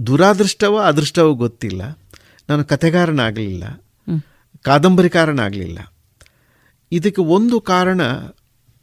ದುರಾದೃಷ್ಟವೋ 0.07 0.77
ಅದೃಷ್ಟವೋ 0.77 1.33
ಗೊತ್ತಿಲ್ಲ. 1.33 1.81
ನಾನು 2.51 2.65
ಕಥೆಗಾರನಾಗಲಿಲ್ಲ. 2.65 3.63
ಕಾದಂಬರಿಕಾರನಾಗಲಿಲ್ಲ. 4.61 5.93
ಇದಕ್ಕೆ 6.91 7.21
ಒಂದು 7.21 7.61
ಕಾರಣ 7.61 8.01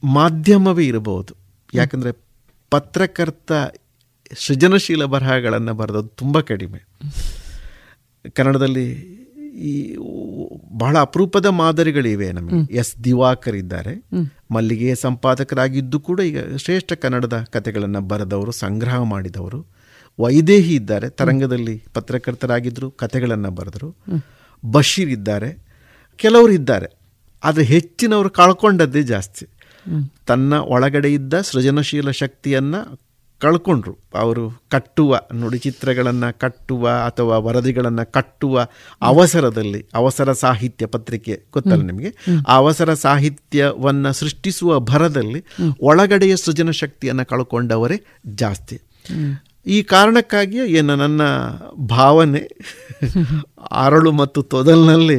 ಮಾಧ್ಯಮವೇ 0.04 0.86
ಇರಬಹುದು. 0.86 1.34
ಯಾಕಂದರೆ 1.74 2.12
ಪತ್ರಕರ್ತ 2.70 3.52
ಸೃಜನಶೀಲ 4.46 5.04
ಬರಹಗಳನ್ನು 5.04 5.74
ಬರೆದದ್ದು 5.74 6.08
ತುಂಬ 6.08 6.40
ಕಡಿಮೆ. 6.40 6.78
ಕನ್ನಡದಲ್ಲಿ 8.30 8.92
ಈ 9.58 9.96
ಬಹಳ 10.78 10.98
ಅಪರೂಪದ 10.98 11.46
ಮಾದರಿಗಳಿವೆ 11.46 12.32
ನಮಗೆ. 12.32 12.74
ಎಸ್ 12.74 13.04
ದಿವಾಕರ್ 13.04 13.56
ಇದ್ದಾರೆ. 13.56 13.94
ಮಲ್ಲಿಗೆ 14.50 14.94
ಸಂಪಾದಕರಾಗಿದ್ದು 14.94 16.00
ಕೂಡ 16.00 16.20
ಈಗ 16.20 16.56
ಶ್ರೇಷ್ಠ 16.56 16.92
ಕನ್ನಡದ 16.92 17.46
ಕಥೆಗಳನ್ನು 17.50 18.00
ಬರೆದವರು 18.00 18.52
ಸಂಗ್ರಹ 18.52 19.02
ಮಾಡಿದವರು. 19.02 19.77
ವೈದೇಹಿ 20.18 20.74
ಇದ್ದಾರೆ. 20.74 21.10
ತರಂಗದಲ್ಲಿ 21.10 21.84
ಪತ್ರಕರ್ತರಾಗಿದ್ದರು 21.94 22.90
ಕಥೆಗಳನ್ನು 22.90 23.50
ಬರೆದರು. 23.50 23.96
ಬಶೀರ್ 24.70 25.10
ಇದ್ದಾರೆ. 25.10 25.66
ಕೆಲವರು 26.16 26.52
ಇದ್ದಾರೆ. 26.52 26.98
ಆದರೆ 27.44 27.64
ಹೆಚ್ಚಿನವರು 27.64 28.30
ಕಳ್ಕೊಂಡದ್ದೇ 28.30 29.02
ಜಾಸ್ತಿ. 29.02 29.46
ತನ್ನ 30.26 30.52
ಒಳಗಡೆ 30.54 31.12
ಇದ್ದ 31.12 31.40
ಸೃಜನಶೀಲ 31.40 32.10
ಶಕ್ತಿಯನ್ನು 32.10 33.08
ಕಳ್ಕೊಂಡ್ರು. 33.40 33.98
ಅವರು 34.14 34.50
ಕಟ್ಟುವ 34.70 35.20
ನುಡಿಚಿತ್ರಗಳನ್ನು 35.34 36.38
ಕಟ್ಟುವ 36.38 36.88
ಅಥವಾ 36.88 37.38
ವರದಿಗಳನ್ನು 37.38 38.12
ಕಟ್ಟುವ 38.12 38.66
ಅವಸರದಲ್ಲಿ, 39.02 39.86
ಅವಸರ 39.94 40.32
ಸಾಹಿತ್ಯ 40.32 40.86
ಪತ್ರಿಕೆ 40.86 41.42
ಗೊತ್ತಲ್ಲ 41.52 41.82
ನಿಮಗೆ? 41.82 42.08
ಆ 42.48 42.54
ಅವಸರ 42.54 42.94
ಸಾಹಿತ್ಯವನ್ನು 42.94 44.12
ಸೃಷ್ಟಿಸುವ 44.12 44.80
ಭರದಲ್ಲಿ 44.80 45.44
ಒಳಗಡೆಯ 45.82 46.36
ಸೃಜನ 46.36 46.70
ಶಕ್ತಿಯನ್ನು 46.70 47.26
ಕಳ್ಕೊಂಡವರೇ 47.26 48.02
ಜಾಸ್ತಿ. 48.26 48.80
ಈ 49.68 49.82
ಕಾರಣಕ್ಕಾಗಿಯೇ 49.82 50.66
ಏನು 50.78 50.96
ನನ್ನ 50.96 51.22
ಭಾವನೆ 51.88 52.42
ಅರಳು 53.70 54.12
ಮತ್ತು 54.12 54.42
ತೊದಲಿನಲ್ಲಿ 54.42 55.18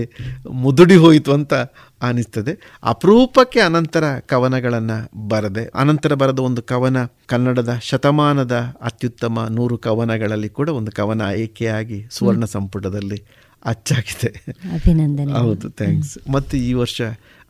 ಮುದುಡಿ 0.49 0.95
ಹೋಯಿತು 0.95 1.34
ಅಂತ 1.34 1.53
ಅನಿಸ್ತದೆ. 2.01 2.53
ಅಪರೂಪಕ್ಕೆ 2.84 3.59
ಅನಂತರ 3.59 4.19
ಕವನಗಳನ್ನು 4.26 5.27
ಬರದೆ. 5.27 5.69
ಅನಂತರ 5.76 6.13
ಬರೆದ 6.13 6.39
ಒಂದು 6.39 6.61
ಕವನ 6.63 6.97
ಕನ್ನಡದ 7.26 7.80
ಶತಮಾನದ 7.81 8.55
ಅತ್ಯುತ್ತಮ 8.81 9.47
ನೂರು 9.49 9.77
ಕವನಗಳಲ್ಲಿ 9.77 10.49
ಕೂಡ 10.49 10.69
ಒಂದು 10.69 10.91
ಕವನ 10.91 11.21
ಆಯ್ಕೆಯಾಗಿ 11.21 12.07
ಸುವರ್ಣ 12.11 12.45
ಸಂಪುಟದಲ್ಲಿ 12.45 13.19
ಅಚ್ಚಾಗಿದೆ. 13.65 14.31
ಅಭಿನಂದನೆ 14.73 15.34
ಹೌದು 15.34 15.69
ಥ್ಯಾಂಕ್ಸ್ 15.69 16.30
ಮತ್ತು 16.30 16.57
ಈ 16.57 16.73
ವರ್ಷ 16.73 17.01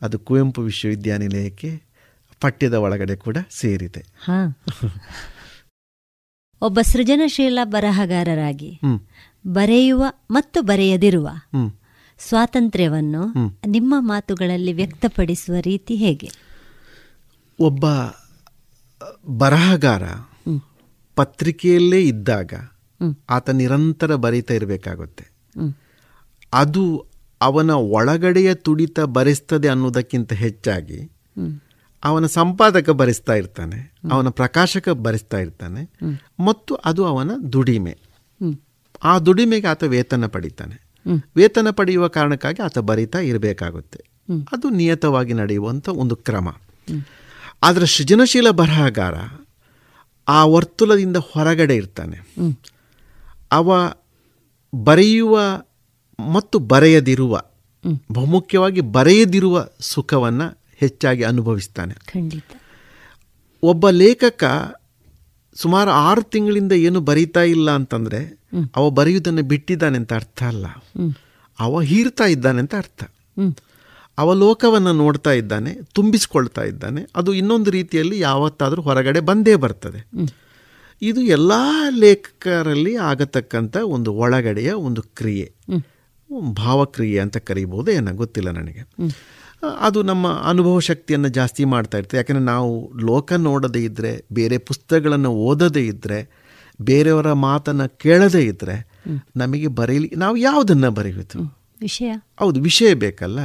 ಅದು 0.02 0.18
ಕುವೆಂಪು 0.18 0.62
ವಿಶ್ವವಿದ್ಯಾನಿಲಯಕ್ಕೆ 0.62 1.70
ಪಠ್ಯದ 2.40 2.74
ಒಳಗಡೆ 2.74 3.16
ಕೂಡ 3.16 3.36
ಸೇರಿದೆ. 3.50 4.00
ಹಾ. 4.00 4.38
ಒಬ್ಬ 6.62 6.78
ಸೃಜನಶೀಲ 6.82 7.58
ಬರಹಗಾರರಾಗಿ 7.64 8.80
ಬರೆಯುವ 9.46 10.04
ಮತ್ತು 10.30 10.62
ಬರೆಯದಿರುವ 10.62 11.28
ಸ್ವಾತಂತ್ರ್ಯವನ್ನು 12.18 13.22
ನಿಮ್ಮ 13.66 13.94
ಮಾತುಗಳಲ್ಲಿ 13.98 14.72
ವ್ಯಕ್ತಪಡಿಸುವ 14.72 15.54
ರೀತಿ 15.60 15.94
ಹೇಗೆ? 15.94 16.28
ಒಬ್ಬ 17.60 17.86
ಬರಹಗಾರ 19.28 20.04
ಪತ್ರಿಕೆಯಲ್ಲೇ 21.16 22.00
ಇದ್ದಾಗ 22.02 22.52
ಆತ 23.30 23.50
ನಿರಂತರ 23.50 24.14
ಬರೀತಾ 24.14 24.54
ಇರಬೇಕಾಗುತ್ತೆ. 24.54 25.24
ಅದು 26.52 26.84
ಅವನ 27.40 27.70
ಒಳಗಡೆಯ 27.70 28.54
ತುಡಿತ 28.54 29.00
ಬರೆಸ್ತದೆ 29.00 29.68
ಅನ್ನೋದಕ್ಕಿಂತ 29.68 30.32
ಹೆಚ್ಚಾಗಿ 30.32 31.00
ಅವನ 32.04 32.26
ಸಂಪಾದಕ 32.26 32.90
ಭರಿಸ್ತಾ 32.90 33.34
ಇರ್ತಾನೆ 33.34 33.94
ಅವನ 34.12 34.28
ಪ್ರಕಾಶಕ 34.28 34.88
ಭರಿಸ್ತಾ 34.88 35.38
ಇರ್ತಾನೆ 35.38 35.90
ಮತ್ತು 36.44 36.74
ಅದು 36.74 37.04
ಅವನ 37.04 37.30
ದುಡಿಮೆ. 37.52 37.98
ಆ 39.04 39.18
ದುಡಿಮೆಗೆ 39.18 39.66
ಆತ 39.66 39.84
ವೇತನ 39.84 40.26
ಪಡಿತಾನೆ. 40.26 40.90
ವೇತನ 41.36 41.70
ಪಡೆಯುವ 41.70 42.08
ಕಾರಣಕ್ಕಾಗಿ 42.08 42.62
ಆತ 42.62 42.78
ಬರಿತಾ 42.78 43.18
ಇರಬೇಕಾಗುತ್ತೆ. 43.18 44.04
ಅದು 44.52 44.70
ನಿಯತವಾಗಿ 44.70 45.32
ನಡೆಯುವಂಥ 45.32 45.88
ಒಂದು 45.88 46.16
ಕ್ರಮ. 46.16 46.48
ಆದರೆ 47.62 47.86
ಸೃಜನಶೀಲ 47.86 48.50
ಬರಹಗಾರ 48.50 49.14
ಆ 50.28 50.44
ವರ್ತುಲದಿಂದ 50.44 51.16
ಹೊರಗಡೆ 51.16 51.76
ಇರ್ತಾನೆ. 51.76 52.34
ಅವ 53.52 53.92
ಬರೆಯುವ 54.74 55.40
ಮತ್ತು 56.32 56.58
ಬರೆಯದಿರುವ 56.58 57.42
ಬಹುಮುಖ್ಯವಾಗಿ 58.12 58.80
ಬರೆಯದಿರುವ 58.80 59.66
ಸುಖವನ್ನು 59.80 60.59
ಹೆಚ್ಚಾಗಿ 60.80 61.22
ಅನುಭವಿಸ್ತಾನೆ. 61.22 61.94
ಖಂಡಿತ. 61.94 62.62
ಒಬ್ಬ 63.62 63.90
ಲೇಖಕ 63.90 64.44
ಸುಮಾರು 65.54 65.90
ಆರು 65.90 66.22
ತಿಂಗಳಿಂದ 66.22 66.72
ಏನು 66.72 67.00
ಬರೀತಾ 67.00 67.42
ಇಲ್ಲ 67.42 67.70
ಅಂತಂದರೆ 67.70 68.40
ಅವ 68.76 68.90
ಬರೆಯುವುದನ್ನು 68.90 69.42
ಬಿಟ್ಟಿದ್ದಾನೆ 69.42 69.98
ಅಂತ 69.98 70.12
ಅರ್ಥ 70.12 70.42
ಅಲ್ಲ. 70.42 70.66
ಅವ 71.60 71.80
ಹೀರ್ತಾ 71.80 72.24
ಇದ್ದಾನೆ 72.24 72.58
ಅಂತ 72.58 72.74
ಅರ್ಥ. 72.74 73.04
ಅವ 74.18 74.34
ಲೋಕವನ್ನು 74.34 74.92
ನೋಡ್ತಾ 74.92 75.32
ಇದ್ದಾನೆ 75.32 75.74
ತುಂಬಿಸ್ಕೊಳ್ತಾ 75.94 76.62
ಇದ್ದಾನೆ 76.62 77.06
ಅದು 77.16 77.34
ಇನ್ನೊಂದು 77.34 77.70
ರೀತಿಯಲ್ಲಿ 77.70 78.18
ಯಾವತ್ತಾದರೂ 78.20 78.82
ಹೊರಗಡೆ 78.82 79.20
ಬಂದೇ 79.20 79.54
ಬರ್ತದೆ. 79.54 80.08
ಇದು 81.02 81.20
ಎಲ್ಲ 81.20 81.52
ಲೇಖಕರಲ್ಲಿ 81.90 82.96
ಆಗತಕ್ಕಂಥ 82.96 83.76
ಒಂದು 83.76 84.14
ಒಳಗಡೆಯ 84.14 84.72
ಒಂದು 84.72 85.02
ಕ್ರಿಯೆ. 85.02 85.52
ಭಾವಕ್ರಿಯೆ 86.52 87.20
ಅಂತ 87.20 87.36
ಕರೀಬಹುದು 87.36 87.90
ಏನೋ 87.90 88.14
ಗೊತ್ತಿಲ್ಲ 88.14 88.50
ನನಗೆ. 88.50 88.80
ಅದು 89.80 90.02
ನಮ್ಮ 90.02 90.28
ಅನುಭವ 90.28 90.78
ಶಕ್ತಿಯನ್ನು 90.78 91.28
ಜಾಸ್ತಿ 91.28 91.64
ಮಾಡ್ತಾ 91.64 91.98
ಇರ್ತದೆ 91.98 92.16
ಯಾಕೆಂದರೆ 92.16 92.44
ನಾವು 92.44 92.92
ಲೋಕ 92.94 93.32
ನೋಡದೇ 93.32 93.84
ಇದ್ದರೆ 93.84 94.24
ಬೇರೆ 94.32 94.58
ಪುಸ್ತಕಗಳನ್ನು 94.58 95.30
ಓದದೇ 95.30 95.86
ಇದ್ದರೆ 95.86 96.40
ಬೇರೆಯವರ 96.82 97.32
ಮಾತನ್ನು 97.32 97.98
ಕೇಳದೇ 97.98 98.44
ಇದ್ದರೆ 98.44 98.88
ನಮಗೆ 99.36 99.66
ಬರೀಲಿ 99.66 100.12
ನಾವು 100.16 100.36
ಯಾವುದನ್ನು 100.36 100.90
ಬರೆಯುವುದು 100.90 101.60
ವಿಷಯ? 101.80 102.12
ಹೌದು 102.38 102.60
ವಿಷಯ 102.60 102.94
ಬೇಕಲ್ಲ. 102.94 103.38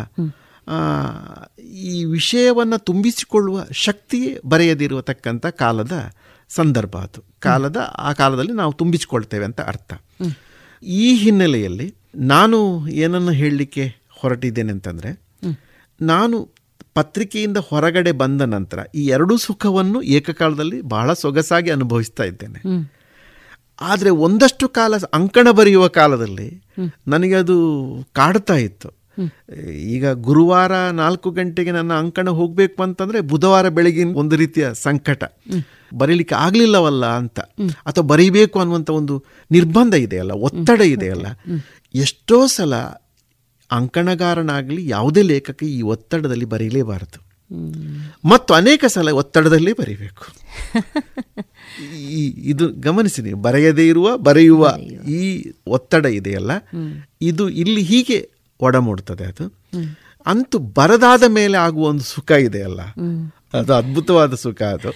ಈ 1.62 2.06
ವಿಷಯವನ್ನು 2.06 2.78
ತುಂಬಿಸಿಕೊಳ್ಳುವ 2.78 3.66
ಶಕ್ತಿ 3.72 4.38
ಬರೆಯದಿರುವತಕ್ಕಂಥ 4.46 5.46
ಕಾಲದ 5.46 6.12
ಸಂದರ್ಭ 6.50 6.98
ಅದು. 6.98 7.24
ಕಾಲದ 7.40 7.78
ಆ 7.98 8.14
ಕಾಲದಲ್ಲಿ 8.14 8.52
ನಾವು 8.52 8.74
ತುಂಬಿಸಿಕೊಳ್ತೇವೆ 8.74 9.46
ಅಂತ 9.46 9.62
ಅರ್ಥ. 9.62 9.94
ಈ 10.84 11.16
ಹಿನ್ನೆಲೆಯಲ್ಲಿ 11.16 11.96
ನಾನು 12.16 12.90
ಏನನ್ನು 12.90 13.32
ಹೇಳಲಿಕ್ಕೆ 13.32 13.96
ಹೊರಟಿದ್ದೇನೆ 14.10 14.72
ಅಂತಂದರೆ 14.72 15.25
ನಾನು 16.02 16.56
ಪತ್ರಿಕೆಯಿಂದ 16.94 17.58
ಹೊರಗಡೆ 17.58 18.12
ಬಂದ 18.12 18.42
ನಂತರ 18.42 18.80
ಈ 18.96 19.08
ಎರಡೂ 19.08 19.38
ಸುಖವನ್ನು 19.38 20.02
ಏಕಕಾಲದಲ್ಲಿ 20.02 20.82
ಬಹಳ 20.82 21.14
ಸೊಗಸಾಗಿ 21.14 21.70
ಅನುಭವಿಸ್ತಾ 21.70 22.24
ಇದ್ದೇನೆ. 22.24 22.62
ಆದರೆ 23.82 24.10
ಒಂದಷ್ಟು 24.10 24.70
ಕಾಲ 24.70 24.94
ಅಂಕಣ 25.14 25.52
ಬರೆಯುವ 25.52 25.88
ಕಾಲದಲ್ಲಿ 25.88 26.64
ನನಗೆ 27.08 27.34
ಅದು 27.34 27.58
ಕಾಡ್ತಾ 28.14 28.54
ಇತ್ತು. 28.54 29.06
ಈಗ 29.72 30.10
ಗುರುವಾರ 30.10 30.90
ನಾಲ್ಕು 30.90 31.32
ಗಂಟೆಗೆ 31.32 31.72
ನನ್ನ 31.72 31.94
ಅಂಕಣ 31.94 32.30
ಹೋಗಬೇಕು 32.30 32.84
ಅಂತಂದರೆ 32.84 33.22
ಬುಧವಾರ 33.22 33.70
ಬೆಳಗಿನ 33.70 34.16
ಒಂದು 34.16 34.36
ರೀತಿಯ 34.36 34.70
ಸಂಕಟ. 34.74 35.24
ಬರೀಲಿಕ್ಕೆ 35.94 36.36
ಆಗಲಿಲ್ಲವಲ್ಲ 36.36 37.06
ಅಂತ. 37.06 37.40
ಅಥವಾ 37.86 38.08
ಬರೀಬೇಕು 38.08 38.60
ಅನ್ನುವಂಥ 38.60 38.90
ಒಂದು 38.90 39.24
ನಿರ್ಬಂಧ 39.52 39.94
ಇದೆಯಲ್ಲ 39.94 40.32
ಒತ್ತಡ 40.32 40.82
ಇದೆಯಲ್ಲ. 40.82 41.26
ಎಷ್ಟೋ 41.96 42.48
ಸಲ 42.48 42.74
ಅಂಕಣಗಾರನಾಗಲಿ 43.72 44.90
ಯಾವುದೇ 44.90 45.22
ಲೇಖಕ 45.22 45.64
ಈ 45.64 45.82
ಒತ್ತಡದಲ್ಲಿ 45.82 46.46
ಬರೀಲೇಬಾರದು. 46.46 47.26
ಮತ್ತು 48.26 48.54
ಅನೇಕ 48.54 48.86
ಸಲ 48.86 49.10
ಒತ್ತಡದಲ್ಲೇ 49.10 49.74
ಬರೀಬೇಕು. 49.74 50.26
ಈ 51.96 52.50
ಇದು 52.50 52.70
ಗಮನಿಸಿ 52.70 53.22
ನೀವು 53.22 53.42
ಬರೆಯದೇ 53.42 53.88
ಇರುವ 53.88 54.18
ಬರೆಯುವ 54.18 54.76
ಈ 55.10 55.52
ಒತ್ತಡ 55.68 56.06
ಇದೆಯಲ್ಲ 56.06 56.52
ಇದು 57.22 57.50
ಇಲ್ಲಿ 57.50 57.82
ಹೀಗೆ 57.82 58.30
ಒಡಮೂಡ್ತದೆ 58.60 59.24
ಅದು. 59.24 59.54
ಅಂತೂ 60.26 60.58
ಬರದಾದ 60.58 61.24
ಮೇಲೆ 61.28 61.58
ಆಗುವ 61.58 61.88
ಒಂದು 61.88 62.04
ಸುಖ 62.04 62.32
ಇದೆಯಲ್ಲ. 62.32 62.82
ಅದು 63.54 63.74
ಅದ್ಭುತವಾದ 63.74 64.34
ಸುಖ 64.34 64.62
ಅದು. 64.62 64.94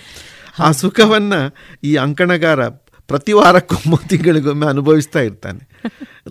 ಆ 0.60 0.72
ಸುಖವನ್ನು 0.72 1.56
ಈ 1.84 1.96
ಅಂಕಣಗಾರ 1.96 2.68
ಪ್ರತಿ 3.10 3.34
ವಾರಕ್ಕೊಮ್ಮೆ 3.34 3.98
ತಿಂಗಳಿಗೊಮ್ಮೆ 4.10 4.65
ಅನುಭವಿಸ್ತಾ 4.68 5.19
ಇರ್ತಾನೆ. 5.19 5.61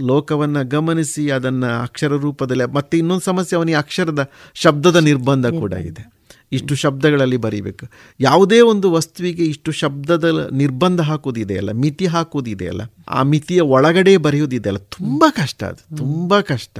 ಲೋಕವನ್ನು 0.07 0.69
ಗಮನಿಸಿ 0.69 1.31
ಅದನ್ನು 1.31 1.83
ಅಕ್ಷರ 1.83 2.13
ರೂಪದಲ್ಲಿ 2.17 2.73
ಮತ್ತೆ 2.73 2.99
ಇನ್ನೊಂದು 2.99 3.23
ಸಮಸ್ಯೆ 3.23 3.57
ಅವನಿಗೆ 3.57 3.79
ಅಕ್ಷರದ 3.79 4.31
ಶಬ್ದದ 4.55 4.97
ನಿರ್ಬಂಧ 4.97 5.47
ಕೂಡ 5.47 5.73
ಇದೆ. 5.73 6.19
ಇಷ್ಟು 6.53 6.75
ಶಬ್ದಗಳಲ್ಲಿ 6.75 7.37
ಬರೀಬೇಕು. 7.37 7.87
ಯಾವುದೇ 8.21 8.61
ಒಂದು 8.61 8.93
ವಸ್ತುವಿಗೆ 8.93 9.45
ಇಷ್ಟು 9.45 9.73
ಶಬ್ದದ 9.73 10.49
ನಿರ್ಬಂಧ 10.53 11.01
ಹಾಕೋದಿದೆಯಲ್ಲ 11.01 11.71
ಮಿತಿ 11.73 12.07
ಹಾಕೋದಿದೆಯಲ್ಲ 12.07 12.81
ಆ 13.09 13.23
ಮಿತಿಯ 13.23 13.61
ಒಳಗಡೆ 13.61 14.17
ಬರೆಯೋದಿದೆಯಲ್ಲ 14.17 14.79
ತುಂಬ 14.79 15.25
ಕಷ್ಟ 15.31 15.65
ಅದು 15.65 15.97
ತುಂಬ 15.97 16.41
ಕಷ್ಟ. 16.41 16.79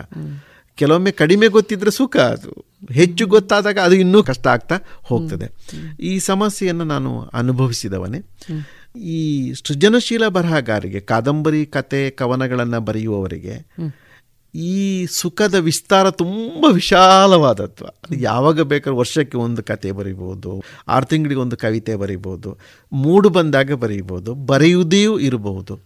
ಕೆಲವೊಮ್ಮೆ 0.75 1.11
ಕಡಿಮೆ 1.11 1.47
ಗೊತ್ತಿದ್ರೆ 1.47 1.91
ಸುಖ 1.91 2.17
ಅದು. 2.17 2.51
ಹೆಚ್ಚು 2.93 3.27
ಗೊತ್ತಾದಾಗ 3.27 3.79
ಅದು 3.79 3.95
ಇನ್ನೂ 3.95 4.23
ಕಷ್ಟ 4.23 4.47
ಆಗ್ತಾ 4.47 4.79
ಹೋಗ್ತದೆ. 5.03 5.47
ಈ 6.01 6.19
ಸಮಸ್ಯೆಯನ್ನು 6.19 6.85
ನಾನು 6.85 7.11
ಅನುಭವಿಸಿದವನೇ. 7.33 8.21
ಈ 8.99 9.53
ಸೃಜನಶೀಲ 9.53 10.29
ಬರಹಗಾರಿಗೆ 10.29 11.01
ಕಾದಂಬರಿ 11.01 11.67
ಕತೆ 11.67 12.11
ಕವನಗಳನ್ನು 12.11 12.81
ಬರೆಯುವವರಿಗೆ 12.81 13.67
ಈ 14.55 15.07
ಸುಖದ 15.07 15.55
ವಿಸ್ತಾರ 15.55 16.11
ತುಂಬ 16.11 16.65
ವಿಶಾಲವಾದತ್ವ 16.73 17.85
ಅದು 17.85 18.17
ಯಾವಾಗ 18.17 18.61
ಬೇಕಾದ್ರೂ 18.61 19.01
ವರ್ಷಕ್ಕೆ 19.01 19.39
ಒಂದು 19.39 19.63
ಕತೆ 19.63 19.93
ಬರಿಬೋದು 19.93 20.63
ಆರು 20.89 21.07
ತಿಂಗಳಿಗೆ 21.07 21.41
ಒಂದು 21.41 21.57
ಕವಿತೆ 21.57 21.95
ಬರಿಬೋದು 21.95 22.59
ಮೂಡು 22.93 23.29
ಬಂದಾಗ 23.29 23.73
ಬರೀಬೋದು 23.73 24.35
ಬರೆಯುವುದೇ 24.35 25.03
ಇರಬಹುದು. 25.03 25.81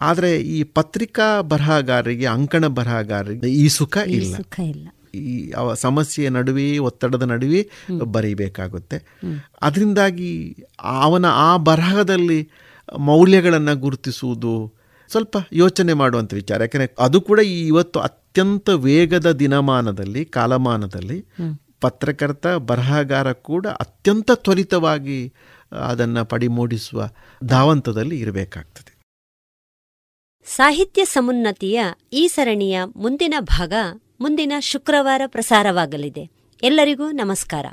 ಆದರೆ 0.00 0.40
ಈ 0.40 0.62
ಪತ್ರಿಕಾ 0.62 1.40
ಬರಹಗಾರರಿಗೆ 1.40 2.26
ಅಂಕಣ 2.26 2.66
ಬರಹಗಾರರಿಗೆ 2.66 3.50
ಈ 3.50 3.68
ಸುಖ 3.68 3.96
ಇಲ್ಲ. 4.06 4.36
ಸುಖ 4.36 4.60
ಇಲ್ಲ. 4.60 4.88
ಈ 5.14 5.52
ಸಮಸ್ಯೆಯ 5.74 6.28
ನಡುವೆ, 6.28 6.78
ಒತ್ತಡದ 6.78 7.22
ನಡುವೆ 7.22 7.70
ಬರೀಬೇಕಾಗುತ್ತೆ. 8.04 9.04
ಅದರಿಂದಾಗಿ 9.62 10.56
ಅವನ 10.80 11.26
ಆ 11.26 11.56
ಬರಹದಲ್ಲಿ 11.56 12.50
ಮೌಲ್ಯಗಳನ್ನು 12.98 13.76
ಗುರುತಿಸುವುದು 13.76 14.72
ಸ್ವಲ್ಪ 15.08 15.36
ಯೋಚನೆ 15.52 15.92
ಮಾಡುವಂಥ 15.92 16.34
ವಿಚಾರ. 16.34 16.60
ಯಾಕೆಂದರೆ 16.60 16.94
ಅದು 16.98 17.20
ಕೂಡ 17.20 17.40
ಈ 17.40 17.66
ಇವತ್ತು 17.66 18.00
ಅತ್ಯಂತ 18.00 18.68
ವೇಗದ 18.68 19.30
ದಿನಮಾನದಲ್ಲಿ, 19.30 20.24
ಕಾಲಮಾನದಲ್ಲಿ 20.24 21.24
ಪತ್ರಕರ್ತ, 21.80 22.46
ಬರಹಗಾರ 22.46 23.32
ಕೂಡ 23.32 23.66
ಅತ್ಯಂತ 23.66 24.30
ತ್ವರಿತವಾಗಿ 24.34 25.32
ಅದನ್ನು 25.88 26.24
ಪಡಿಮೂಡಿಸುವ 26.24 27.08
ಧಾವಂತದಲ್ಲಿ 27.44 28.18
ಇರಬೇಕಾಗ್ತದೆ. 28.18 29.00
ಸಾಹಿತ್ಯ 30.44 31.04
ಸಮುನ್ನತಿಯ 31.04 31.84
ಈ 32.12 32.28
ಸರಣಿಯ 32.28 32.80
ಮುಂದಿನ 32.96 33.34
ಭಾಗ 33.40 33.72
ಮುಂದಿನ 34.22 34.52
ಶುಕ್ರವಾರ 34.60 35.22
ಪ್ರಸಾರವಾಗಲಿದೆ. 35.26 36.30
ಎಲ್ಲರಿಗೂ 36.62 37.10
ನಮಸ್ಕಾರ. 37.10 37.66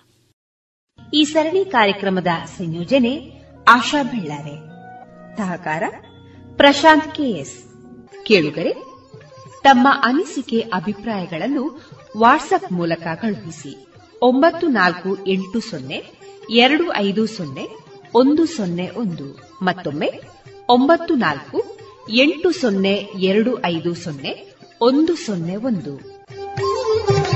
ಈ 1.13 1.23
ಸರಣಿ 1.23 1.65
ಕಾರ್ಯಕ್ರಮದ 1.65 2.27
ಸಂಯೋಜನೆ 2.57 3.31
ಆಶಾ 3.67 4.03
ಬೆಳ್ಳಾರೆ. 4.03 4.55
ಸಹಕಾರ 5.37 5.83
ಪ್ರಶಾಂತ್ 6.55 7.15
ಕೆಎಸ್. 7.15 7.63
ಕೇಳುಗರೆ, 8.23 8.73
ತಮ್ಮ 9.63 9.87
ಅನಿಸಿಕೆ 10.03 10.59
ಅಭಿಪ್ರಾಯಗಳನ್ನು 10.59 11.81
ವಾಟ್ಸ್ಆಪ್ 12.17 12.71
ಮೂಲಕ 12.71 13.07
ಕಳುಹಿಸಿ 13.15 13.87
ಒಂಬತ್ತು 14.21 14.67
ನಾಲ್ಕು 14.67 15.27
ಎಂಟು 15.27 15.59
ಸೊನ್ನೆ 15.59 16.03
ಎರಡು 16.49 16.95
ಐದು 16.95 17.27
ಸೊನ್ನೆ 17.27 17.67
ಒಂದು 18.13 18.45
ಸೊನ್ನೆ 18.45 18.89
ಒಂದು 18.89 19.49
ಮತ್ತೊಮ್ಮೆ 19.61 20.11
ಒಂಬತ್ತು 20.69 21.15
ನಾಲ್ಕು 21.15 21.77
ಎಂಟು 22.09 22.51
ಸೊನ್ನೆ 22.51 22.93
ಎರಡು 23.19 23.65
ಐದು 23.65 23.95
ಸೊನ್ನೆ 23.95 24.53
ಒಂದು 24.81 25.15
ಸೊನ್ನೆ 25.15 25.55
ಒಂದು. 25.55 26.16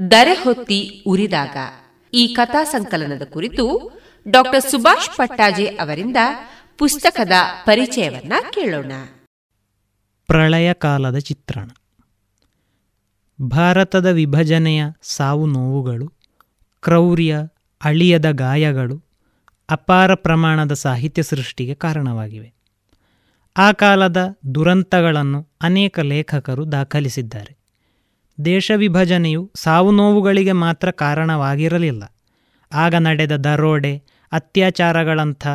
ದರೆ 0.00 0.32
ಹೊತ್ತಿ 0.32 1.02
ಉರಿದಾಗ. 1.06 1.56
ಈ 2.14 2.26
ಕಥಾ 2.26 2.64
ಸಂಕಲನದ 2.64 3.22
ಕುರಿತು 3.22 3.92
ಡಾಕ್ಟರ್ 4.28 4.70
ಸುಭಾಷ್ 4.70 5.16
ಪಟ್ಟಾಜೆ 5.16 5.66
ಅವರಿಂದ 5.66 6.16
ಪುಸ್ತಕದ 6.78 7.32
ಪರಿಚಯವನ್ನ 7.64 8.32
ಕೇಳೋಣ. 8.52 8.92
ಪ್ರಳಯ 10.26 10.72
ಕಾಲದ 10.72 11.18
ಚಿತ್ರಣ. 11.18 11.70
ಭಾರತದ 13.42 14.06
ವಿಭಜನೆಯ 14.06 14.84
ಸಾವು 15.02 15.46
ನೋವುಗಳು, 15.46 16.12
ಕ್ರೌರ್ಯ, 16.82 17.36
ಅಳಿಯದ 17.84 18.30
ಗಾಯಗಳು 18.30 19.04
ಅಪಾರ 19.70 20.14
ಪ್ರಮಾಣದ 20.14 20.72
ಸಾಹಿತ್ಯ 20.72 21.22
ಸೃಷ್ಟಿಗೆ 21.22 21.74
ಕಾರಣವಾಗಿವೆ. 21.74 22.54
ಆ 23.56 23.72
ಕಾಲದ 23.72 24.38
ದುರಂತಗಳನ್ನು 24.54 25.48
ಅನೇಕ 25.62 26.00
ಲೇಖಕರು 26.00 26.72
ದಾಖಲಿಸಿದ್ದಾರೆ. 26.72 27.59
ದೇಶ 28.44 28.72
ವಿಭಜನೆಯು 28.76 29.50
ಸಾವು 29.54 29.92
ನೋವುಗಳಿಗೆ 29.92 30.52
ಮಾತ್ರ 30.52 30.90
ಕಾರಣವಾಗಿರಲಿಲ್ಲ. 30.90 32.16
ಆಗ 32.72 32.94
ನಡೆದ 32.94 33.36
ದರೋಡೆ, 33.36 34.02
ಅತ್ಯಾಚಾರಗಳಂಥ 34.32 35.46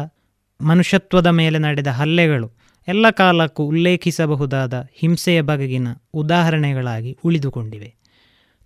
ಮನುಷ್ಯತ್ವದ 0.62 1.28
ಮೇಲೆ 1.28 1.57
ನಡೆದ 1.57 1.88
ಹಲ್ಲೆಗಳು 1.88 2.52
ಎಲ್ಲ 2.88 3.10
ಕಾಲಕ್ಕೂ 3.10 3.64
ಉಲ್ಲೇಖಿಸಬಹುದಾದ 3.64 4.88
ಹಿಂಸೆಯ 4.94 5.41
ಬಗೆಗಿನ 5.41 5.88
ಉದಾಹರಣೆಗಳಾಗಿ 6.14 7.18
ಉಳಿದುಕೊಂಡಿವೆ. 7.24 7.95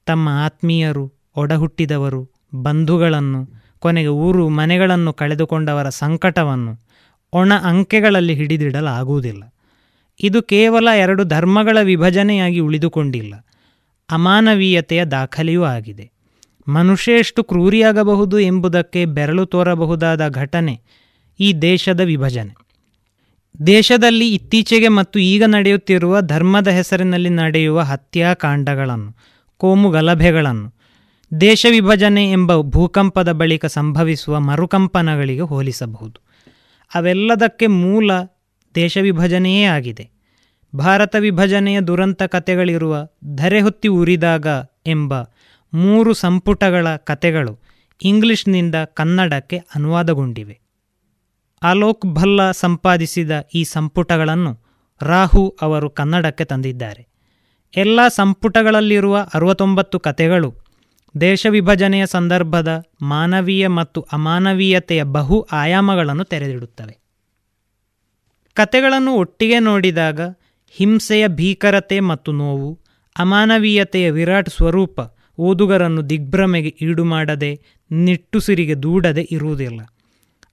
ತಮ್ಮ 0.05 0.29
ಆತ್ಮೀಯರು, 0.29 1.13
ಒಡಹುಟ್ಟಿದವರು, 1.35 2.29
ಬಂಧುಗಳನ್ನು, 2.55 3.47
ಕೊನೆಗೆ 3.79 4.07
ಊರು, 4.07 4.49
ಮನೆಗಳನ್ನು 4.49 5.13
ಕಳೆದುಕೊಂಡವರ 5.13 5.89
ಸಂಕಟವನ್ನು 5.89 6.79
ಒಣ 7.33 7.53
ಅಂಕೆಗಳಲ್ಲಿ 7.53 8.33
ಹಿಡಿದಿಡಲಾಗುವುದಿಲ್ಲ. 8.33 9.55
ಇದು 10.23 10.41
ಕೇವಲ 10.41 10.87
ಎರಡು 10.95 11.23
ಧರ್ಮಗಳ 11.23 11.77
ವಿಭಜನೆಯಾಗಿ 11.81 12.59
ಉಳಿದುಕೊಂಡಿಲ್ಲ. 12.59 13.45
ಅಮಾನವೀಯತೆಯ 14.11 15.05
ದಾಖಲೆಯೂ 15.05 15.63
ಆಗಿದೆ. 15.63 16.11
ಮನುಷ್ಯ 16.67 17.11
ಎಷ್ಟು 17.11 17.43
ಕ್ರೂರಿಯಾಗಬಹುದು 17.43 18.39
ಎಂಬುದಕ್ಕೆ 18.39 19.05
ಬೆರಳು 19.05 19.45
ತೋರಬಹುದಾದ 19.45 20.27
ಘಟನೆ 20.27 20.81
ಈ 21.39 21.53
ದೇಶದ 21.53 21.99
ವಿಭಜನೆ. 21.99 22.55
ದೇಶದಲ್ಲಿ 23.67 24.33
ಇತ್ತೀಚೆಗೆ 24.33 24.87
ಮತ್ತು 24.87 25.19
ಈಗ 25.19 25.43
ನಡೆಯುತ್ತಿರುವ 25.43 26.21
ಧರ್ಮದ 26.21 26.67
ಹೆಸರಿನಲ್ಲಿ 26.67 27.29
ನಡೆಯುವ 27.29 27.79
ಹತ್ಯಾಕಾಂಡಗಳನ್ನು, 27.79 29.15
ಕೋಮು 29.57 29.91
ಗಲಭೆಗಳನ್ನು, 29.91 30.73
ದೇಶ 31.41 31.65
ವಿಭಜನೆ 31.69 32.31
ಎಂಬ 32.31 32.61
ಭೂಕಂಪದ 32.61 33.31
ಬಳಿಕ 33.31 33.65
ಸಂಭವಿಸುವ 33.65 34.39
ಮರುಕಂಪನಗಳಿಗೆ 34.39 35.41
ಹೋಲಿಸಬಹುದು. 35.41 36.21
ಅವೆಲ್ಲದಕ್ಕೆ 36.95 37.67
ಮೂಲ 37.67 38.11
ದೇಶ 38.75 38.97
ವಿಭಜನೆಯೇ 39.01 39.63
ಆಗಿದೆ. 39.63 40.18
ಭಾರತ 40.75 41.15
ವಿಭಜನೆಯ 41.19 41.81
ದುರಂತ 41.81 42.23
ಕಥೆಗಳಿರುವ 42.23 43.07
ಧರೆಹೊತ್ತಿ 43.35 43.87
ಉರಿದಾಗ 43.87 44.47
ಎಂಬ 44.85 45.21
ಮೂರು 45.73 46.13
ಸಂಪುಟಗಳ 46.13 46.95
ಕತೆಗಳು 46.95 47.59
ಇಂಗ್ಲಿಷ್ನಿಂದ 48.03 48.75
ಕನ್ನಡಕ್ಕೆ 48.75 49.57
ಅನುವಾದಗೊಂಡಿವೆ. 49.57 50.59
ಅಲೋಕ್ 51.63 52.05
ಭಲ್ಲಾ 52.05 52.51
ಸಂಪಾದಿಸಿದ 52.51 53.31
ಈ 53.55 53.63
ಸಂಪುಟಗಳನ್ನು 53.63 54.59
ರಾಹು 55.01 55.57
ಅವರು 55.61 55.89
ಕನ್ನಡಕ್ಕೆ 55.89 56.45
ತಂದಿದ್ದಾರೆ. 56.45 57.07
ಎಲ್ಲ 57.77 58.07
ಸಂಪುಟಗಳಲ್ಲಿರುವ 58.07 59.17
ಅರವತ್ತೊಂಬತ್ತು 59.33 59.99
ಕತೆಗಳು 59.99 60.55
ದೇಶ 61.21 61.47
ವಿಭಜನೆಯ 61.49 62.05
ಸಂದರ್ಭದ 62.05 62.83
ಮಾನವೀಯ 63.01 63.67
ಮತ್ತು 63.67 64.01
ಅಮಾನವೀಯತೆಯ 64.01 65.03
ಬಹು 65.03 65.47
ಆಯಾಮಗಳನ್ನು 65.51 66.23
ತೆರೆದಿಡುತ್ತವೆ. 66.23 66.99
ಕತೆಗಳನ್ನು 68.53 69.13
ಒಟ್ಟಿಗೆ 69.13 69.59
ನೋಡಿದಾಗ 69.59 70.21
ಹಿಂಸೆಯ 70.71 71.27
ಭೀಕರತೆ 71.27 71.99
ಮತ್ತು 71.99 72.31
ನೋವು, 72.31 72.79
ಅಮಾನವೀಯತೆಯ 73.19 74.11
ವಿರಾಟ್ 74.11 74.49
ಸ್ವರೂಪ 74.49 74.99
ಓದುಗರನ್ನು 75.37 76.09
ದಿಗ್ಭ್ರಮೆಗೆ 76.09 76.75
ಈಡು 76.81 77.03
ಮಾಡದೆ 77.03 77.59
ನಿಟ್ಟುಸಿರಿಗೆ 77.91 78.83
ದೂಡದೆ 78.83 79.27
ಇರುವುದಿಲ್ಲ. 79.31 79.81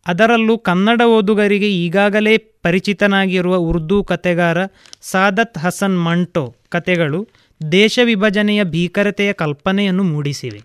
ಅದರಲ್ಲೂ 0.06 0.58
ಕನ್ನಡ 0.58 1.02
ಓದುಗರಿಗೆ 1.02 1.84
ಈಗಾಗಲೇ 1.84 2.36
ಪರಿಚಿತನಾಗಿರುವ 2.36 3.56
ಉರ್ದು 3.56 4.04
ಕತೆಗಾರ 4.04 4.58
ಸಾದತ್ 5.00 5.58
ಹಸನ್ 5.58 6.04
ಮಂಟೋ 6.04 6.56
ಕತೆಗಳು 6.68 7.28
ದೇಶ 7.72 7.98
ವಿಭಜನೆಯ 8.04 8.64
ಭೀಕರತೆಯ 8.64 9.32
ಕಲ್ಪನೆಯನ್ನು 9.32 10.02
ಮೂಡಿಸಿವೆ. 10.02 10.62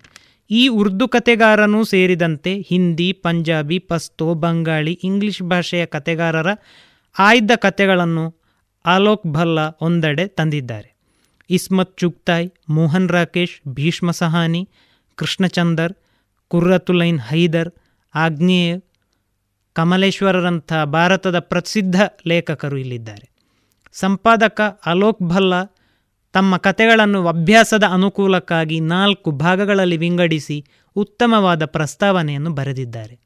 ಈ 0.52 0.68
ಉರ್ದು 0.68 1.08
ಕತೆಗಾರನೂ 1.08 1.84
ಸೇರಿದಂತೆ 1.84 2.66
ಹಿಂದಿ, 2.70 3.12
ಪಂಜಾಬಿ, 3.12 3.80
ಪಸ್ತೋ, 3.80 4.34
ಬಂಗಾಳಿ, 4.34 5.00
ಇಂಗ್ಲಿಷ್ 5.04 5.42
ಭಾಷೆಯ 5.42 5.86
ಕತೆಗಾರರ 5.86 6.48
ಆಯ್ದ 7.20 7.52
ಕತೆಗಳನ್ನು 7.56 8.41
ಆಲೋಕ್ 8.86 9.28
ಭಲ್ಲಾ 9.28 9.78
ಒಂದೆಡೆ 9.82 10.28
ತಂದಿದ್ದಾರೆ. 10.28 10.96
ಇಸ್ಮತ್ 11.50 11.98
ಚುಗ್ತಾಯ್, 11.98 12.50
ಮೋಹನ್ 12.70 13.10
ರಾಕೇಶ್, 13.10 13.68
ಭೀಷ್ಮ 13.68 14.12
ಸಹಾನಿ, 14.12 14.70
ಕೃಷ್ಣಚಂದರ್, 15.16 15.94
ಕುರ್ರತುಲೈನ್ 16.48 17.20
ಹೈದರ್, 17.20 17.70
ಆಗ್ನೇಯ, 18.16 18.80
ಕಮಲೇಶ್ವರರಂಥ 19.74 20.74
ಭಾರತದ 20.74 21.40
ಪ್ರಸಿದ್ಧ 21.40 22.02
ಲೇಖಕರು 22.28 22.78
ಇಲ್ಲಿದ್ದಾರೆ. 22.78 23.30
ಸಂಪಾದಕ 23.92 24.82
ಅಲೋಕ್ 24.86 25.22
ಭಲ್ಲಾ 25.22 25.76
ತಮ್ಮ 26.34 26.58
ಕತೆಗಳನ್ನು 26.58 27.28
ಅಭ್ಯಾಸದ 27.28 27.84
ಅನುಕೂಲಕ್ಕಾಗಿ 27.84 28.80
ನಾಲ್ಕು 28.80 29.32
ಭಾಗಗಳಲ್ಲಿ 29.32 29.98
ವಿಂಗಡಿಸಿ 29.98 30.66
ಉತ್ತಮವಾದ 30.96 31.66
ಪ್ರಸ್ತಾವನೆಯನ್ನು 31.66 32.54
ಬರೆದಿದ್ದಾರೆ. 32.54 33.20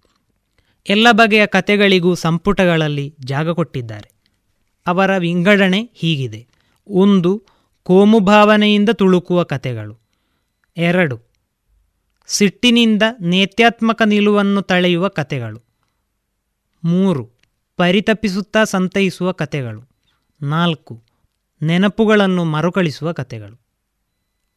ಎಲ್ಲ 0.90 1.08
ಬಗೆಯ 1.12 1.46
ಕತೆಗಳಿಗೂ 1.46 2.16
ಸಂಪುಟಗಳಲ್ಲಿ 2.16 3.16
ಜಾಗ 3.20 3.50
ಕೊಟ್ಟಿದ್ದಾರೆ. 3.50 4.15
ಅವರ 4.86 5.12
ವಿಂಗಡಣೆ 5.18 5.82
ಹೀಗಿದೆ. 5.94 6.42
ಒಂದು 6.88 7.32
ಕೋಮುಭಾವನೆಯಿಂದ 7.86 8.90
ತುಳುಕುವ 8.90 9.44
ಕತೆಗಳು 9.44 9.96
ಎರಡು, 10.78 11.18
ಸಿಟ್ಟಿನಿಂದ 12.28 13.04
ನೇತ್ಯಾತ್ಮಕ 13.22 14.02
ನಿಲುವನ್ನು 14.06 14.62
ತಳೆಯುವ 14.62 15.08
ಕತೆಗಳು 15.08 15.60
ಮೂರು, 16.84 17.24
ಪರಿತಪಿಸುತ್ತಾ 17.80 18.64
ಸಂತೈಸುವ 18.64 19.32
ಕತೆಗಳು 19.32 19.82
ನಾಲ್ಕು, 20.42 20.96
ನೆನಪುಗಳನ್ನು 21.62 22.44
ಮರುಕಳಿಸುವ 22.44 23.12
ಕತೆಗಳು 23.12 23.58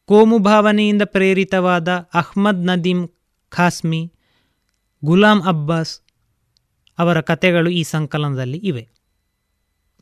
ಕೋಮು 0.09 0.37
ಭಾವನೆಯಿಂದ 0.37 1.01
ಪ್ರೇರಿತವಾದ 1.05 1.89
ಅಹ್ಮದ್ 2.13 2.65
ನದೀಮ್ 2.65 3.07
ಖಾಸ್ಮಿ, 3.51 4.01
ಗುಲಾಂ 5.03 5.39
ಅಬ್ಬಾಸ್ 5.47 5.93
ಅವರ 6.97 7.21
ಕಥೆಗಳು 7.21 7.69
ಈ 7.69 7.83
ಸಂಕಲನದಲ್ಲಿ 7.83 8.57
ಇವೆ. 8.57 8.83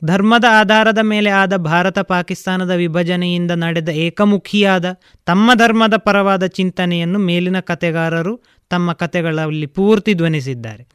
ಧರ್ಮದ 0.04 0.44
ಆಧಾರದ 0.50 0.98
ಮೇಲೆ 1.02 1.30
ಆದ 1.30 1.56
ಭಾರತ 1.56 1.98
ಪಾಕಿಸ್ತಾನದ 1.98 2.70
ವಿಭಜನೆಯಿಂದ 2.70 3.50
ನಡೆದ 3.50 3.88
ಏಕಮುಖಿಯಾದ, 3.88 4.92
ತಮ್ಮ 5.24 5.50
ಧರ್ಮದ 5.54 5.96
ಪರವಾದ 5.96 6.46
ಚಿಂತನೆಯನ್ನು 6.46 7.18
ಮೇಲಿನ 7.18 7.60
ಕತೆಗಾರರು 7.60 8.40
ತಮ್ಮ 8.70 8.92
ಕತೆಗಳಲ್ಲಿ 8.92 9.66
ಪೂರ್ತಿ 9.66 10.14
ಧ್ವನಿಸಿದ್ದಾರೆ. 10.14 10.86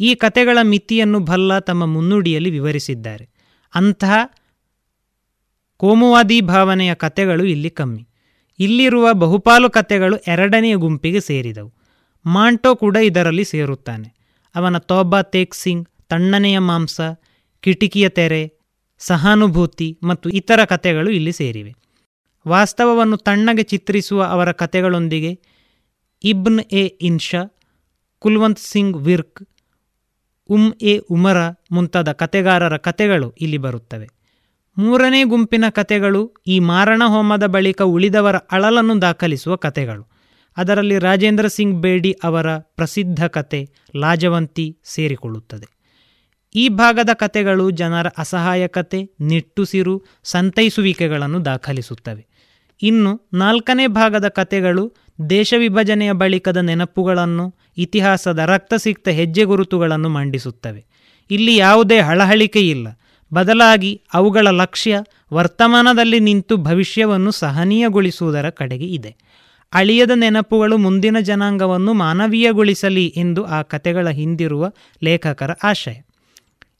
ಈ 0.00 0.14
ಕತೆಗಳ 0.14 0.58
ಮಿತಿಯನ್ನು 0.62 1.20
ಭಲ್ಲ 1.20 1.58
ತಮ್ಮ 1.58 1.86
ಮುನ್ನುಡಿಯಲ್ಲಿ 1.86 2.50
ವಿವರಿಸಿದ್ದಾರೆ. 2.50 3.28
ಅಂತಹ 3.74 4.12
ಕೋಮುವಾದಿ 5.76 6.40
ಭಾವನೆಯ 6.40 6.94
ಕತೆಗಳು 6.94 7.44
ಇಲ್ಲಿ 7.44 7.70
ಕಮ್ಮಿ. 7.70 8.08
ಇಲ್ಲಿರುವ 8.58 9.12
ಬಹುಪಾಲು 9.12 9.70
ಕತೆಗಳು 9.70 10.16
ಎರಡನೆಯ 10.16 10.74
ಗುಂಪಿಗೆ 10.74 11.20
ಸೇರಿದವು. 11.20 11.72
ಮಾಂಟೋ 12.26 12.74
ಕೂಡ 12.74 12.96
ಇದರಲ್ಲಿ 12.96 13.44
ಸೇರುತ್ತಾನೆ. 13.44 14.14
ಅವನ 14.54 14.78
ತೋಬಾ 14.78 15.22
ತೇಕ್ 15.22 15.54
ಸಿಂಗ್, 15.54 15.88
ತಣ್ಣನೆಯ 16.08 16.58
ಮಾಂಸ 16.58 17.00
ಕಿಟಿಕಿಯ 17.64 18.08
ತೆರೆ, 18.08 18.52
ಸಹಾನುಭೂತಿ 18.98 19.98
ಮತ್ತು 20.02 20.30
ಇತರ 20.30 20.64
ಕಥೆಗಳು 20.64 21.10
ಇಲ್ಲಿ 21.10 21.32
ಸೇರಿವೆ. 21.32 21.74
ವಾಸ್ತವವನ್ನು 22.48 23.16
ತಣ್ಣಗೆ 23.16 23.62
ಚಿತ್ರಿಸುವ 23.62 24.22
ಅವರ 24.22 24.52
ಕಥೆಗಳೊಂದಿಗೆ 24.52 25.40
ಇಬ್ನ್ 26.24 26.60
ಎ 26.60 26.86
ಇನ್ಷಾ, 26.86 27.56
ಕುಲ್ವಂತ್ 28.18 28.58
ಸಿಂಗ್ 28.58 28.96
ವಿರ್ಕ್, 28.96 29.48
ಉಮ್ 30.48 30.72
ಎ 30.82 30.98
ಉಮರ 30.98 31.36
ಮುಂತಾದ 31.70 32.12
ಕತೆಗಾರರ 32.12 32.76
ಕತೆಗಳು 32.76 33.30
ಇಲ್ಲಿ 33.30 33.58
ಬರುತ್ತವೆ. 33.58 34.08
ಮೂರನೇ 34.78 35.24
ಗುಂಪಿನ 35.24 35.64
ಕತೆಗಳು 35.70 36.36
ಈ 36.46 36.58
ಮಾರಣ 36.58 37.02
ಹೋಮದ 37.06 37.46
ಬಳಿಕ 37.46 37.82
ಉಳಿದವರ 37.82 38.36
ಅಳಲನ್ನು 38.36 39.02
ದಾಖಲಿಸುವ 39.02 39.56
ಕತೆಗಳು 39.56 40.08
ಅದರಲ್ಲಿ 40.56 40.98
ರಾಜೇಂದ್ರ 40.98 41.46
ಸಿಂಗ್ 41.46 41.82
ಬೇಡಿ 41.82 42.12
ಅವರ 42.24 42.58
ಪ್ರಸಿದ್ಧ 42.58 43.26
ಕತೆ 43.26 43.68
ಲಾಜವಂತಿ 43.96 44.78
ಸೇರಿಕೊಳ್ಳುತ್ತದೆ. 44.84 45.73
ಈ 46.54 46.68
ಭಾಗದ 46.68 47.10
ಕತೆಗಳು 47.12 47.70
ಜನರ 47.70 48.06
ಅಸಹಾಯಕತೆ, 48.18 49.10
ನಿಟ್ಟುಸಿರು, 49.20 50.02
ಸಂತೈಸುವಿಕೆಗಳನ್ನು 50.24 51.44
ದಾಖಲಿಸುತ್ತವೆ. 51.44 52.26
ಇನ್ನು 52.82 53.28
ನಾಲ್ಕನೇ 53.34 53.86
ಭಾಗದ 53.86 54.28
ಕತೆಗಳು 54.28 54.92
ದೇಶ 55.30 55.54
ವಿಭಜನೆಯ 55.58 56.12
ಬಳಿಕದ 56.12 56.56
ನೆನಪುಗಳನ್ನು, 56.56 57.54
ಇತಿಹಾಸದ 57.78 58.38
ರಕ್ತಸಿಕ್ತ 58.38 59.08
ಹೆಜ್ಜೆಗುರುತುಗಳನ್ನು 59.08 60.08
ಮಂಡಿಸುತ್ತವೆ. 60.08 60.86
ಇಲ್ಲಿ 61.30 61.56
ಯಾವುದೇ 61.56 62.00
ಹಳಹಳಿಕೆ 62.00 62.60
ಇಲ್ಲ. 62.60 62.88
ಬದಲಾಗಿ 63.34 64.02
ಅವುಗಳ 64.14 64.48
ಲಕ್ಷ್ಯ 64.48 65.00
ವರ್ತಮಾನದಲ್ಲಿ 65.32 66.20
ನಿಂತು 66.20 66.56
ಭವಿಷ್ಯವನ್ನು 66.56 67.30
ಸಹನೀಯಗೊಳಿಸುವುದರ 67.30 68.50
ಕಡೆಗೆ 68.50 68.86
ಇದೆ. 68.86 69.16
ಅಳಿಯದ 69.72 70.10
ನೆನಪುಗಳು 70.14 70.78
ಮುಂದಿನ 70.78 71.16
ಜನಾಂಗವನ್ನು 71.20 71.92
ಮಾನವೀಯಗೊಳಿಸಲಿ 71.92 73.06
ಎಂದು 73.16 73.44
ಆ 73.44 73.62
ಕತೆಗಳ 73.62 74.08
ಹಿಂದಿರುವ 74.08 74.72
ಲೇಖಕರ 75.02 75.50
ಆಶಯ. 75.62 76.00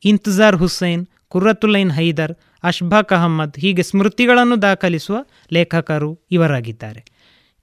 ಇಂತಜಾರ್ 0.04 0.56
ಹುಸೇನ್ 0.56 1.06
ಕುರ್ರತುಲೈನ್ 1.28 1.92
ಹೈದರ್, 1.92 2.34
ಅಶ್ಬಾಕ್ 2.62 3.12
ಅಹಮ್ಮದ್ 3.12 3.58
ಹೀಗೆ 3.58 3.82
ಸ್ಮೃತಿಗಳನ್ನು 3.82 4.62
ದಾಖಲಿಸುವ 4.62 5.16
ಲೇಖಕರು 5.52 6.20
ಇವರಾಗಿದ್ದಾರೆ. 6.30 7.04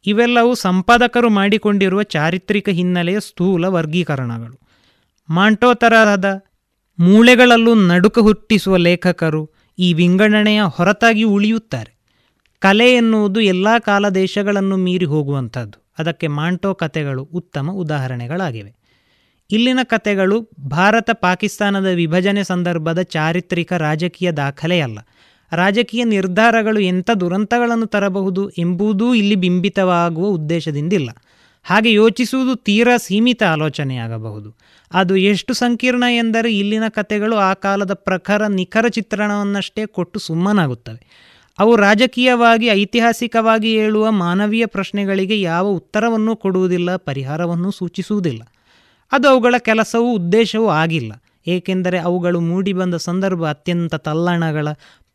ಇವೆಲ್ಲವೂ 0.06 0.56
ಸಂಪಾದಕರು 0.56 1.30
ಮಾಡಿಕೊಂಡಿರುವ 1.30 2.04
ಚಾರಿತ್ರಿಕ 2.04 2.70
ಹಿನ್ನೆಲೆಯ 2.70 3.20
ಸ್ಥೂಲ 3.20 3.66
ವರ್ಗೀಕರಣಗಳು. 3.66 4.60
ಮಾಂಟೋ 5.30 5.74
ತರಹದ 5.74 6.44
ಮೂಳೆಗಳಲ್ಲೂ 7.00 7.76
ನಡುಕ 7.76 8.20
ಹುಟ್ಟಿಸುವ 8.20 8.78
ಲೇಖಕರು 8.78 9.50
ಈ 9.80 9.94
ವಿಂಗಡಣೆಯ 9.94 10.62
ಹೊರತಾಗಿ 10.66 11.24
ಉಳಿಯುತ್ತಾರೆ. 11.24 12.02
ಕಲೆ 12.60 12.94
ಎನ್ನುವುದು 12.94 13.42
ಎಲ್ಲ 13.42 13.68
ಕಾಲ 13.78 14.10
ದೇಶಗಳನ್ನು 14.10 14.78
ಮೀರಿ 14.78 15.06
ಹೋಗುವಂಥದ್ದು. 15.06 15.92
ಅದಕ್ಕೆ 16.00 16.28
ಮಾಂಟೋ 16.28 16.74
ಕಥೆಗಳು 16.74 17.24
ಉತ್ತಮ 17.24 17.70
ಉದಾಹರಣೆಗಳಾಗಿವೆ. 17.72 18.81
ಇಲ್ಲಿನ 19.52 19.80
ಕತೆಗಳು 19.84 20.50
ಭಾರತ 20.68 21.10
ಪಾಕಿಸ್ತಾನದ 21.14 21.86
ವಿಭಜನೆ 21.86 22.44
ಸಂದರ್ಭದ 22.44 23.02
ಚಾರಿತ್ರಿಕ 23.02 23.74
ರಾಜಕೀಯ 23.74 24.32
ದಾಖಲೆಯಲ್ಲ. 24.32 25.00
ರಾಜಕೀಯ 25.52 26.04
ನಿರ್ಧಾರಗಳು 26.04 26.80
ಎಂಥ 26.80 27.12
ದುರಂತಗಳನ್ನು 27.12 27.86
ತರಬಹುದು 27.86 28.50
ಎಂಬುದೂ 28.50 29.14
ಇಲ್ಲಿ 29.14 29.36
ಬಿಂಬಿತವಾಗುವ 29.36 30.28
ಉದ್ದೇಶದಿಂದಿಲ್ಲ. 30.28 31.10
ಹಾಗೆ 31.64 31.94
ಯೋಚಿಸುವುದು 31.94 32.56
ತೀರಾ 32.56 32.98
ಸೀಮಿತ 32.98 33.44
ಆಲೋಚನೆಯಾಗಬಹುದು. 33.44 34.56
ಅದು 34.94 35.16
ಎಷ್ಟು 35.16 35.54
ಸಂಕೀರ್ಣ 35.54 36.04
ಎಂದರೆ 36.04 36.58
ಇಲ್ಲಿನ 36.58 36.84
ಕತೆಗಳು 36.90 37.36
ಆ 37.36 37.54
ಕಾಲದ 37.54 37.94
ಪ್ರಖರ 37.94 38.48
ನಿಖರ 38.48 38.88
ಚಿತ್ರಣವನ್ನಷ್ಟೇ 38.88 39.86
ಕೊಟ್ಟು 39.86 40.20
ಸುಮ್ಮನಾಗುತ್ತವೆ. 40.20 41.08
ಅವು 41.60 41.76
ರಾಜಕೀಯವಾಗಿ 41.76 42.66
ಐತಿಹಾಸಿಕವಾಗಿ 42.66 43.80
ಹೇಳುವ 43.80 44.12
ಮಾನವೀಯ 44.12 44.66
ಪ್ರಶ್ನೆಗಳಿಗೆ 44.66 45.42
ಯಾವ 45.42 45.68
ಉತ್ತರವನ್ನೂ 45.68 46.36
ಕೊಡುವುದಿಲ್ಲ, 46.36 46.96
ಪರಿಹಾರವನ್ನು 46.96 47.72
ಸೂಚಿಸುವುದಿಲ್ಲ. 47.72 48.51
ಅದು 49.12 49.30
ಅವುಗಳ 49.30 49.56
ಕೆಲಸವೂ 49.60 50.14
ಉದ್ದೇಶವೂ 50.14 50.68
ಆಗಿಲ್ಲ. 50.68 51.12
ಏಕೆಂದರೆ 51.48 51.98
ಅವುಗಳು 52.00 52.40
ಮೂಡಿಬಂದ 52.40 52.96
ಸಂದರ್ಭ 52.96 53.46
ಅತ್ಯಂತ 53.46 53.96
ತಲ್ಲಣಗಳ 53.96 54.68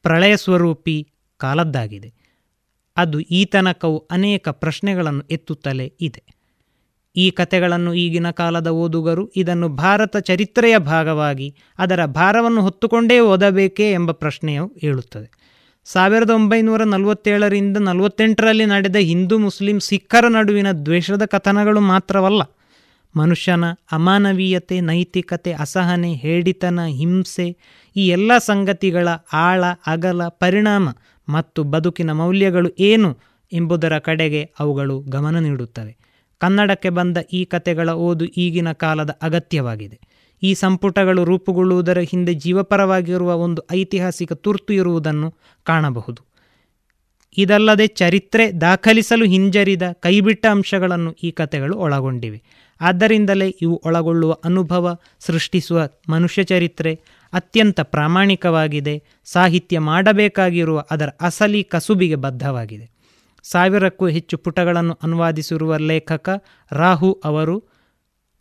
ಪ್ರಳಯ 0.02 0.36
ಸ್ವರೂಪಿ 0.36 1.08
ಕಾಲದ್ದಾಗಿದೆ. 1.36 2.12
ಅದು 2.96 3.20
ಈ 3.20 3.44
ತನಕವು 3.44 3.98
ಅನೇಕ 4.10 4.48
ಪ್ರಶ್ನೆಗಳನ್ನು 4.48 5.22
ಎತ್ತುತ್ತಲೇ 5.30 5.94
ಇದೆ. 6.00 6.22
ಈ 7.16 7.30
ಕಥೆಗಳನ್ನು 7.30 7.94
ಈಗಿನ 7.94 8.30
ಕಾಲದ 8.30 8.66
ಓದುಗರು 8.66 9.30
ಇದನ್ನು 9.36 9.68
ಭಾರತ 9.68 10.16
ಚರಿತ್ರೆಯ 10.16 10.78
ಭಾಗವಾಗಿ 10.78 11.56
ಅದರ 11.78 12.04
ಭಾರವನ್ನು 12.04 12.60
ಹೊತ್ತುಕೊಂಡೇ 12.60 13.20
ಓದಬೇಕೇ 13.20 13.92
ಎಂಬ 13.92 14.12
ಪ್ರಶ್ನೆಯು 14.12 14.72
ಹೇಳುತ್ತದೆ 14.78 15.30
ಸಾವಿರದ 15.84 16.30
ಒಂಬೈನೂರ 16.30 16.84
ನಲವತ್ತೇಳರಿಂದ 16.84 17.76
ನಲವತ್ತೆಂಟರಲ್ಲಿ 17.76 18.66
ನಡೆದ 18.66 18.96
ಹಿಂದೂ 18.96 19.38
ಮುಸ್ಲಿಂ 19.38 19.80
ಸಿಖ್ಖರ 19.80 20.24
ನಡುವಿನ 20.28 20.72
ದ್ವೇಷದ 20.72 21.24
ಕಥನಗಳು 21.24 21.80
ಮಾತ್ರವಲ್ಲ 21.80 22.42
ಮನುಷ್ಯನ 23.16 23.64
ಅಮಾನವೀಯತೆ, 23.92 24.80
ನೈತಿಕತೆ, 24.80 25.52
ಅಸಹನೆ, 25.52 26.14
ಹೇಡಿತನ, 26.14 26.84
ಹಿಂಸೆ 26.84 27.56
ಈ 27.96 28.08
ಎಲ್ಲ 28.08 28.38
ಸಂಗತಿಗಳ 28.38 29.08
ಆಳ, 29.32 29.64
ಅಗಲ, 29.86 30.28
ಪರಿಣಾಮ 30.28 30.88
ಮತ್ತು 31.28 31.64
ಬದುಕಿನ 31.64 32.12
ಮೌಲ್ಯಗಳು 32.12 32.70
ಏನು 32.78 33.18
ಎಂಬುದರ 33.52 33.98
ಕಡೆಗೆ 33.98 34.50
ಅವುಗಳು 34.58 35.00
ಗಮನ 35.00 35.38
ನೀಡುತ್ತವೆ. 35.38 35.96
ಕನ್ನಡಕ್ಕೆ 36.38 36.88
ಬಂದ 36.88 37.16
ಈ 37.32 37.44
ಕತೆಗಳ 37.44 37.90
ಓದು 37.90 38.24
ಈಗಿನ 38.24 38.72
ಕಾಲದ 38.72 39.18
ಅಗತ್ಯವಾಗಿದೆ. 39.22 40.00
ಈ 40.42 40.54
ಸಂಪುಟಗಳು 40.54 41.24
ರೂಪುಗೊಳ್ಳುವುದರ 41.24 41.98
ಹಿಂದೆ 41.98 42.34
ಜೀವಪರವಾಗಿರುವ 42.34 43.34
ಒಂದು 43.34 43.62
ಐತಿಹಾಸಿಕ 43.72 44.32
ತುರ್ತು 44.32 44.72
ಇರುವುದನ್ನು 44.72 45.34
ಕಾಣಬಹುದು. 45.64 46.22
ಇದಲ್ಲದೆ 47.38 47.86
ಚರಿತ್ರೆ 47.86 48.60
ದಾಖಲಿಸಲು 48.60 49.24
ಹಿಂಜರಿದ 49.24 49.82
ಕೈಬಿಟ್ಟ 49.92 50.46
ಅಂಶಗಳನ್ನು 50.46 51.12
ಈ 51.12 51.30
ಕತೆಗಳು 51.30 51.76
ಒಳಗೊಂಡಿವೆ. 51.76 52.42
ಆದ್ದರಿಂದಲೇ 52.80 53.48
ಇವು 53.48 53.82
ಒಳಗೊಳ್ಳುವ 53.84 54.36
ಅನುಭವ 54.44 54.96
ಸೃಷ್ಟಿಸುವ 55.20 55.88
ಮನುಷ್ಯ 56.08 56.42
ಚರಿತ್ರೆ 56.42 57.00
ಅತ್ಯಂತ 57.32 57.80
ಪ್ರಾಮಾಣಿಕವಾಗಿದೆ. 57.80 59.02
ಸಾಹಿತ್ಯ 59.24 59.78
ಮಾಡಬೇಕಾಗಿರುವ 59.78 60.84
ಅದರ 60.90 61.08
ಅಸಲಿ 61.20 61.62
ಕಸುಬಿಗೆ 61.64 62.14
ಬದ್ಧವಾಗಿದೆ. 62.14 62.90
ಸಾವಿರಕ್ಕೂ 63.42 64.06
ಹೆಚ್ಚು 64.06 64.38
ಪುಟಗಳನ್ನು 64.38 64.98
ಅನುವಾದಿಸಿರುವ 65.02 65.76
ಲೇಖಕ 65.76 66.44
ರಾಹು 66.72 67.12
ಅವರು 67.24 67.64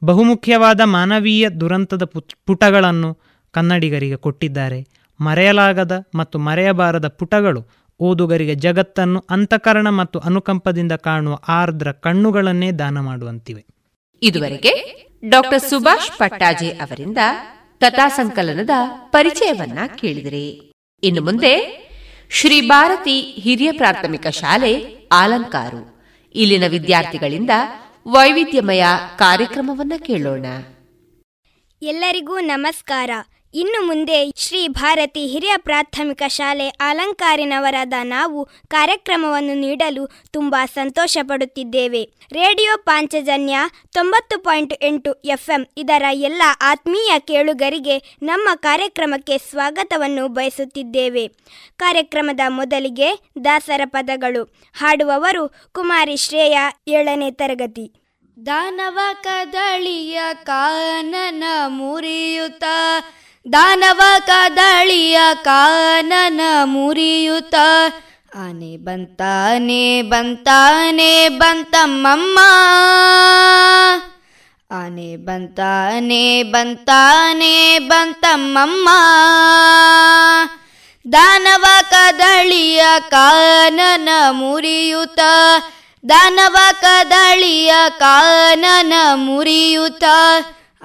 ಬಹುಮುಖ್ಯವಾದ 0.03 0.81
ಮಾನವೀಯ 0.83 1.49
ದುರಂತದ 1.49 2.03
ಪುಟಗಳನ್ನು 2.45 3.17
ಕನ್ನಡಿಗರಿಗೆ 3.51 4.15
ಕೊಟ್ಟಿದ್ದಾರೆ. 4.15 4.87
ಮರೆಯಲಾಗದ 5.19 6.05
ಮತ್ತು 6.15 6.39
ಮರೆಯಬಾರದ 6.39 7.07
ಪುಟಗಳು 7.07 7.65
ಓದುಗರಿಗೆ 7.99 8.55
ಜಗತ್ತನ್ನು 8.55 9.23
ಅಂತಃಕರಣ 9.29 9.89
ಮತ್ತು 9.89 10.19
ಅನುಕಂಪದಿಂದ 10.19 10.91
ಕಾಣುವ 10.91 11.39
ಆರ್ದ್ರ 11.47 11.91
ಕಣ್ಣುಗಳನ್ನೇ 11.91 12.71
ದಾನ 12.71 12.99
ಮಾಡುವಂತಿವೆ. 12.99 13.65
ಇದುವರೆಗೆ 14.25 14.73
ಡಾಕ್ಟರ್ 15.29 15.61
ಸುಭಾಷ್ 15.61 16.17
ಪಟ್ಟಾಜೆ 16.17 16.69
ಅವರಿಂದ 16.69 17.17
ಕಥಾ 17.79 18.07
ಸಂಕಲನದ 18.07 18.69
ಪರಿಚಯವನ್ನ 19.09 19.79
ಕೇಳಿದಿರಿ. 19.95 20.71
ಇನ್ನು 21.03 21.21
ಮುಂದೆ 21.21 21.53
ಶ್ರೀ 22.29 22.67
ಭಾರತಿ 22.67 23.21
ಹಿರಿಯ 23.21 23.71
ಪ್ರಾಥಮಿಕ 23.71 24.27
ಶಾಲೆ 24.27 24.95
ಆಲಂಕಾರು. 25.11 26.03
ಇಲ್ಲಿನ 26.35 26.63
ವಿದ್ಯಾರ್ಥಿಗಳಿಂದ 26.67 27.49
ವೈವಿಧ್ಯಮಯ 28.07 28.83
ಕಾರ್ಯಕ್ರಮವನ್ನ 29.17 29.93
ಕೇಳೋಣ. 29.97 30.45
ಎಲ್ಲರಿಗೂ 31.81 32.39
ನಮಸ್ಕಾರ. 32.39 33.09
ಇನ್ನು 33.55 33.85
ಮುಂದೆ 33.85 34.31
ಶ್ರೀ 34.37 34.67
ಭಾರತಿ 34.67 35.27
ಹಿರಿಯ 35.27 35.57
ಪ್ರಾಥಮಿಕ 35.57 36.21
ಶಾಲೆ 36.27 36.69
ಅಲಂಕಾರಿನವರಾದ 36.69 37.93
ನಾವು 38.03 38.45
ಕಾರ್ಯಕ್ರಮವನ್ನು 38.67 39.53
ನೀಡಲು 39.53 40.07
ತುಂಬಾ 40.31 40.65
ಸಂತೋಷ 40.65 41.17
ಪಡುತ್ತಿದ್ದೇವೆ 41.21 42.09
ರೇಡಿಯೋ 42.31 42.77
ಪಾಂಚಜನ್ಯ 42.77 43.57
ತೊಂಬತ್ತು 43.93 44.39
ಪಾಯಿಂಟ್ 44.39 44.73
ಎಂಟು 44.81 45.13
ಎಫ್ಎಂ 45.13 45.65
ಇದರ 45.77 46.03
ಎಲ್ಲ 46.11 46.41
ಆತ್ಮೀಯ 46.61 47.11
ಕೇಳುಗರಿಗೆ 47.19 47.97
ನಮ್ಮ 48.23 48.49
ಕಾರ್ಯಕ್ರಮಕ್ಕೆ 48.55 49.37
ಸ್ವಾಗತವನ್ನು 49.37 50.27
ಬಯಸುತ್ತಿದ್ದೇವೆ. 50.27 51.27
ಕಾರ್ಯಕ್ರಮದ 51.77 52.39
ಮೊದಲಿಗೆ 52.47 53.19
ದಾಸರ 53.45 53.81
ಪದಗಳು. 53.85 54.43
ಹಾಡುವವರು 54.73 55.47
ಕುಮಾರಿ 55.71 56.17
ಶ್ರೇಯ 56.17 56.59
ಏಳನೇ 56.87 57.31
ತರಗತಿ. 57.31 57.93
ದಾನವ 58.45 58.99
ಕದಳಿಯ 59.23 60.21
ಕಾನನ 60.43 61.43
ಮುರಿಯುತ್ತ 61.67 62.63
ದಾನವ 63.53 64.01
ಕದಳಿಯ 64.27 65.19
ಕಾನನ 65.43 66.41
ಮುರಿಯುತ. 66.63 67.55
ಆನೆ 68.35 68.77
ಬಂತಾನೆ 68.77 70.01
ಬಂತಾನೆ, 70.01 71.29
ಬಂತಮ್ಮಮ್ಮ. 71.29 72.39
ಆನೆ 74.71 75.15
ಬಂತಾನೆ 75.15 76.43
ಬಂತಾನೆ, 76.43 77.79
ಬಂತಮ್ಮಮ್ಮ. 77.79 78.89
ದಾನವ 81.13 81.65
ಕದಳಿಯ 81.89 82.83
ಕಾನನ 83.09 84.09
ಮುರಿಯುತ. 84.29 85.19
ದಾನವ 86.09 86.55
ಕದಳಿಯ 86.81 87.73
ಕಾನನ 87.89 88.93
ಮುರಿಯುತ. 89.13 90.03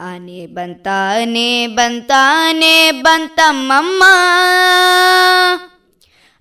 ಆನೆ 0.02 0.46
ಬಂತಾನೆ 0.46 1.66
ಬಂತಾನೆ 1.66 2.90
ಬಂತಮ್ಮಮ್ಮ. 2.90 4.02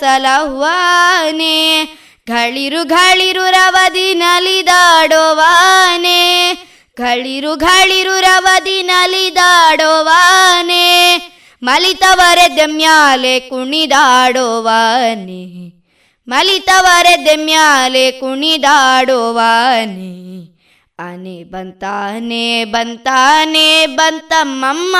ಸಲಹುವಾನೆ. 0.00 1.88
ಗಳಿರು 2.26 2.84
ಗಳಿರು 2.84 3.50
ರವದಿ 3.50 4.14
ನಲಿದಾಡೋವಾನೆ. 4.14 6.52
ಗಳಿರು 6.98 7.56
ಘಳಿರು 7.56 8.20
ರವದಿ 8.20 8.82
ನಲಿದಾಡೋವಾನೆ, 8.82 10.86
ಮಲಿತವರೆ 11.62 12.56
ದಮ್ಯಾಲೆ 12.56 13.40
ಕುಣಿದಾಡೋವಾನೆ, 13.40 15.72
ಮಲಿತವರೆ 16.28 17.26
ದಮ್ಯಾಲೆ 17.26 18.10
ಕುಣಿದಾಡೋವಾನೆ. 18.10 20.16
ಆನೆ 20.98 21.44
ಬಂತಾನೆ 21.44 22.64
ಬಂತಾನೆ, 22.64 23.86
ಬಂತಮ್ಮಮ್ಮ. 23.86 24.96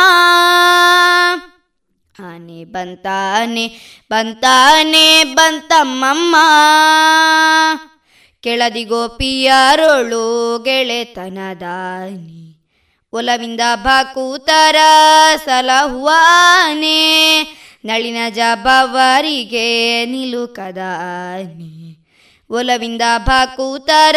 ಆನೆ 2.26 2.64
ಬಂತಾನೆ 2.64 3.74
ಬಂತಾನೆ, 4.10 5.24
ಬಂತಮ್ಮಮ್ಮ. 5.24 6.36
ಕೆಳದಿ 8.46 8.84
ಗೋಪಿಯರೊಳು 8.84 10.58
ಗೆಳೆತನದಾನಿ. 10.58 12.62
ಒಲವಿಂದ 13.12 13.60
ಭಕೂತರ 13.74 14.76
ಸಲಹುವಾನೆ. 15.44 16.98
ನಳಿನ 17.84 18.16
ಜಬವರಿಗೆ 18.28 20.04
ನಿಲುಕದಾನಿ. 20.04 22.06
ಒಲವಿಂದ 22.50 23.02
ಭಕೂತರ 23.18 24.16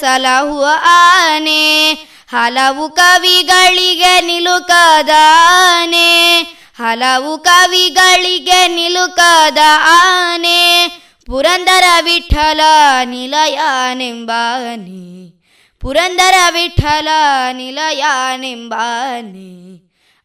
ಸಲಹುವ 0.00 0.66
ಆನೆ 0.84 1.92
ಹಲವು 2.30 2.88
ಕವಿಗಳಿಗೆ 2.88 4.20
ನಿಲುಕದಾನೆ. 4.20 6.40
ಹಲವು 6.78 7.38
ಕವಿಗಳಿಗೆ 7.38 8.68
ನಿಲುಕದ 8.68 9.58
ಆನೆ 9.84 11.03
ಪುರಂದರ 11.26 11.84
ವಿಠಲ 12.04 12.60
ನಿಲಯನೆಂಬಾನೆ. 13.04 15.32
ಪುರಂದರ 15.80 16.34
ವಿಠಲ 16.50 17.08
ನಿಲಯನೆಂಬಾನೆ. 17.52 19.80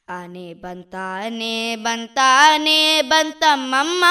ಆನೆ 0.09 0.53
ಬಂತಾನೆ 0.53 1.75
ಬಂತಾನೆ, 1.75 3.01
ಬಂತಮ್ಮಮ್ಮ. 3.01 4.05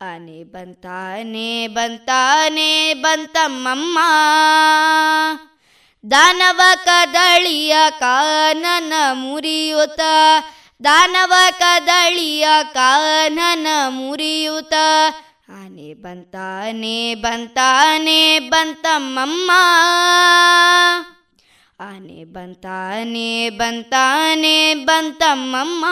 ಆನೆ 0.00 0.44
ಬಂತಾನೆ 0.44 1.66
ಬಂತಾನೆ, 1.66 2.94
ಬಂತಮ್ಮಮ್ಮ. 2.94 3.98
ದಾನವ 6.10 6.60
ಕದಳಿಯ 6.84 7.76
ಕಾನನ 8.00 8.92
ಮುರಿಯುತ 9.12 10.00
ದಾನವ 10.84 11.32
ಕದಳಿಯ 11.58 12.48
ಕಾನನ 12.62 13.66
ಮುರಿಯುತ. 13.88 14.72
ಆನೆ 15.48 15.94
ಬಂತಾನೆ 15.94 17.14
ಬಂತಾನೆ, 17.14 18.38
ಬಂತಮ್ಮಮ್ಮ. 18.38 19.50
ಆನೆ 21.80 22.24
ಬಂತಾನೆ 22.24 23.50
ಬಂತಾನೆ, 23.50 24.74
ಬಂತಮ್ಮಮ್ಮ. 24.74 25.84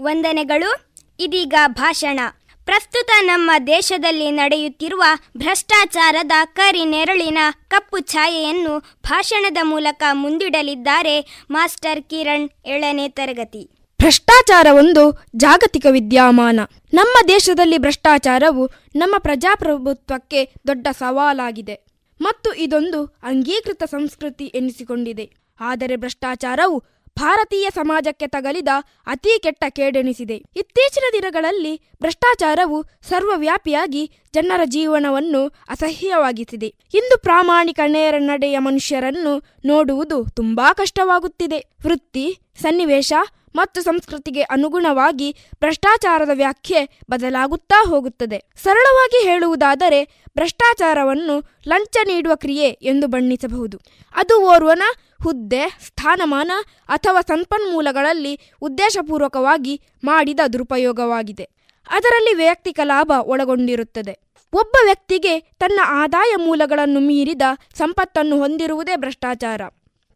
ವಂದನೆಗಳು, 0.00 0.94
ಇದೀಗ 1.20 1.54
ಭಾಷಣ. 1.66 2.20
ಪ್ರಸ್ತುತ 2.66 3.10
ನಮ್ಮ 3.22 3.50
ದೇಶದಲ್ಲಿ 3.66 4.30
ನಡೆಯುತ್ತಿರುವ 4.30 5.02
ಭ್ರಷ್ಟಾಚಾರದ 5.36 6.32
ಕರಿ 6.54 6.84
ನೆರಳಿನ 6.84 7.38
ಕಪ್ಪು 7.68 7.98
ಛಾಯೆಯನ್ನು 8.12 8.72
ಭಾಷಣದ 9.04 9.60
ಮೂಲಕ 9.62 10.02
ಮುಂದಿಡಲಿದ್ದಾರೆ 10.12 11.14
ಮಾಸ್ಟರ್ 11.50 12.02
ಕಿರಣ್ 12.02 12.48
ಏಳನೇ 12.66 13.08
ತರಗತಿ. 13.08 13.62
ಭ್ರಷ್ಟಾಚಾರ 14.00 14.66
ಒಂದು 14.72 15.02
ಜಾಗತಿಕ 15.36 15.86
ವಿದ್ಯಮಾನ. 15.90 16.60
ನಮ್ಮ 16.94 17.14
ದೇಶದಲ್ಲಿ 17.28 17.78
ಭ್ರಷ್ಟಾಚಾರವು 17.78 18.66
ನಮ್ಮ 18.96 19.14
ಪ್ರಜಾಪ್ರಭುತ್ವಕ್ಕೆ 19.18 20.42
ದೊಡ್ಡ 20.66 20.86
ಸವಾಲಾಗಿದೆ 20.92 21.76
ಮತ್ತು 22.20 22.52
ಇದೊಂದು 22.54 23.00
ಅಂಗೀಕೃತ 23.22 23.82
ಸಂಸ್ಕೃತಿ 23.84 24.44
ಎನಿಸಿಕೊಂಡಿದೆ. 24.44 25.26
ಆದರೆ 25.60 25.96
ಭ್ರಷ್ಟಾಚಾರವು 25.96 26.76
ಭಾರತೀಯ 27.18 27.68
ಸಮಾಜಕ್ಕೆ 27.74 28.26
ತಗಲಿದ 28.26 28.68
ಅತಿ 29.06 29.38
ಕೆಟ್ಟ 29.42 29.64
ಕೇಡೆನಿಸಿದೆ. 29.70 30.34
ಇತ್ತೀಚಿನ 30.34 31.04
ದಿನಗಳಲ್ಲಿ 31.12 31.76
ಭ್ರಷ್ಟಾಚಾರವು 31.76 32.82
ಸರ್ವವ್ಯಾಪಿಯಾಗಿ 32.82 34.10
ಜನರ 34.34 34.60
ಜೀವನವನ್ನು 34.64 35.46
ಅಸಹ್ಯವಾಗಿಸಿದೆ. 35.46 36.66
ಇಂದು 36.94 37.18
ಪ್ರಾಮಾಣಿಕ 37.18 37.80
ನೇರ 37.86 38.14
ನಡೆಯ 38.18 38.58
ಮನುಷ್ಯರನ್ನು 38.58 39.42
ನೋಡುವುದು 39.64 40.24
ತುಂಬಾ 40.36 40.72
ಕಷ್ಟವಾಗುತ್ತಿದೆ. 40.72 41.58
ವೃತ್ತಿ, 41.58 42.38
ಸನ್ನಿವೇಶ 42.62 43.12
ಮತ್ತು 43.56 43.82
ಸಂಸ್ಕೃತಿಗೆ 43.82 44.42
ಅನುಗುಣವಾಗಿ 44.42 45.36
ಭ್ರಷ್ಟಾಚಾರದ 45.54 46.30
ವ್ಯಾಖ್ಯೆ 46.32 47.00
ಬದಲಾಗುತ್ತಾ 47.10 47.84
ಹೋಗುತ್ತದೆ. 47.88 48.42
ಸರಳವಾಗಿ 48.62 49.24
ಹೇಳುವುದಾದರೆ 49.24 50.04
ಭ್ರಷ್ಟಾಚಾರವನ್ನು 50.04 51.60
ಲಂಚ 51.68 51.96
ನೀಡುವ 52.06 52.32
ಕ್ರಿಯೆ 52.34 52.68
ಎಂದು 52.68 53.06
ಬಣ್ಣಿಸಬಹುದು. 53.06 53.80
ಅದು 54.14 54.42
ಓರ್ವನ 54.42 54.82
ಹುದ್ದೆ, 55.22 55.78
ಸ್ಥಾನಮಾನ 55.86 56.50
ಅಥವಾ 56.88 57.20
ಸಂಪನ್ಮೂಲಗಳಲ್ಲಿ 57.20 58.40
ಉದ್ದೇಶಪೂರ್ವಕವಾಗಿ 58.60 59.80
ಮಾಡಿದ 60.04 60.40
ದುರುಪಯೋಗವಾಗಿದೆ. 60.52 61.48
ಅದರಲ್ಲಿ 61.90 62.34
ವೈಯಕ್ತಿಕ 62.34 62.80
ಲಾಭ 62.84 63.12
ಒಳಗೊಂಡಿರುತ್ತದೆ. 63.20 64.18
ಒಬ್ಬ 64.52 64.76
ವ್ಯಕ್ತಿಗೆ 64.84 65.40
ತನ್ನ 65.40 65.80
ಆದಾಯ 65.84 66.34
ಮೂಲಗಳನ್ನು 66.36 67.00
ಮೀರಿದ 67.00 67.42
ಸಂಪತ್ತನ್ನು 67.74 68.38
ಹೊಂದಿರುವುದೇ 68.38 68.96
ಭ್ರಷ್ಟಾಚಾರ. 68.96 69.60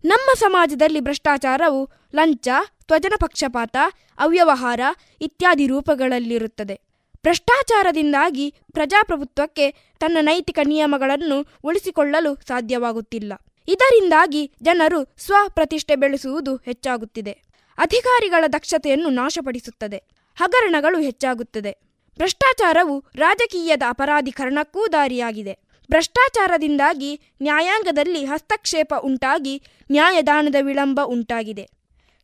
ನಮ್ಮ 0.05 0.33
ಸಮಾಜದಲ್ಲಿ 0.39 1.01
ಭ್ರಷ್ಟಾಚಾರವು 1.01 1.89
ಲಂಚ 2.15 2.49
ತ್ವಜನ 2.87 3.13
ಪಕ್ಷಪಾತ, 3.21 3.77
ಅವ್ಯವಹಾರ 4.19 4.81
ಇತ್ಯಾದಿ 5.21 5.67
ರೂಪಗಳಲ್ಲಿರುತ್ತದೆ. 5.67 6.81
ಭ್ರಷ್ಟಾಚಾರದಿಂದಾಗಿ 7.15 8.55
ಪ್ರಜಾಪ್ರಭುತ್ವಕ್ಕೆ 8.73 9.71
ತನ್ನ 9.71 10.19
ನೈತಿಕ 10.21 10.59
ನಿಯಮಗಳನ್ನು 10.65 11.47
ಉಳಿಸಿಕೊಳ್ಳಲು 11.65 12.35
ಸಾಧ್ಯವಾಗುತ್ತಿಲ್ಲ. 12.35 13.33
ಇದರಿಂದಾಗಿ 13.69 14.53
ಜನರು 14.63 15.05
ಸ್ವಪ್ರತಿಷ್ಠೆ 15.19 15.97
ಬೆಳೆಸುವುದು 15.97 16.57
ಹೆಚ್ಚಾಗುತ್ತಿದೆ. 16.57 17.33
ಅಧಿಕಾರಿಗಳ 17.79 18.45
ದಕ್ಷತೆಯನ್ನು 18.53 19.11
ನಾಶಪಡಿಸುತ್ತದೆ. 19.11 19.97
ಹಗರಣಗಳು 20.39 21.01
ಹೆಚ್ಚಾಗುತ್ತದೆ. 21.01 21.79
ಭ್ರಷ್ಟಾಚಾರವು 22.19 23.05
ರಾಜಕೀಯದ 23.17 23.83
ಅಪರಾಧೀಕರಣಕ್ಕೂ 23.89 24.89
ದಾರಿಯಾಗಿದೆ. 24.93 25.59
ಭ್ರಷ್ಟಾಚಾರದಿಂದಾಗಿ 25.91 27.21
ನ್ಯಾಯಾಂಗದಲ್ಲಿ 27.43 28.25
ಹಸ್ತಕ್ಷೇಪ 28.25 28.95
ಉಂಟಾಗಿ 29.03 29.63
ನ್ಯಾಯದಾನದ 29.91 30.55
ವಿಳಂಬ 30.61 31.01
ಉಂಟಾಗಿದೆ. 31.05 31.71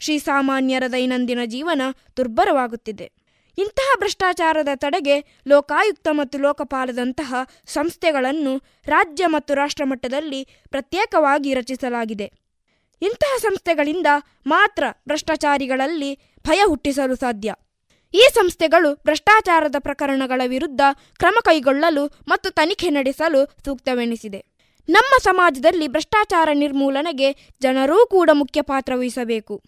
ಶ್ರೀಸಾಮಾನ್ಯರ 0.01 0.83
ದೈನಂದಿನ 0.93 1.39
ಜೀವನ 1.45 1.83
ದುರ್ಬರವಾಗುತ್ತಿದೆ 2.17 3.26
ಇಂತಹ 3.59 3.99
ಭ್ರಷ್ಟಾಚಾರದ 3.99 4.69
ತಡೆಗೆ 4.75 5.25
ಲೋಕಾಯುಕ್ತ 5.47 6.09
ಮತ್ತು 6.11 6.39
ಲೋಕಪಾಲದಂತಹ 6.39 7.35
ಸಂಸ್ಥೆಗಳನ್ನು 7.67 8.57
ರಾಜ್ಯ 8.87 9.27
ಮತ್ತು 9.27 9.55
ರಾಷ್ಟ್ರಮಟ್ಟದಲ್ಲಿ 9.55 10.49
ಪ್ರತ್ಯೇಕವಾಗಿ 10.71 11.55
ರಚಿಸಲಾಗಿದೆ. 11.55 12.33
ಇಂತಹ 13.03 13.39
ಸಂಸ್ಥೆಗಳಿಂದ 13.39 14.07
ಮಾತ್ರ 14.47 14.85
ಭ್ರಷ್ಟಾಚಾರಿಗಳಲ್ಲಿ 15.09 16.15
ಭಯ 16.47 16.61
ಹುಟ್ಟಿಸಲು 16.67 17.17
ಸಾಧ್ಯ. 17.17 17.55
ಈ 18.15 18.29
ಸಂಸ್ಥೆಗಳು 18.35 18.95
ಭ್ರಷ್ಟಾಚಾರದ 18.95 19.77
ಪ್ರಕರಣಗಳ 19.79 20.43
ವಿರುದ್ಧ 20.47 20.81
ಕ್ರಮ 21.17 21.37
ಕೈಗೊಳ್ಳಲು 21.45 22.07
ಮತ್ತು 22.29 22.51
ತನಿಖೆ 22.51 22.91
ನಡೆಸಲು 22.91 23.47
ಸೂಕ್ತವೆನಿಸಿದೆ. 23.65 24.45
ನಮ್ಮ 24.89 25.13
ಸಮಾಜದಲ್ಲಿ 25.23 25.89
ಭ್ರಷ್ಟಾಚಾರ 25.89 26.49
ನಿರ್ಮೂಲನೆಗೆ 26.53 27.33
ಜನರೂ 27.61 28.07
ಕೂಡ 28.07 28.31
ಮುಖ್ಯ 28.33 28.63
ಪಾತ್ರ 28.63 28.93
ವಹಿಸಬೇಕು. 28.97 29.63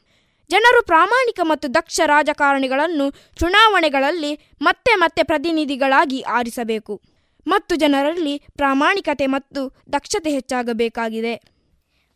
ಜನರು 0.51 0.83
ಪ್ರಾಮಾಣಿಕ 0.83 1.41
ಮತ್ತು 1.43 1.75
ದಕ್ಷ 1.75 2.01
ರಾಜಕಾರಣಿಗಳನ್ನು 2.07 3.11
ಚುನಾವಣೆಗಳಲ್ಲಿ 3.11 4.49
ಮತ್ತೆ 4.63 4.95
ಮತ್ತೆ 4.95 5.23
ಪ್ರತಿನಿಧಿಗಳಾಗಿ 5.23 6.21
ಆರಿಸಬೇಕು. 6.23 7.03
ಮತ್ತು 7.47 7.75
ಜನರಲ್ಲಿ 7.77 8.39
ಪ್ರಾಮಾಣಿಕತೆ 8.57 9.27
ಮತ್ತು 9.27 9.83
ದಕ್ಷತೆ 9.93 10.31
ಹೆಚ್ಚಾಗಬೇಕಾಗಿದೆ. 10.31 11.35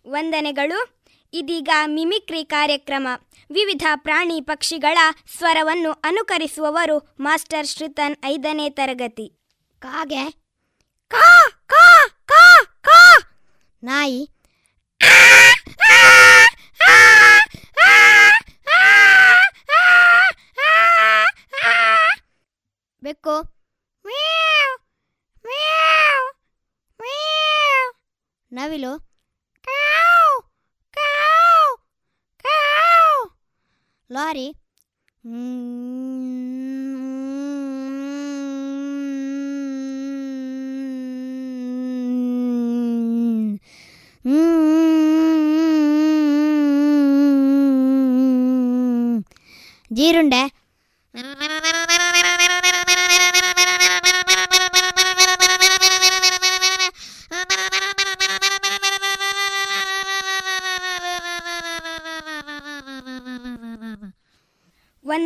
ವಂದನೆಗಳು. 0.07 1.03
ಇದೀಗ 1.35 1.69
ಮಿಮಿಕ್ರಿ 1.87 2.45
ಕಾರ್ಯಕ್ರಮ. 2.45 3.09
ವಿವಿಧ 3.53 3.85
ಪ್ರಾಣಿ 3.97 4.41
ಪಕ್ಷಿಗಳ 4.41 4.99
ಸ್ವರವನ್ನು 5.37 5.93
ಅನುಕರಿಸುವವರು 5.93 7.17
ಮಾಸ್ಟರ್ 7.21 7.67
ಶ್ರೀತನ್ 7.67 8.17
ಐದನೇ 8.25 8.71
ತರಗತಿ. 8.71 9.33
ಕಾಗೆ. 9.79 10.31
ಕಾ 11.09 11.49
ಕಾ 11.67 12.09
ಕಾ 12.27 12.65
ಕಾ. 12.81 13.19
ನಾಯಿ. 13.83 14.29
ಬೆಕ್ಕು 23.04 23.36
ಮ್ಯಾವ್, 24.06 24.78
ಮ್ಯಾವ್, 25.46 26.28
ಮ್ಯಾವ್. 27.02 27.94
ನವಿಲು 28.54 29.00
ಕಾವ್, 29.62 30.42
ಕಾವ್, 30.92 31.78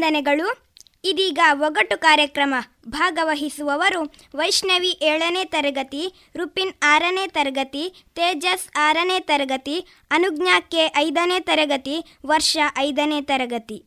ವಂದನೆಗಳು. 0.07 0.67
ಇದೀಗ 1.05 1.39
ಒಗಟು 1.53 2.01
ಕಾರ್ಯಕ್ರಮ 2.01 2.55
ಭಾಗವಹಿಸುವವರು 2.89 4.13
ವೈಷ್ಣವಿ 4.35 4.99
ಏಳನೇ 5.03 5.45
ತರಗತಿ 5.45 6.15
ರುಪಿನ್ 6.37 6.73
ಆರನೇ 6.83 7.27
ತರಗತಿ 7.27 8.05
ತೇಜಸ್ 8.15 8.69
ಆರನೇ 8.77 9.21
ತರಗತಿ 9.21 9.87
ಅನುಜ್ಞಾ 10.11 10.61
ಕೆ 10.61 10.93
ಐದನೇ 10.97 11.41
ತರಗತಿ 11.41 12.05
ವರ್ಷ 12.27 12.59
ಐದನೇ 12.79 13.23
ತರಗತಿ. 13.23 13.85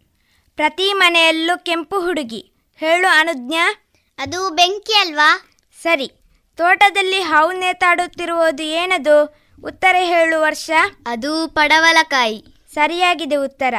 ಪ್ರತಿ 0.55 0.93
ಮನೆಯಲ್ಲೂ 0.93 1.63
ಕೆಂಪು 1.63 1.99
ಹುಡುಗಿ. 1.99 2.51
ಹೇಳು 2.77 3.07
ಅನುಜ್ಞಾ. 3.07 3.75
ಅದು 4.17 4.49
ಬೆಂಕಿ 4.49 4.93
ಅಲ್ವಾ? 4.93 5.41
ಸರಿ. 5.81 6.07
ತೋಟದಲ್ಲಿ 6.57 7.21
ಹಾವು 7.21 7.51
ನೇತಾಡುತ್ತಿರುವುದು 7.51 8.63
ಏನದು? 8.63 9.35
ಉತ್ತರ 9.65 9.95
ಹೇಳು 9.99 10.41
ವರ್ಷ. 10.41 10.71
ಅದು 11.05 11.47
ಪಡವಲಕಾಯಿ. 11.47 12.43
ಸರಿಯಾಗಿದೆ 12.73 13.35
ಉತ್ತರ. 13.35 13.73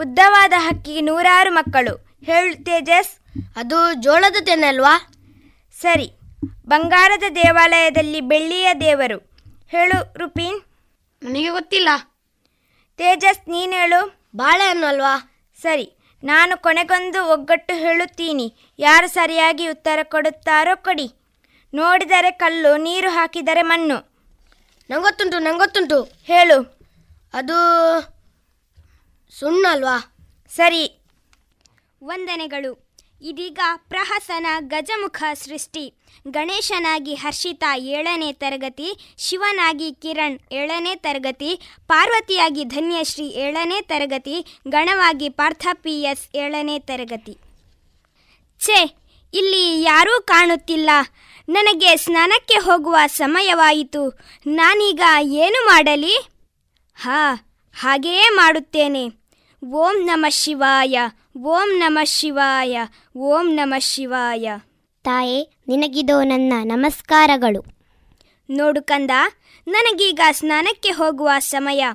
ಉದ್ದವಾದ 0.00 0.52
ಹಕ್ಕಿಗೆ 0.56 1.00
ನೂರಾರು 1.00 1.54
ಮಕ್ಕಳು. 1.54 2.18
ಹೇಳು 2.24 2.64
ತೇಜಸ್. 2.64 3.18
ಅದು 3.56 3.94
ಜೋಳದ 3.94 4.36
ತೆನೆ 4.44 4.66
ಅಲ್ವಾ? 4.66 5.08
ಸರಿ. 5.80 6.12
ಬಂಗಾರದ 6.44 7.22
ದೇವಾಲಯದಲ್ಲಿ 7.34 8.20
ಬೆಳ್ಳಿಯ 8.20 8.74
ದೇವರು. 8.80 9.32
ಹೇಳು 9.68 10.18
ರುಪೀನ್. 10.18 10.60
ನನಗೆ 11.24 11.48
ಗೊತ್ತಿಲ್ಲ. 11.48 11.88
ತೇಜಸ್ 12.96 13.48
ನೀನು 13.48 13.72
ಹೇಳು. 13.72 14.28
ಬಾಳೆಹಣ್ಣು 14.36 14.86
ಅಲ್ವಾ? 14.86 15.42
ಸರಿ. 15.62 15.92
ನಾನು 16.24 16.62
ಕೊನೆಗೊಂದು 16.62 17.32
ಒಗ್ಗಟ್ಟು 17.32 17.74
ಹೇಳುತ್ತೀನಿ. 17.74 18.54
ಯಾರು 18.78 19.08
ಸರಿಯಾಗಿ 19.08 19.68
ಉತ್ತರ 19.68 19.98
ಕೊಡುತ್ತಾರೋ 20.02 20.82
ಕೊಡಿ. 20.82 21.12
ನೋಡಿದರೆ 21.74 22.30
ಕಲ್ಲು 22.30 22.76
ನೀರು 22.76 23.10
ಹಾಕಿದರೆ 23.10 23.62
ಮಣ್ಣು. 23.62 23.96
ನಂಗೊತ್ತುಂಟು 24.90 25.38
ನಂಗೊತ್ತುಂಟು. 25.38 26.02
ಹೇಳು. 26.02 26.80
ಅದು 27.34 27.54
ಸುಣ್ಣ 29.38 29.66
ಅಲ್ವಾ 29.70 30.16
ಸರಿ. 30.54 31.02
ವಂದನೆಗಳು. 32.04 32.90
ಇದೀಗ 33.22 33.58
ಪ್ರಹಸನ 33.76 34.46
ಗಜಮುಖ 34.60 35.22
ಸೃಷ್ಟಿ. 35.34 35.94
ಗಣೇಶನಾಗಿ 36.28 37.14
ಹರ್ಷಿತಾ 37.14 37.76
ಏಳನೇ 37.76 38.32
ತರಗತಿ, 38.32 39.14
ಶಿವನಾಗಿ 39.18 39.92
ಕಿರಣ್ 39.92 40.38
ಏಳನೇ 40.52 40.96
ತರಗತಿ, 40.96 41.60
ಪಾರ್ವತಿಯಾಗಿ 41.88 42.64
ಧನ್ಯಶ್ರೀ 42.64 43.28
ಏಳನೇ 43.28 43.80
ತರಗತಿ, 43.80 44.60
ಗಣವಾಗಿ 44.68 45.28
ಪಾರ್ಥ 45.28 45.66
ಪಿ 45.72 46.02
ಎಸ್ 46.02 46.36
ಏಳನೇ 46.36 46.78
ತರಗತಿ. 46.78 47.38
ಛೇ, 48.60 48.96
ಇಲ್ಲಿ 49.34 49.82
ಯಾರೂ 49.82 50.20
ಕಾಣುತ್ತಿಲ್ಲ. 50.20 50.90
ನನಗೆ 51.48 51.96
ಸ್ನಾನಕ್ಕೆ 51.96 52.54
ಹೋಗುವ 52.54 52.96
ಸಮಯವಾಯಿತು. 53.06 54.18
ನಾನೀಗ 54.46 55.00
ಏನು 55.20 55.66
ಮಾಡಲಿ? 55.66 56.28
ಹಾ, 56.94 57.34
ಹಾಗೆಯೇ 57.74 58.28
ಮಾಡುತ್ತೇನೆ. 58.28 59.19
ಓಂ 59.64 60.04
ನಮ 60.04 60.26
ಶಿವಾಯ 60.28 60.98
ಓಂ 61.38 61.78
ನಮ 61.78 61.98
ಶಿವಾಯ 62.04 62.80
ಓಂ 63.16 63.54
ನಮ 63.54 63.74
ಶಿವಾಯ. 63.78 64.52
ತಾಯೇ 65.04 65.48
ನಿನಗಿದೋ 65.68 66.22
ನನ್ನ 66.22 66.52
ನಮಸ್ಕಾರಗಳು. 66.62 67.64
ನೋಡು 68.50 68.82
ಕಂದ 68.82 69.10
ನನಗೀಗ 69.68 70.20
ಸ್ನಾನಕ್ಕೆ 70.30 70.88
ಹೋಗುವ 70.88 71.30
ಸಮಯ. 71.38 71.86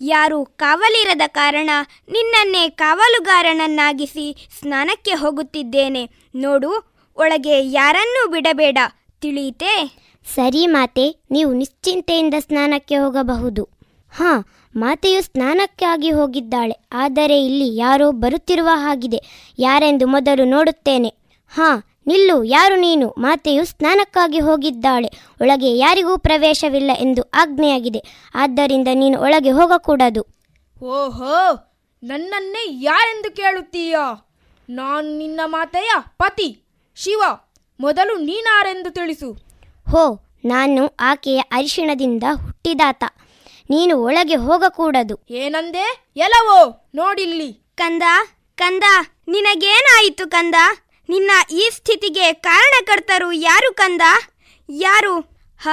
ಯಾರು 0.00 0.44
ಕಾವಲಿರದ 0.44 1.20
ಕಾರಣ 1.26 1.70
ನಿನ್ನನ್ನೇ 2.08 2.68
ಕಾವಲುಗಾರನನ್ನಾಗಿಸಿ 2.68 4.48
ಸ್ನಾನಕ್ಕೆ 4.60 5.10
ಹೋಗುತ್ತಿದ್ದೇನೆ. 5.10 6.10
ನೋಡು 6.34 6.94
ಒಳಗೆ 7.16 7.70
ಯಾರನ್ನೂ 7.70 8.28
ಬಿಡಬೇಡ 8.28 8.78
ತಿಳಿಯಿತೆ? 9.20 10.04
ಸರಿ 10.34 10.66
ಮಾತೆ 10.66 11.16
ನೀವು 11.30 11.52
ನಿಶ್ಚಿಂತೆಯಿಂದ 11.52 12.34
ಸ್ನಾನಕ್ಕೆ 12.38 12.96
ಹೋಗಬಹುದು. 12.96 13.64
ಹಾ 14.16 14.44
ಮಾತೆಯು 14.76 15.22
ಸ್ನಾನಕ್ಕಾಗಿ 15.22 16.10
ಹೋಗಿದ್ದಾಳೆ. 16.10 16.76
ಆದರೆ 16.92 17.44
ಇಲ್ಲಿ 17.44 17.76
ಯಾರೋ 17.76 18.10
ಬರುತ್ತಿರುವ 18.10 18.68
ಹಾಗಿದೆ. 18.72 19.22
ಯಾರೆಂದು 19.58 20.06
ಮೊದಲು 20.06 20.44
ನೋಡುತ್ತೇನೆ. 20.44 21.14
ಹಾ 21.48 21.90
ನಿಲ್ಲು 22.06 22.44
ಯಾರು 22.44 22.76
ನೀನು? 22.76 23.14
ಮಾತೆಯು 23.18 23.64
ಸ್ನಾನಕ್ಕಾಗಿ 23.64 24.38
ಹೋಗಿದ್ದಾಳೆ. 24.38 25.10
ಒಳಗೆ 25.40 25.76
ಯಾರಿಗೂ 25.76 26.18
ಪ್ರವೇಶವಿಲ್ಲ 26.18 26.90
ಎಂದು 26.98 27.22
ಆಜ್ಞೆಯಾಗಿದೆ. 27.22 28.02
ಆದ್ದರಿಂದ 28.34 28.88
ನೀನು 28.94 29.20
ಒಳಗೆ 29.20 29.50
ಹೋಗಕೂಡದು. 29.50 30.26
ಓಹೋ 30.82 31.70
ನನ್ನನ್ನೇ 32.02 32.68
ಯಾರೆಂದು 32.70 33.36
ಕೇಳುತ್ತೀಯಾ? 33.36 34.30
ನಾನು 34.70 35.18
ನಿನ್ನ 35.18 35.40
ಮಾತೆಯ 35.44 35.90
ಪತಿ. 36.18 36.62
ಶಿವ 36.96 37.22
ಮೊದಲು 37.80 38.18
ನೀನಾರೆಂದು 38.18 38.90
ತಿಳಿಸು. 38.90 39.32
ಹೋ 39.90 40.20
ನಾನು 40.44 40.96
ಆಕೆಯ 41.00 41.38
ಅರಿಶಿಣದಿಂದ 41.38 42.22
ಹುಟ್ಟಿದಾತ. 42.32 43.04
ನೀನು 43.70 44.02
ಒಳಗೆ 44.02 44.34
ಹೋಗಕೂಡದು. 44.34 45.20
ಏನಂದೆ? 45.30 46.12
ಎಲ್ಲವೋ? 46.16 46.90
ನೋಡಿಲ್ಲಿ. 46.94 47.52
ಕಂದ 47.52 48.02
ಕಂದ 48.56 48.84
ನಿನಗೇನಾಯಿತು 49.28 50.30
ಕಂದ? 50.30 50.54
ನಿನ್ನ 51.08 51.30
ಈ 51.50 51.70
ಸ್ಥಿತಿಗೆ 51.72 52.32
ಕಾರಣಕರ್ತರು 52.32 53.32
ಯಾರು 53.32 53.74
ಕಂದ? 53.74 54.02
ಯಾರು? 54.68 55.20
ಹ 55.62 55.68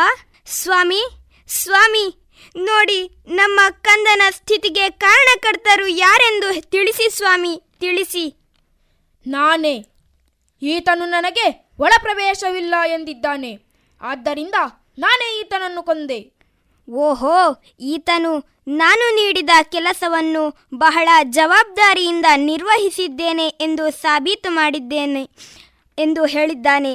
ಸ್ವಾಮಿ 0.45 1.03
ಸ್ವಾಮಿ. 1.47 2.33
ನೋಡಿ 2.55 3.09
ನಮ್ಮ 3.27 3.59
ಕಂದನ 3.81 4.21
ಸ್ಥಿತಿಗೆ 4.29 4.89
ಕಾರಣಕರ್ತರು 4.89 5.87
ಯಾರೆಂದು 5.87 6.69
ತಿಳಿಸಿ 6.69 7.09
ಸ್ವಾಮಿ 7.09 7.63
ತಿಳಿಸಿ. 7.79 8.53
ನಾನೇ. 9.27 9.85
ಈತನು 10.61 11.05
ನನಗೆ 11.05 11.71
ಒಳಪ್ರವೇಶವಿಲ್ಲ 11.79 12.75
ಎಂದಿದ್ದಾನೆ. 12.87 13.59
ಆದ್ದರಿಂದ 14.01 14.55
ನಾನೇ 14.99 15.39
ಈತನನ್ನು 15.39 15.83
ಕೊಂದೆ. 15.83 16.40
ಓಹೋ, 16.89 17.63
ಈತನು 17.79 18.51
ನಾನು 18.67 19.15
ನೀಡಿದ 19.15 19.49
ಕೆಲಸವನ್ನು 19.63 20.67
ಬಹಳ 20.73 21.09
ಜವಾಬ್ದಾರಿಯಿಂದ 21.23 22.25
ನಿರ್ವಹಿಸಿದ್ದೇನೆ 22.35 23.47
ಎಂದು 23.47 23.91
ಸಾಬೀತು 23.91 24.51
ಮಾಡಿದ್ದೇನೆ 24.51 25.29
ಎಂದು 25.97 26.25
ಹೇಳಿದ್ದಾನೆ. 26.25 26.93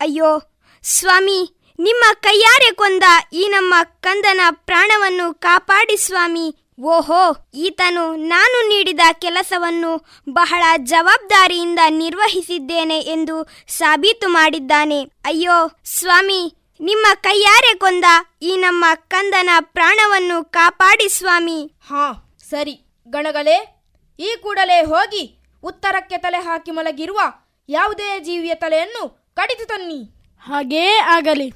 ಅಯ್ಯೋ, 0.00 0.42
ಸ್ವಾಮಿ, 0.82 1.54
ನಿಮ್ಮ 1.78 2.04
ಕೈಯಾರೆ 2.20 2.70
ಕೊಂದ 2.70 3.02
ಈ 3.32 3.48
ನಮ್ಮ 3.48 3.74
ಕಂದನ 4.00 4.40
ಪ್ರಾಣವನ್ನು 4.50 5.34
ಕಾಪಾಡಿ 5.34 5.96
ಸ್ವಾಮಿ. 5.96 6.54
ಓಹೋ, 6.82 7.50
ಈತನು 7.54 8.16
ನಾನು 8.16 8.68
ನೀಡಿದ 8.68 9.00
ಕೆಲಸವನ್ನು 9.12 10.06
ಬಹಳ 10.30 10.62
ಜವಾಬ್ದಾರಿಯಿಂದ 10.76 11.78
ನಿರ್ವಹಿಸಿದ್ದೇನೆ 11.88 12.98
ಎಂದು 12.98 13.48
ಸಾಬೀತು 13.68 14.28
ಮಾಡಿದ್ದಾನೆ. 14.28 15.00
ಅಯ್ಯೋ, 15.02 15.70
ಸ್ವಾಮಿ 15.84 16.57
ನಿಮ್ಮ 16.80 17.06
ಕೈಯಾರೆ 17.20 17.78
ಕೊಂದ 17.78 18.04
ಈ 18.42 18.56
ನಮ್ಮ 18.56 18.84
ಕಂದನ 18.94 19.50
ಪ್ರಾಣವನ್ನು 19.60 20.44
ಕಾಪಾಡಿ 20.44 21.08
ಸ್ವಾಮಿ. 21.08 21.72
ಹಾ 21.88 22.36
ಸರಿ. 22.50 22.80
ಗಣಗಳೇ 23.08 23.88
ಈ 24.18 24.36
ಕೂಡಲೇ 24.42 24.82
ಹೋಗಿ 24.82 25.38
ಉತ್ತರಕ್ಕೆ 25.62 26.18
ತಲೆ 26.18 26.36
ಹಾಕಿ 26.36 26.70
ಮಲಗಿರುವ 26.70 27.20
ಯಾವುದೇ 27.68 28.20
ಜೀವಿಯ 28.20 28.54
ತಲೆಯನ್ನು 28.54 29.34
ಕಡಿದು 29.34 29.66
ತನ್ನಿ. 29.66 30.02
ಹಾಗೇ 30.38 30.96
ಆಗಲಿ. 30.96 31.48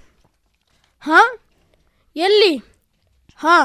ಹಾ 1.00 1.20
ಎಲ್ಲಿ? 2.16 2.56
ಹಾ 3.36 3.56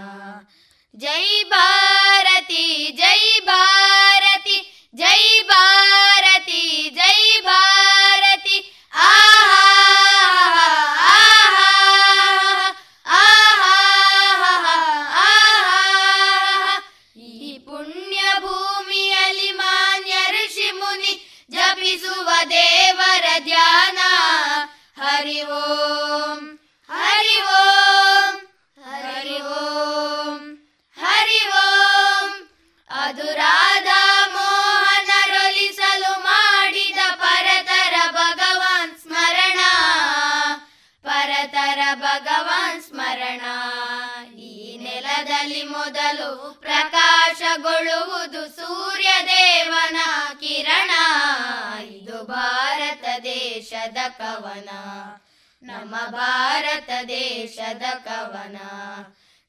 ಜೈ 1.02 1.26
ಭಾರತಿ 1.50 2.64
ಜೈ 2.98 3.22
ಭಾರತಿ 3.40 4.56
ಜೈ 4.94 5.24
ಭಾರತಿ 5.42 6.62
ಜೈ 6.96 7.20
ಭಾರತಿ. 7.40 8.56
ಆಹಾ 9.08 9.62
ಈ 17.16 17.58
ಪುಣ್ಯ 17.66 18.20
ಭೂಮಿಯಲ್ಲಿ 18.40 19.50
ಮಾನ್ಯ 19.52 20.14
ಋಷಿ 20.30 20.70
ಮುನಿ 20.70 21.14
ಜಪಿಸುವ 21.50 22.28
ದೇವರ 22.50 23.26
ಧ್ಯಾನ. 23.44 23.98
ಹರಿ 25.02 25.40
ಪ್ರಕಾಶಗೊಳ್ಳುವುದು 47.78 48.56
ಸೂರ್ಯ 48.56 49.10
ದೇವನ 49.22 49.96
ಕಿರಣ. 50.34 50.90
ಇದು 51.82 52.22
ಭಾರತ 52.22 53.04
ದೇಶದ 53.22 53.96
ಕವನ. 54.08 54.68
ನಮ್ಮ 55.62 55.94
ಭಾರತ 56.06 56.90
ದೇಶದ 57.08 57.82
ಕವನ. 58.04 58.56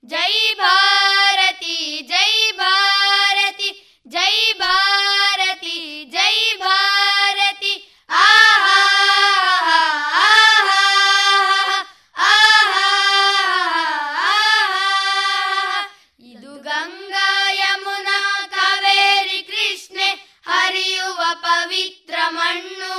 ಜೈ 0.05 0.53
ಭಾರತಿ 0.57 2.05
ಜೈ 2.07 2.51
ಭಾರತಿ 2.51 4.01
ಜೈ 4.07 4.53
ಭಾರತಿ 4.57 6.05
ಜೈ 6.11 6.53
ಭಾರತಿ. 6.59 7.73
ಆಹಾ 8.09 8.48
ಪವಿತ್ರ 21.59 22.15
ಮಣ್ಣು. 22.29 22.93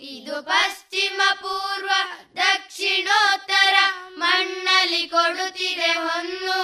ಇದು 0.00 0.42
ಪಶ್ಚಿಮ, 0.42 1.20
ಪೂರ್ವ, 1.34 1.88
ದಕ್ಷಿಣೋತ್ತರ 2.36 3.74
ಮಣ್ಣಲ್ಲಿ 4.16 5.08
ಕೊಡುತ್ತಿದೆ 5.08 5.92
ಹೊನ್ನು. 5.92 6.62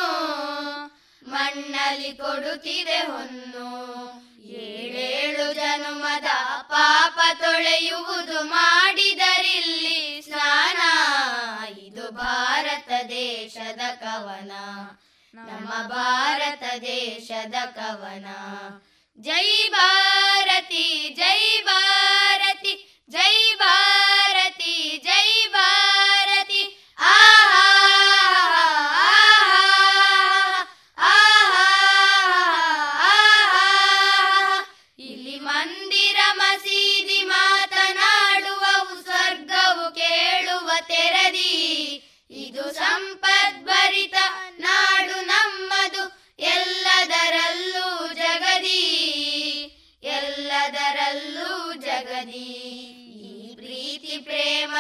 ಮಣ್ಣಲ್ಲಿ 1.27 2.13
ಕೊಡುತ್ತಿದೆ 2.13 2.99
ಹೊನ್ನು. 2.99 3.95
ಏಳೇಳು 4.45 5.53
ಜನುಮದ 5.53 6.27
ಪಾಪ 6.63 7.21
ತೊಳೆಯುವುದು 7.39 8.45
ಮಾಡಿದರಿಲ್ಲಿ 8.45 10.23
ಸ್ನಾನ. 10.23 10.81
ಇದು 11.79 12.11
ಭಾರತ 12.11 12.89
ದೇಶದ 13.09 13.81
ಕವನ. 14.01 14.53
ನಮ್ಮ 15.35 15.69
ಭಾರತ 15.89 16.63
ದೇಶದ 16.81 17.55
ಕವನ. 17.65 18.27
ಜೈ 19.19 19.49
ಭಾರತಿ 19.73 20.87
ಜೈ 21.19 21.43
ಭಾರತಿ 21.67 22.73
ಜೈ 23.09 23.37
ಭಾರತಿ 23.61 24.75
ಜೈ 25.05 25.29
ಭಾರತಿ 25.49 25.84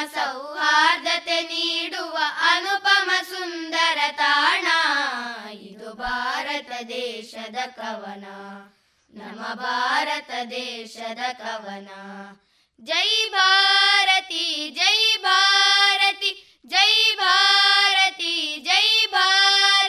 ಸೌಹಾರ್ದತೆ 0.07 1.43
ನೀಡುವ 1.43 2.19
ಅನುಪಮ 2.51 3.11
ಸುಂದರ 3.23 3.99
ತಾಣ. 4.11 4.67
ಇದು 5.53 5.93
ಭಾರತ 5.93 6.71
ದೇಶದ 6.89 7.57
ಕವನ. 7.67 8.25
ನಮ್ಮ 9.15 9.55
ಭಾರತ 9.55 10.31
ದೇಶದ 10.51 11.33
ಕವನ. 11.33 11.89
ಜೈ 12.81 13.31
ಭಾರತಿ 13.31 14.71
ಜೈ 14.71 15.23
ಭಾರತಿ 15.23 16.61
ಜೈ 16.67 17.17
ಭಾರತಿ 17.17 18.57
ಜೈ 18.65 19.07
ಭಾರತಿ. 19.07 19.84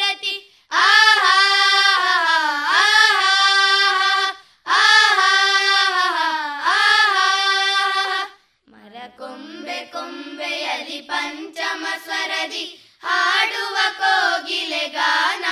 ಸ್ವರದಿ 12.25 12.97
ಹಾಡುವ 13.03 13.77
ಕೋಗಿಲೆ 13.97 14.87
ಗಾನ. 14.87 15.45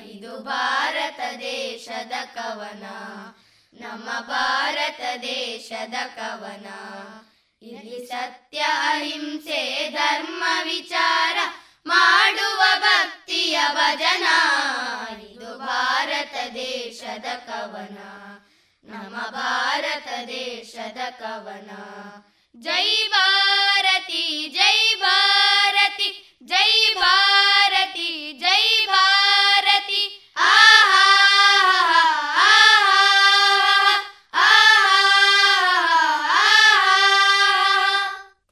ಇದು 0.00 0.38
ಭಾರತ 0.38 1.20
ದೇಶದ 1.38 2.12
ಕವನ. 2.34 2.82
ನಮ್ಮ 3.74 4.20
ಭಾರತ 4.20 5.00
ದೇಶದ 5.22 5.94
ಕವನ. 6.16 6.66
ಇಲ್ಲಿ 7.62 8.06
ಸತ್ಯ, 8.06 8.58
ಅಹಿಂಸೆ, 8.58 9.90
ಧರ್ಮ, 9.90 10.44
ವಿಚಾರ 10.64 11.36
ಮಾಡುವ 11.86 12.62
ಭಕ್ತಿಯ 12.78 13.60
ಭಜನ. 13.74 14.26
ಇದು 15.18 15.58
ಭಾರತ 15.58 16.34
ದೇಶದ 16.54 17.24
ಕವನ. 17.24 17.98
ನಮ್ಮ 18.84 19.16
ಭಾರತ 19.30 20.08
ದೇಶದ 20.26 20.98
ಕವನ. 21.10 21.70
ಜೈ 22.58 23.08
ಭಾರತಿ 23.08 24.48
ಜೈ 24.54 24.94
ಭಾರತಿ 25.00 26.38
ಜೈ 26.44 26.94
ಭಾರತಿ 26.94 28.32
ಜೈ 28.40 28.86
ಭಾರತಿ. 28.86 30.32
ಆಹಾ 30.36 31.02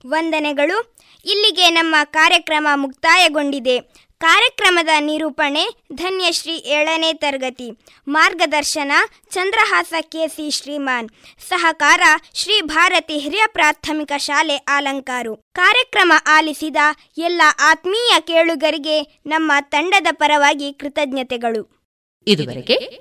ವಂದನೆಗಳು. 0.07 0.97
ಇಲ್ಲಿಗೆ 1.27 1.71
ನಮ್ಮ 1.71 1.95
ಕಾರ್ಯಕ್ರಮ 2.05 2.69
ಮುಕ್ತಾಯಗೊಂಡಿದೆ. 2.75 4.04
ಕಾರ್ಯಕ್ರಮದ 4.21 4.89
ನಿರೂಪಣೆ 5.01 5.69
ಧನ್ಯಶ್ರೀ 5.93 6.53
ಏಳನೇ 6.53 7.13
ತರಗತಿ. 7.13 7.71
ಮಾರ್ಗದರ್ಶನ 8.09 8.93
ಚಂದ್ರಹಾಸ 9.31 9.93
ಕೆಸಿ 10.03 10.51
ಶ್ರೀಮಾನ್. 10.51 11.09
ಸಹಕಾರ 11.49 12.01
ಶ್ರೀ 12.35 12.61
ಭಾರತಿ 12.61 13.19
ಹಿರಿಯ 13.19 13.43
ಪ್ರಾಥಮಿಕ 13.47 14.13
ಶಾಲೆ 14.17 14.57
ಆಲಂಕಾರು. 14.57 15.37
ಕಾರ್ಯಕ್ರಮ 15.37 16.13
ಆಲಿಸಿದ 16.27 16.77
ಎಲ್ಲ 17.19 17.43
ಆತ್ಮೀಯ 17.61 18.21
ಕೇಳುಗರಿಗೆ 18.21 19.03
ನಮ್ಮ 19.27 19.53
ತಂಡದ 19.61 20.07
ಪರವಾಗಿ 20.13 20.73
ಕೃತಜ್ಞತೆಗಳು. 20.73 21.85
ಇದುವರೆಗೆ 22.27 23.01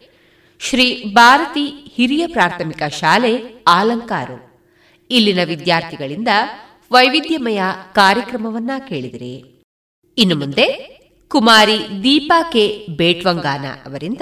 ಶ್ರೀ 0.60 1.04
ಭಾರತಿ 1.04 1.66
ಹಿರಿಯ 1.96 2.28
ಪ್ರಾಥಮಿಕ 2.28 2.84
ಶಾಲೆ 2.84 3.64
ಆಲಂಕಾರು. 3.68 4.38
ಇಲ್ಲಿನ 5.10 5.44
ವಿದ್ಯಾರ್ಥಿಗಳಿಂದ 5.44 6.28
ವೈವಿಧ್ಯಮಯ 6.92 7.62
ಕಾರ್ಯಕ್ರಮವನ್ನ 7.94 8.72
ಕೇಳಿದಿರಿ. 8.90 9.64
ಇನ್ನು 10.18 10.36
ಮುಂದೆ 10.36 10.68
ಕುಮಾರಿ 11.34 12.04
ದೀಪಾ 12.04 12.50
ಕೆ. 12.52 12.86
ಬೇಟ್ವಂಗಾನ 12.98 13.66
ಅವರಿಂದ 13.86 14.22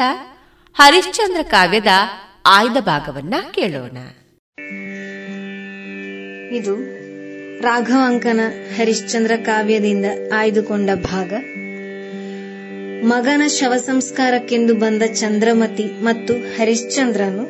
ಹರಿಶ್ಚಂದ್ರ 0.74 1.42
ಕಾವ್ಯದ 1.42 1.88
ಆಯ್ದ 2.46 2.78
ಭಾಗವನ್ನ 2.80 3.34
ಕೇಳೋಣ. 3.52 3.98
ಇದು 6.56 6.76
ರಾಘವಾಂಕನ 7.62 8.40
ಹರಿಶ್ಚಂದ್ರ 8.78 9.32
ಕಾವ್ಯದಿಂದ 9.46 10.06
ಆಯ್ದುಕೊಂಡ 10.34 10.90
ಭಾಗ. 10.96 11.34
ಮಗನ 13.06 13.48
ಶವ 13.48 13.78
ಸಂಸ್ಕಾರಕ್ಕೆಂದು 13.78 14.76
ಬಂದ 14.76 15.04
ಚಂದ್ರಮತಿ 15.04 16.04
ಮತ್ತು 16.04 16.34
ಹರಿಶ್ಚಂದ್ರನು 16.34 17.46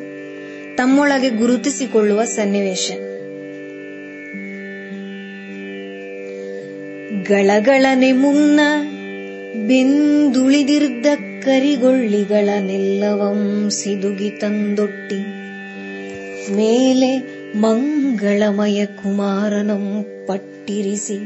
ತಮ್ಮೊಳಗೆ 0.76 1.30
ಗುರುತಿಸಿಕೊಳ್ಳುವ 1.30 2.24
ಸನ್ನಿವೇಶ. 2.24 2.90
ಗಳಗಳನೆ 7.28 8.12
ಮುನ್ನ 8.12 8.60
ಬೆಂದುಳಿದಿರ್ದ 9.54 11.06
ಕರಿಗೊಳ್ಳಿಗಳನ್ನೆಲ್ಲವಂ 11.44 13.70
ಸಿದುಗಿ 13.70 14.30
ತಂದೊಟ್ಟಿ. 14.30 15.24
ಮೇಲೆ 16.52 17.42
ಮಂಗಳಮಯ 17.58 18.86
ಕುಮಾರನಂ 18.86 20.04
ಪಟ್ಟಿರಿಸಿ. 20.26 21.18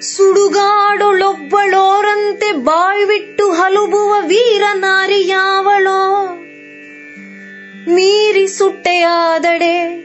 ಸುಡುಗಾಡೊಳೊಬ್ಬಳೋರಂತೆ 0.00 2.52
ಬಾಯ್ಬಿಟ್ಟು 2.52 3.52
ಹಲುಬುವ 3.52 4.14
ವೀರ 4.20 4.62
ನಾರಿಯಾವಳೋ 4.74 6.34
ಮೀರಿ 7.94 8.46
ಸುಟ್ಟೆಯಾದಡೆ 8.46 10.04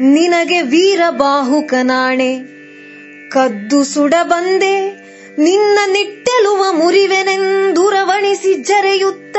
ನಿನಗೆ 0.00 0.62
ವೀರ 0.62 1.00
ಬಾಹುಕನಾಣೆ 1.10 2.55
ಕದ್ದು 3.28 3.84
ಸುಡ 3.84 4.14
ಬಂದೆ. 4.22 5.06
ನಿನ್ನ 5.38 5.78
ನಿಟ್ಟೆಲುವ 5.86 6.72
ಮುರಿವೆನೆಂದುರವಣಿಸಿ 6.72 8.54
ಜರೆಯುತ್ತ 8.54 9.36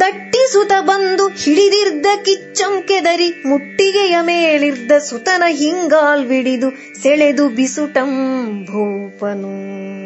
ದಟ್ಟಿಸುತ 0.00 0.72
ಬಂದು 0.80 1.28
ಹಿಡಿದಿರ್ದ 1.28 2.06
ಕಿಚ್ಚಂಕೆದರಿ 2.24 3.42
ಮುಟ್ಟಿಗೆಯ 3.46 4.16
ಮೇಲಿರ್ದ 4.20 4.92
ಸುತನ 4.92 5.42
ಹಿಂಗಾಲ್ವಿಡಿದು 5.48 6.70
ಸೆಳೆದು 7.02 7.48
ಬಿಸುಟಂ 7.48 8.10
ಭೂಪನು. 8.64 9.99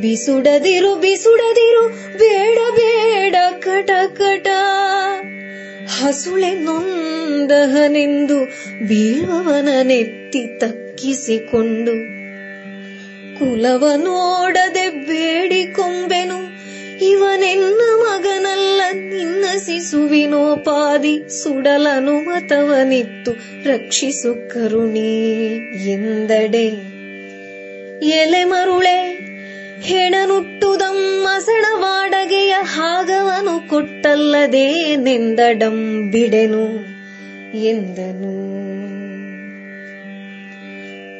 ಬಿಸುಡದಿರು 0.00 0.94
ಬಿಸುಡದಿರು, 0.94 1.88
ಬೇಡ 2.18 2.58
ಬೇಡ, 2.76 3.34
ಕಟ 3.58 3.90
ಕಟ. 4.18 4.46
ಹಸುಳೆ 6.00 6.54
ನೊಂದಹನೆಂದು 6.54 8.44
ಬೀಳುವವನ 8.88 9.68
ನೆತ್ತಿ 9.82 10.58
ತಕ್ಕಿಸಿಕೊಂಡು. 10.58 12.18
ಕುಲವ 13.38 13.92
ನೋಡದೆ 13.96 14.88
ಬೇಡಿಕೊಂಬೆನು 14.88 16.36
ಇವನೆನ್ನ 17.04 17.80
ಮಗನಲ್ಲ 17.94 18.80
ನಿನ್ನ 18.92 19.44
ಸಿಸುವಿನೋಪಾದಿ 19.58 21.42
ಸುಡಲನು 21.42 22.20
ಮತವನಿತ್ತು, 22.20 23.32
ರಕ್ಷಿಸು 23.68 24.48
ಕರುಣೆ 24.48 25.44
ಎಂದಡೆ. 25.92 26.98
ಎಲೆ 28.06 28.44
ಮರುಳೆ 28.44 29.27
ಹೆಣನುಟ್ಟುದಂ 29.82 31.26
ಸಣವಾಡಗೆಯ 31.40 32.54
ಹಾಗವನು 32.60 33.68
ಕೊಟ್ಟಲ್ಲದೆ 33.68 34.96
ನಿಂದಡಂ 34.96 36.08
ಬಿಡೆನು 36.10 36.64
ಎಂದನು. 37.58 38.48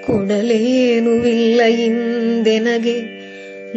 ಕೊಡಲೇನುವಿಲ್ಲ 0.06 1.62
ಇಂದೆನಗೆ 1.62 3.18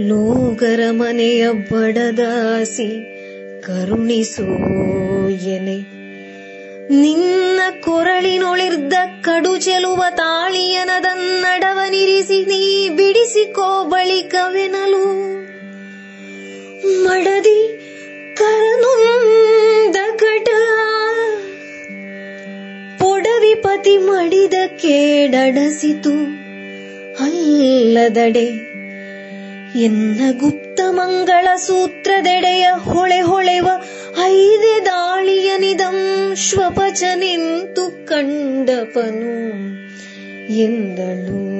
ಲೋಗರ 0.08 0.80
ಮನೆಯ 0.92 1.50
ಬಡದಾಸಿ 1.52 3.18
ಕರುಣಿಸೋ 3.62 4.44
ಎನೆ. 5.30 6.01
ನಿನ್ನ 6.92 7.60
ಕೊರಳಿನೊಳಿರ್ದ 7.82 8.94
ಕಡು 9.22 9.58
ಚೆಲುವ 9.58 10.04
ತಾಳಿಯನದನ್ನಡವನಿರಿಸಿ 10.10 12.46
ನೀ 12.46 12.90
ಬಿಡಿಸಿಕೋ 12.90 13.84
ಬಳಿಕವೆನಲು. 13.84 15.32
ಮಡದಿ 17.04 17.80
ಕರನೊಂದ 18.38 19.96
ಕಟ 19.96 20.50
ಪೊಡವಿಪತಿ 23.00 23.98
ಮಡಿದ 23.98 24.54
ಕೇಡಡಸಿತು 24.68 26.42
ಅಲ್ಲದಡೆ 27.24 28.72
ಎನ್ನ 29.80 30.40
ಗುಪ್ತ 30.40 30.71
ಮಂಗಳ 30.90 31.48
ಸೂತ್ರದೆಡೆಯ 31.56 32.68
ಹೊಳೆ 32.78 33.22
ಹೊಳೆವ 33.22 33.68
ಐದೆ 34.26 34.86
ದಾಳಿಯನಿದಂ 34.86 36.32
ಶ್ವಪಚ 36.36 37.04
ನಿಂತು 37.16 38.06
ಕಂಡಪನು 38.06 39.38
ಎಂದಳು. 40.54 41.52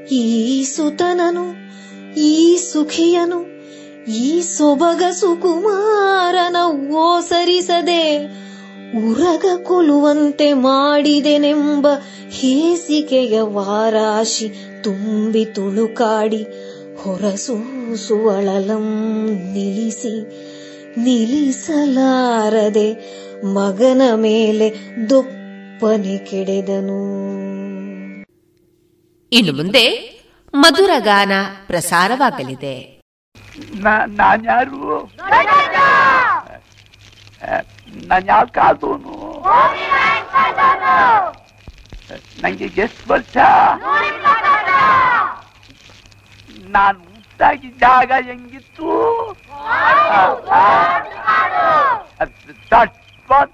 ಈ 0.07 0.65
ಸುತನನು 0.65 1.68
ಈ 2.17 2.57
ಸುಖಿಯನು, 2.57 3.59
ಈ 4.13 4.41
ಸೊಬಗ 4.41 5.03
ಸುಕುಮಾರನ 5.11 6.57
ಓಸರಿಸದೆ 6.91 8.27
ಉರಗ 9.09 9.45
ಕೊಲುವಂತೆ 9.63 10.53
ಮಾಡಿದೆನೆಂಬ 10.53 11.87
ಹೇಸಿಕೆಯ 12.31 13.41
ವಾರಾಶಿ 13.41 14.49
ತುಂಬಿ 14.83 15.45
ತುಳುಕಾಡಿ 15.45 16.47
ಹೊರಸೂಸುವಳಲಂ 17.03 18.87
ನಿಲ್ಲಿಸಿ, 19.53 20.21
ನಿಲ್ಲಿಸಲಾರದೆ 20.99 22.93
ಮಗನ 23.45 24.03
ಮೇಲೆ 24.15 24.75
ದೊಪ್ಪನೆ 25.11 26.19
ಕೆಡೆದನು. 26.19 27.19
ಇನ್ನು 29.33 29.53
ಮುಂದೆ 29.53 30.18
ಮಧುರ 30.63 30.93
ಗಾನ 30.99 31.33
ಪ್ರಸಾರವಾಗಲಿದೆ. 31.67 32.77
ನಾನ್ಯಾರು? 34.19 34.81
ನಾನ್ಯಾರು 38.09 38.49
ಕಾದೋನು? 38.49 39.15
ನಂಗೆ 42.43 42.69
ಎಷ್ಟು 42.85 43.05
ವರ್ಷ? 43.13 43.37
ನಾನು 46.77 46.99
ಹುಟ್ಟಾಗಿದ್ದ 47.09 47.83
ಜಾಗ 47.85 48.13
ಹೆಂಗಿತ್ತು? 48.29 48.89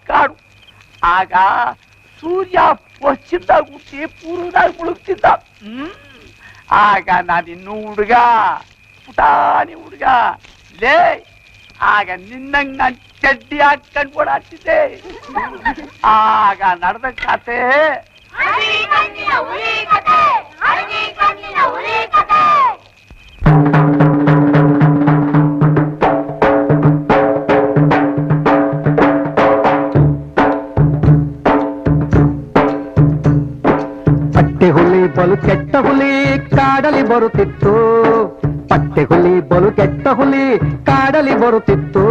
ಕಾಡು. 0.08 0.34
ಆಗ 1.16 1.32
ಸೂರ್ಯ 2.22 2.58
ಪಶ್ಚಿಮದಾಗ 3.02 3.64
ಹುಟ್ಟಿ 3.72 4.06
ಪೂರ್ವದಾಗ 4.20 4.70
ಮುಳುಗ್ತಿದ್ದ 4.78 5.24
ಹ್ಮ್? 5.64 5.90
ಆಗ 6.68 7.08
ನಾನಿನ್ನು 7.22 7.74
ಹುಡುಗ 7.86 8.14
ಪುಟಾಣಿ 9.08 9.74
ಹುಡುಗ 9.74 10.04
ಲೇ 10.78 10.96
ಆಗ 11.92 12.08
ನಿನ್ನಂಗ್ 12.22 12.74
ನಾನ್ 12.78 12.96
ಚಡ್ಡಿ 13.22 13.58
ಹಾಕೊಂಡ್ 13.60 14.16
ಓಡಾಡ್ತಿದ್ದೆ 14.20 14.80
ಆಗ 16.14 16.62
ನಡೆದ 16.82 17.10
ಕತೆ 17.24 17.58
ಪಟ್ಟೆ 34.34 34.68
ಹುಲಿ 34.70 34.93
ಬಲು 35.16 35.36
ಕೆಟ್ಟ 35.36 35.76
ಹುಲಿ 35.76 36.38
ಕಾಡಲಿ 36.38 37.02
ಬರುತ್ತಿತ್ತು. 37.02 37.72
ಪಟ್ಟೆ 38.68 39.04
ಹುಲಿ 39.04 39.48
ಬಲು 39.48 39.72
ಕೆಟ್ಟ 39.72 40.08
ಹುಲಿ 40.08 40.58
ಕಾಡಲಿ 40.86 41.34
ಬರುತ್ತಿತ್ತು. 41.34 42.04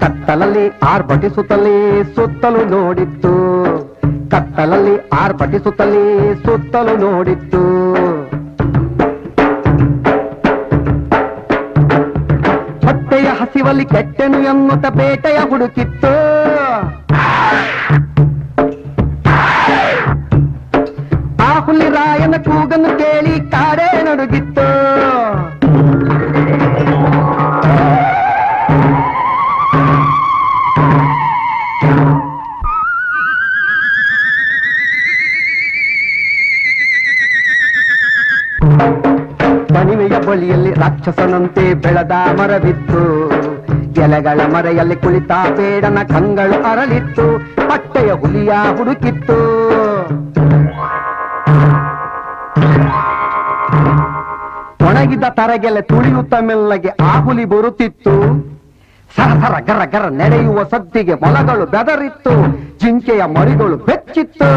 ಕತ್ತಲಲ್ಲಿ 0.00 0.72
ಆರ್ಭಟಿಸುತ್ತಲೇ 0.82 2.02
ಸುತ್ತಲು 2.04 2.64
ನೋಡಿತ್ತು. 2.64 3.32
ಕತ್ತಲಲ್ಲಿ 4.30 5.08
ಆರ್ಭಟಿಸುತ್ತಲೇ 5.08 6.34
ಸುತ್ತಲು 6.34 6.96
ನೋಡಿತ್ತು. 6.96 7.62
ಹೊಟ್ಟೆಯ 12.86 13.28
ಹಸಿವಲ್ಲಿ 13.40 13.84
ಕೆಟ್ಟೆನು 13.84 14.38
ಎನ್ನುತ್ತ 14.38 14.86
ಬೇಟೆಯ 14.86 15.38
ಹುಡುಕಿತ್ತು. 15.38 16.39
ಹುಲಿ 21.64 21.88
ರಾಯನ 21.90 22.34
ಕೂಗನ್ನು 22.36 22.98
ಕೇಳಿ 22.98 23.34
ಕಾಡೇ 23.50 24.02
ನಡುಗಿತ್ತು. 24.02 24.66
ಕಣಿವೆಯ 39.74 40.14
ಬಳಿಯಲ್ಲಿ 40.28 40.74
ರಾಕ್ಷಸನಂತೆ 40.74 41.74
ಬೆಳೆದ 41.74 42.12
ಮರವಿತ್ತು. 42.38 43.02
ಎಲೆಗಳ 44.00 44.40
ಮರೆಯಲ್ಲಿ 44.54 44.96
ಕುಳಿತ 44.96 45.32
ಬೇಡನ 45.56 45.98
ಕಂಗಳು 46.08 46.56
ಅರಳಿತ್ತು. 46.70 47.26
ಪಟ್ಟೆಯ 47.68 48.12
ಹುಲಿಯ 48.12 48.52
ಹುಡುಕಿತ್ತು. 48.76 49.38
ಒಣಗಿದ 54.88 55.24
ತರಗೆಲೆ 55.30 55.80
ತುಳಿಯುತ್ತ 55.80 56.34
ಮೆಲ್ಲಗೆ 56.40 56.88
ಆಹುಲಿ 56.88 57.24
ಹುಲಿ 57.24 57.44
ಬರುತ್ತಿತ್ತು. 57.44 58.14
ಸರಸರ 59.16 59.60
ಗರ 59.60 59.84
ಗರ 59.84 60.08
ನಡೆಯುವ 60.08 60.64
ಸದ್ದಿಗೆ 60.64 61.14
ಮೊಲಗಳು 61.14 61.66
ಬೆದರಿತ್ತು. 61.66 62.32
ಜಿಂಕೆಯ 62.78 63.24
ಮರಿಗಳು 63.24 63.76
ಬೆಚ್ಚಿತ್ತು. 63.76 64.50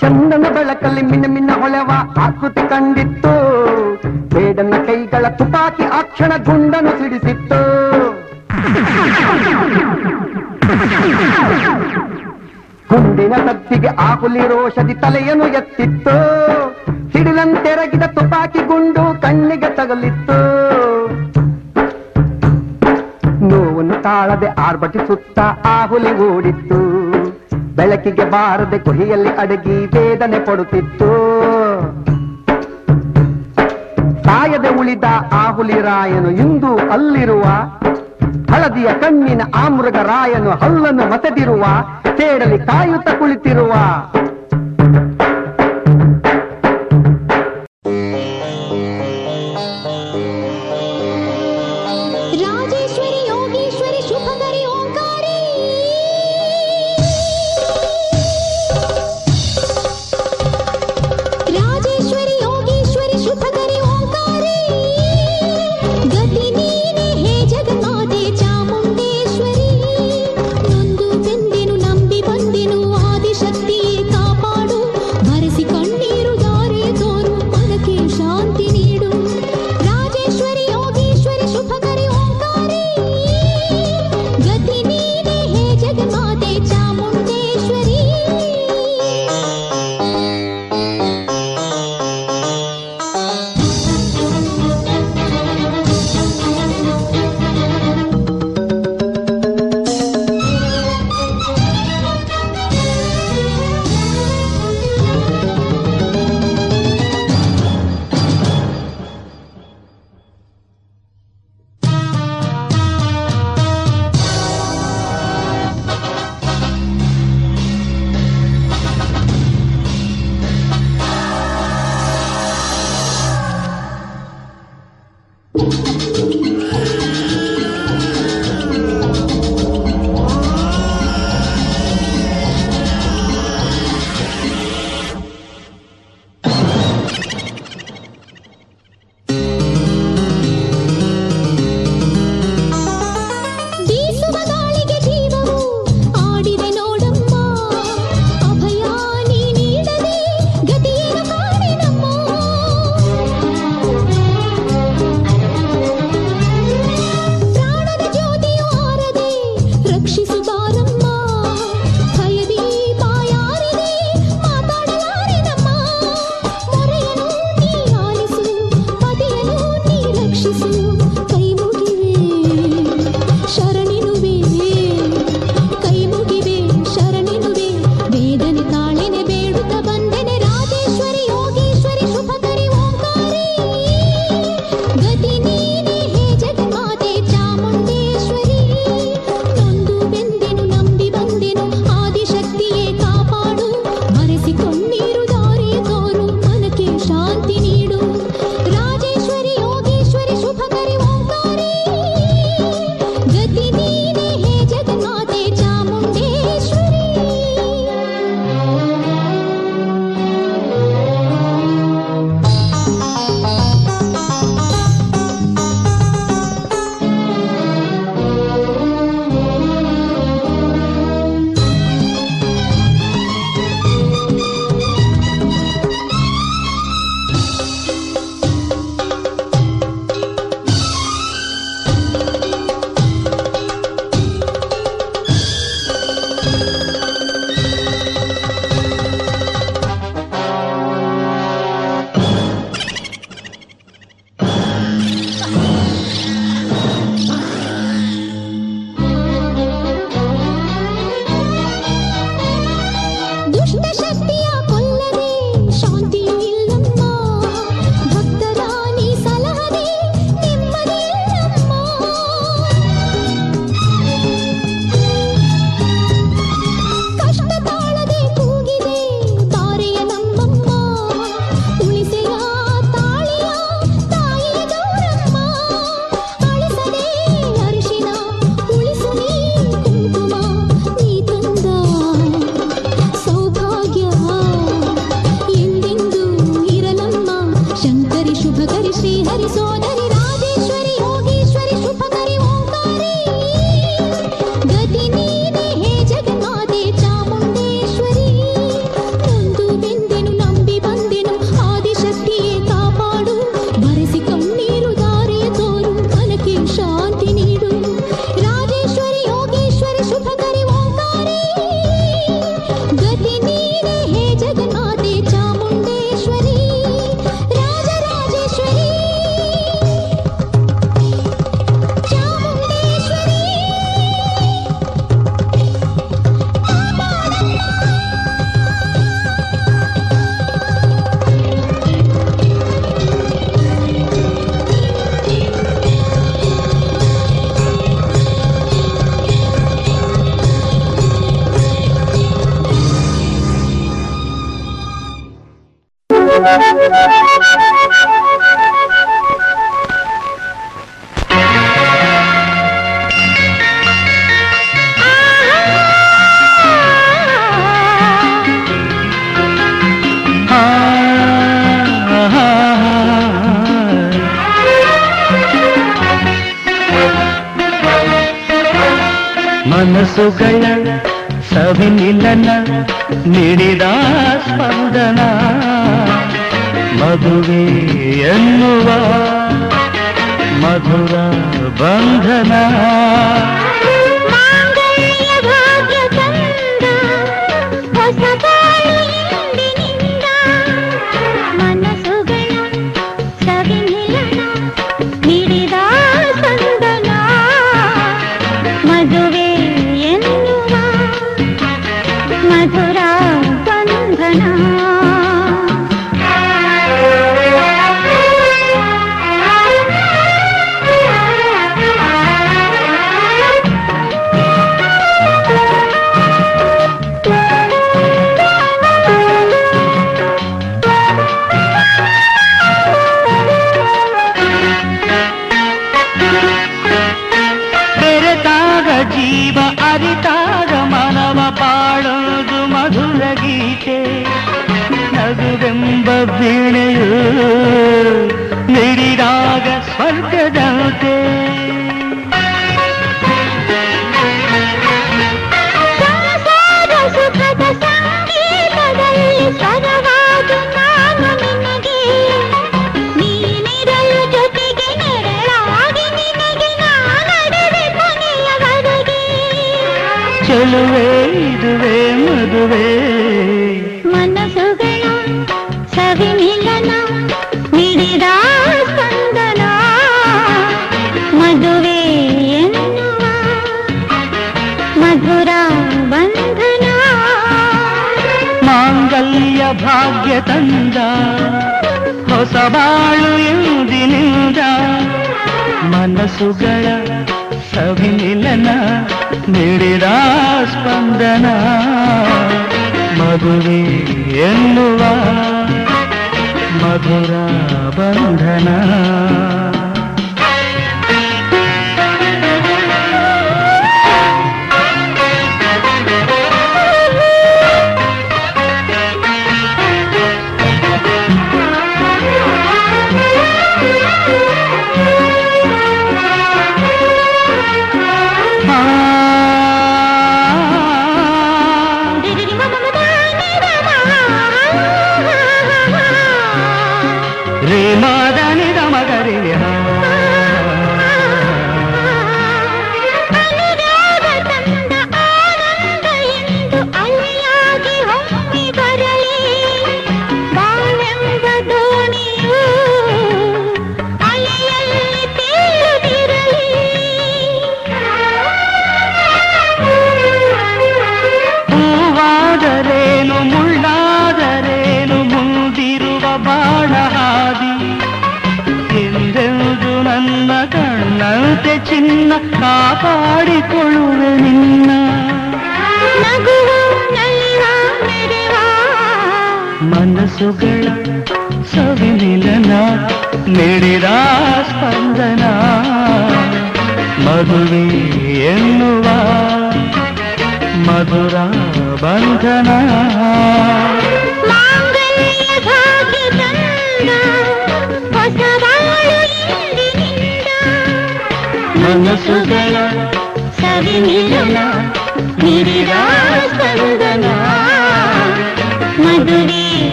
ಚಂದನ 0.00 0.46
ಬೆಳಕಲ್ಲಿ 0.54 1.02
ಮಿನ್ನ 1.02 1.24
ಮಿನ್ನ 1.28 1.50
ಹೊಳೆವ 1.60 1.90
ಆಕೃತಿ 2.22 2.68
ಕಂಡಿತ್ತು. 2.68 3.37
ಬೇಡನ 4.32 4.74
ಕೈಗಳ 4.86 5.26
ತುಪಾಕಿ 5.38 5.84
ಆ 5.98 6.00
ಕ್ಷಣ 6.02 6.32
ಗುಂಡನು 6.46 6.90
ಸಿಡಿಸಿತ್ತು. 6.98 7.60
ಗುಂಡಿನ 12.90 13.34
ತತ್ತಿಗೆ 13.46 13.90
ಆ 14.06 14.08
ಹುಲಿ 14.20 14.44
ರೋಷದಿ 14.50 14.94
ತಲೆಯನ್ನು 14.94 15.46
ಎತ್ತಿತ್ತು. 15.60 16.16
ಸಿಡಿಲಂತೆರಗಿದ 17.12 18.02
ತುಪಾಕಿ 18.02 18.62
ಗುಂಡು 18.70 19.04
ಕಣ್ಣಿಗೆ 19.22 19.70
ತಗಲಿತ್ತು. 19.78 20.38
ನೋವನ್ನು 23.50 23.96
ತಾಳದೆ 24.02 24.48
ಆರ್ಭಟಿಸುತ್ತಾ 24.66 25.46
ಆ 25.74 25.76
ಹುಲಿ 25.86 26.12
ಓಡಿತ್ತು. 26.28 26.80
ಬೆಳಕಿಗೆ 27.76 28.24
ಬಾರದೆ 28.30 28.78
ಕೊಹಿಯಲ್ಲಿ 28.78 29.32
ಅಡಗಿ 29.42 29.76
ವೇದನೆ 29.94 30.38
ಪಡುತ್ತಿತ್ತು. 30.46 31.10
ಸಾಯದೆ 34.28 34.68
ಉಳಿದ 34.68 35.04
ಆ 35.32 35.50
ಹುಲಿ 35.50 35.80
ರಾಯನು 35.80 36.30
ಇಂದು 36.30 36.90
ಅಲ್ಲಿರುವ, 36.90 37.44
ಹಳದಿಯ 38.52 38.86
ಕಣ್ಣಿನ 39.00 39.42
ಆ 39.54 39.68
ಮೃಗ 39.68 39.94
ರಾಯನು 39.94 40.50
ಹಲ್ಲನ್ನು 40.50 41.04
ಮಸೆದಿರುವ 41.10 41.64
ಸೇಡಲಿ 42.16 42.58
ಕಾಯುತ್ತ 42.58 43.08
ಕುಳಿತಿರುವ. 43.18 43.72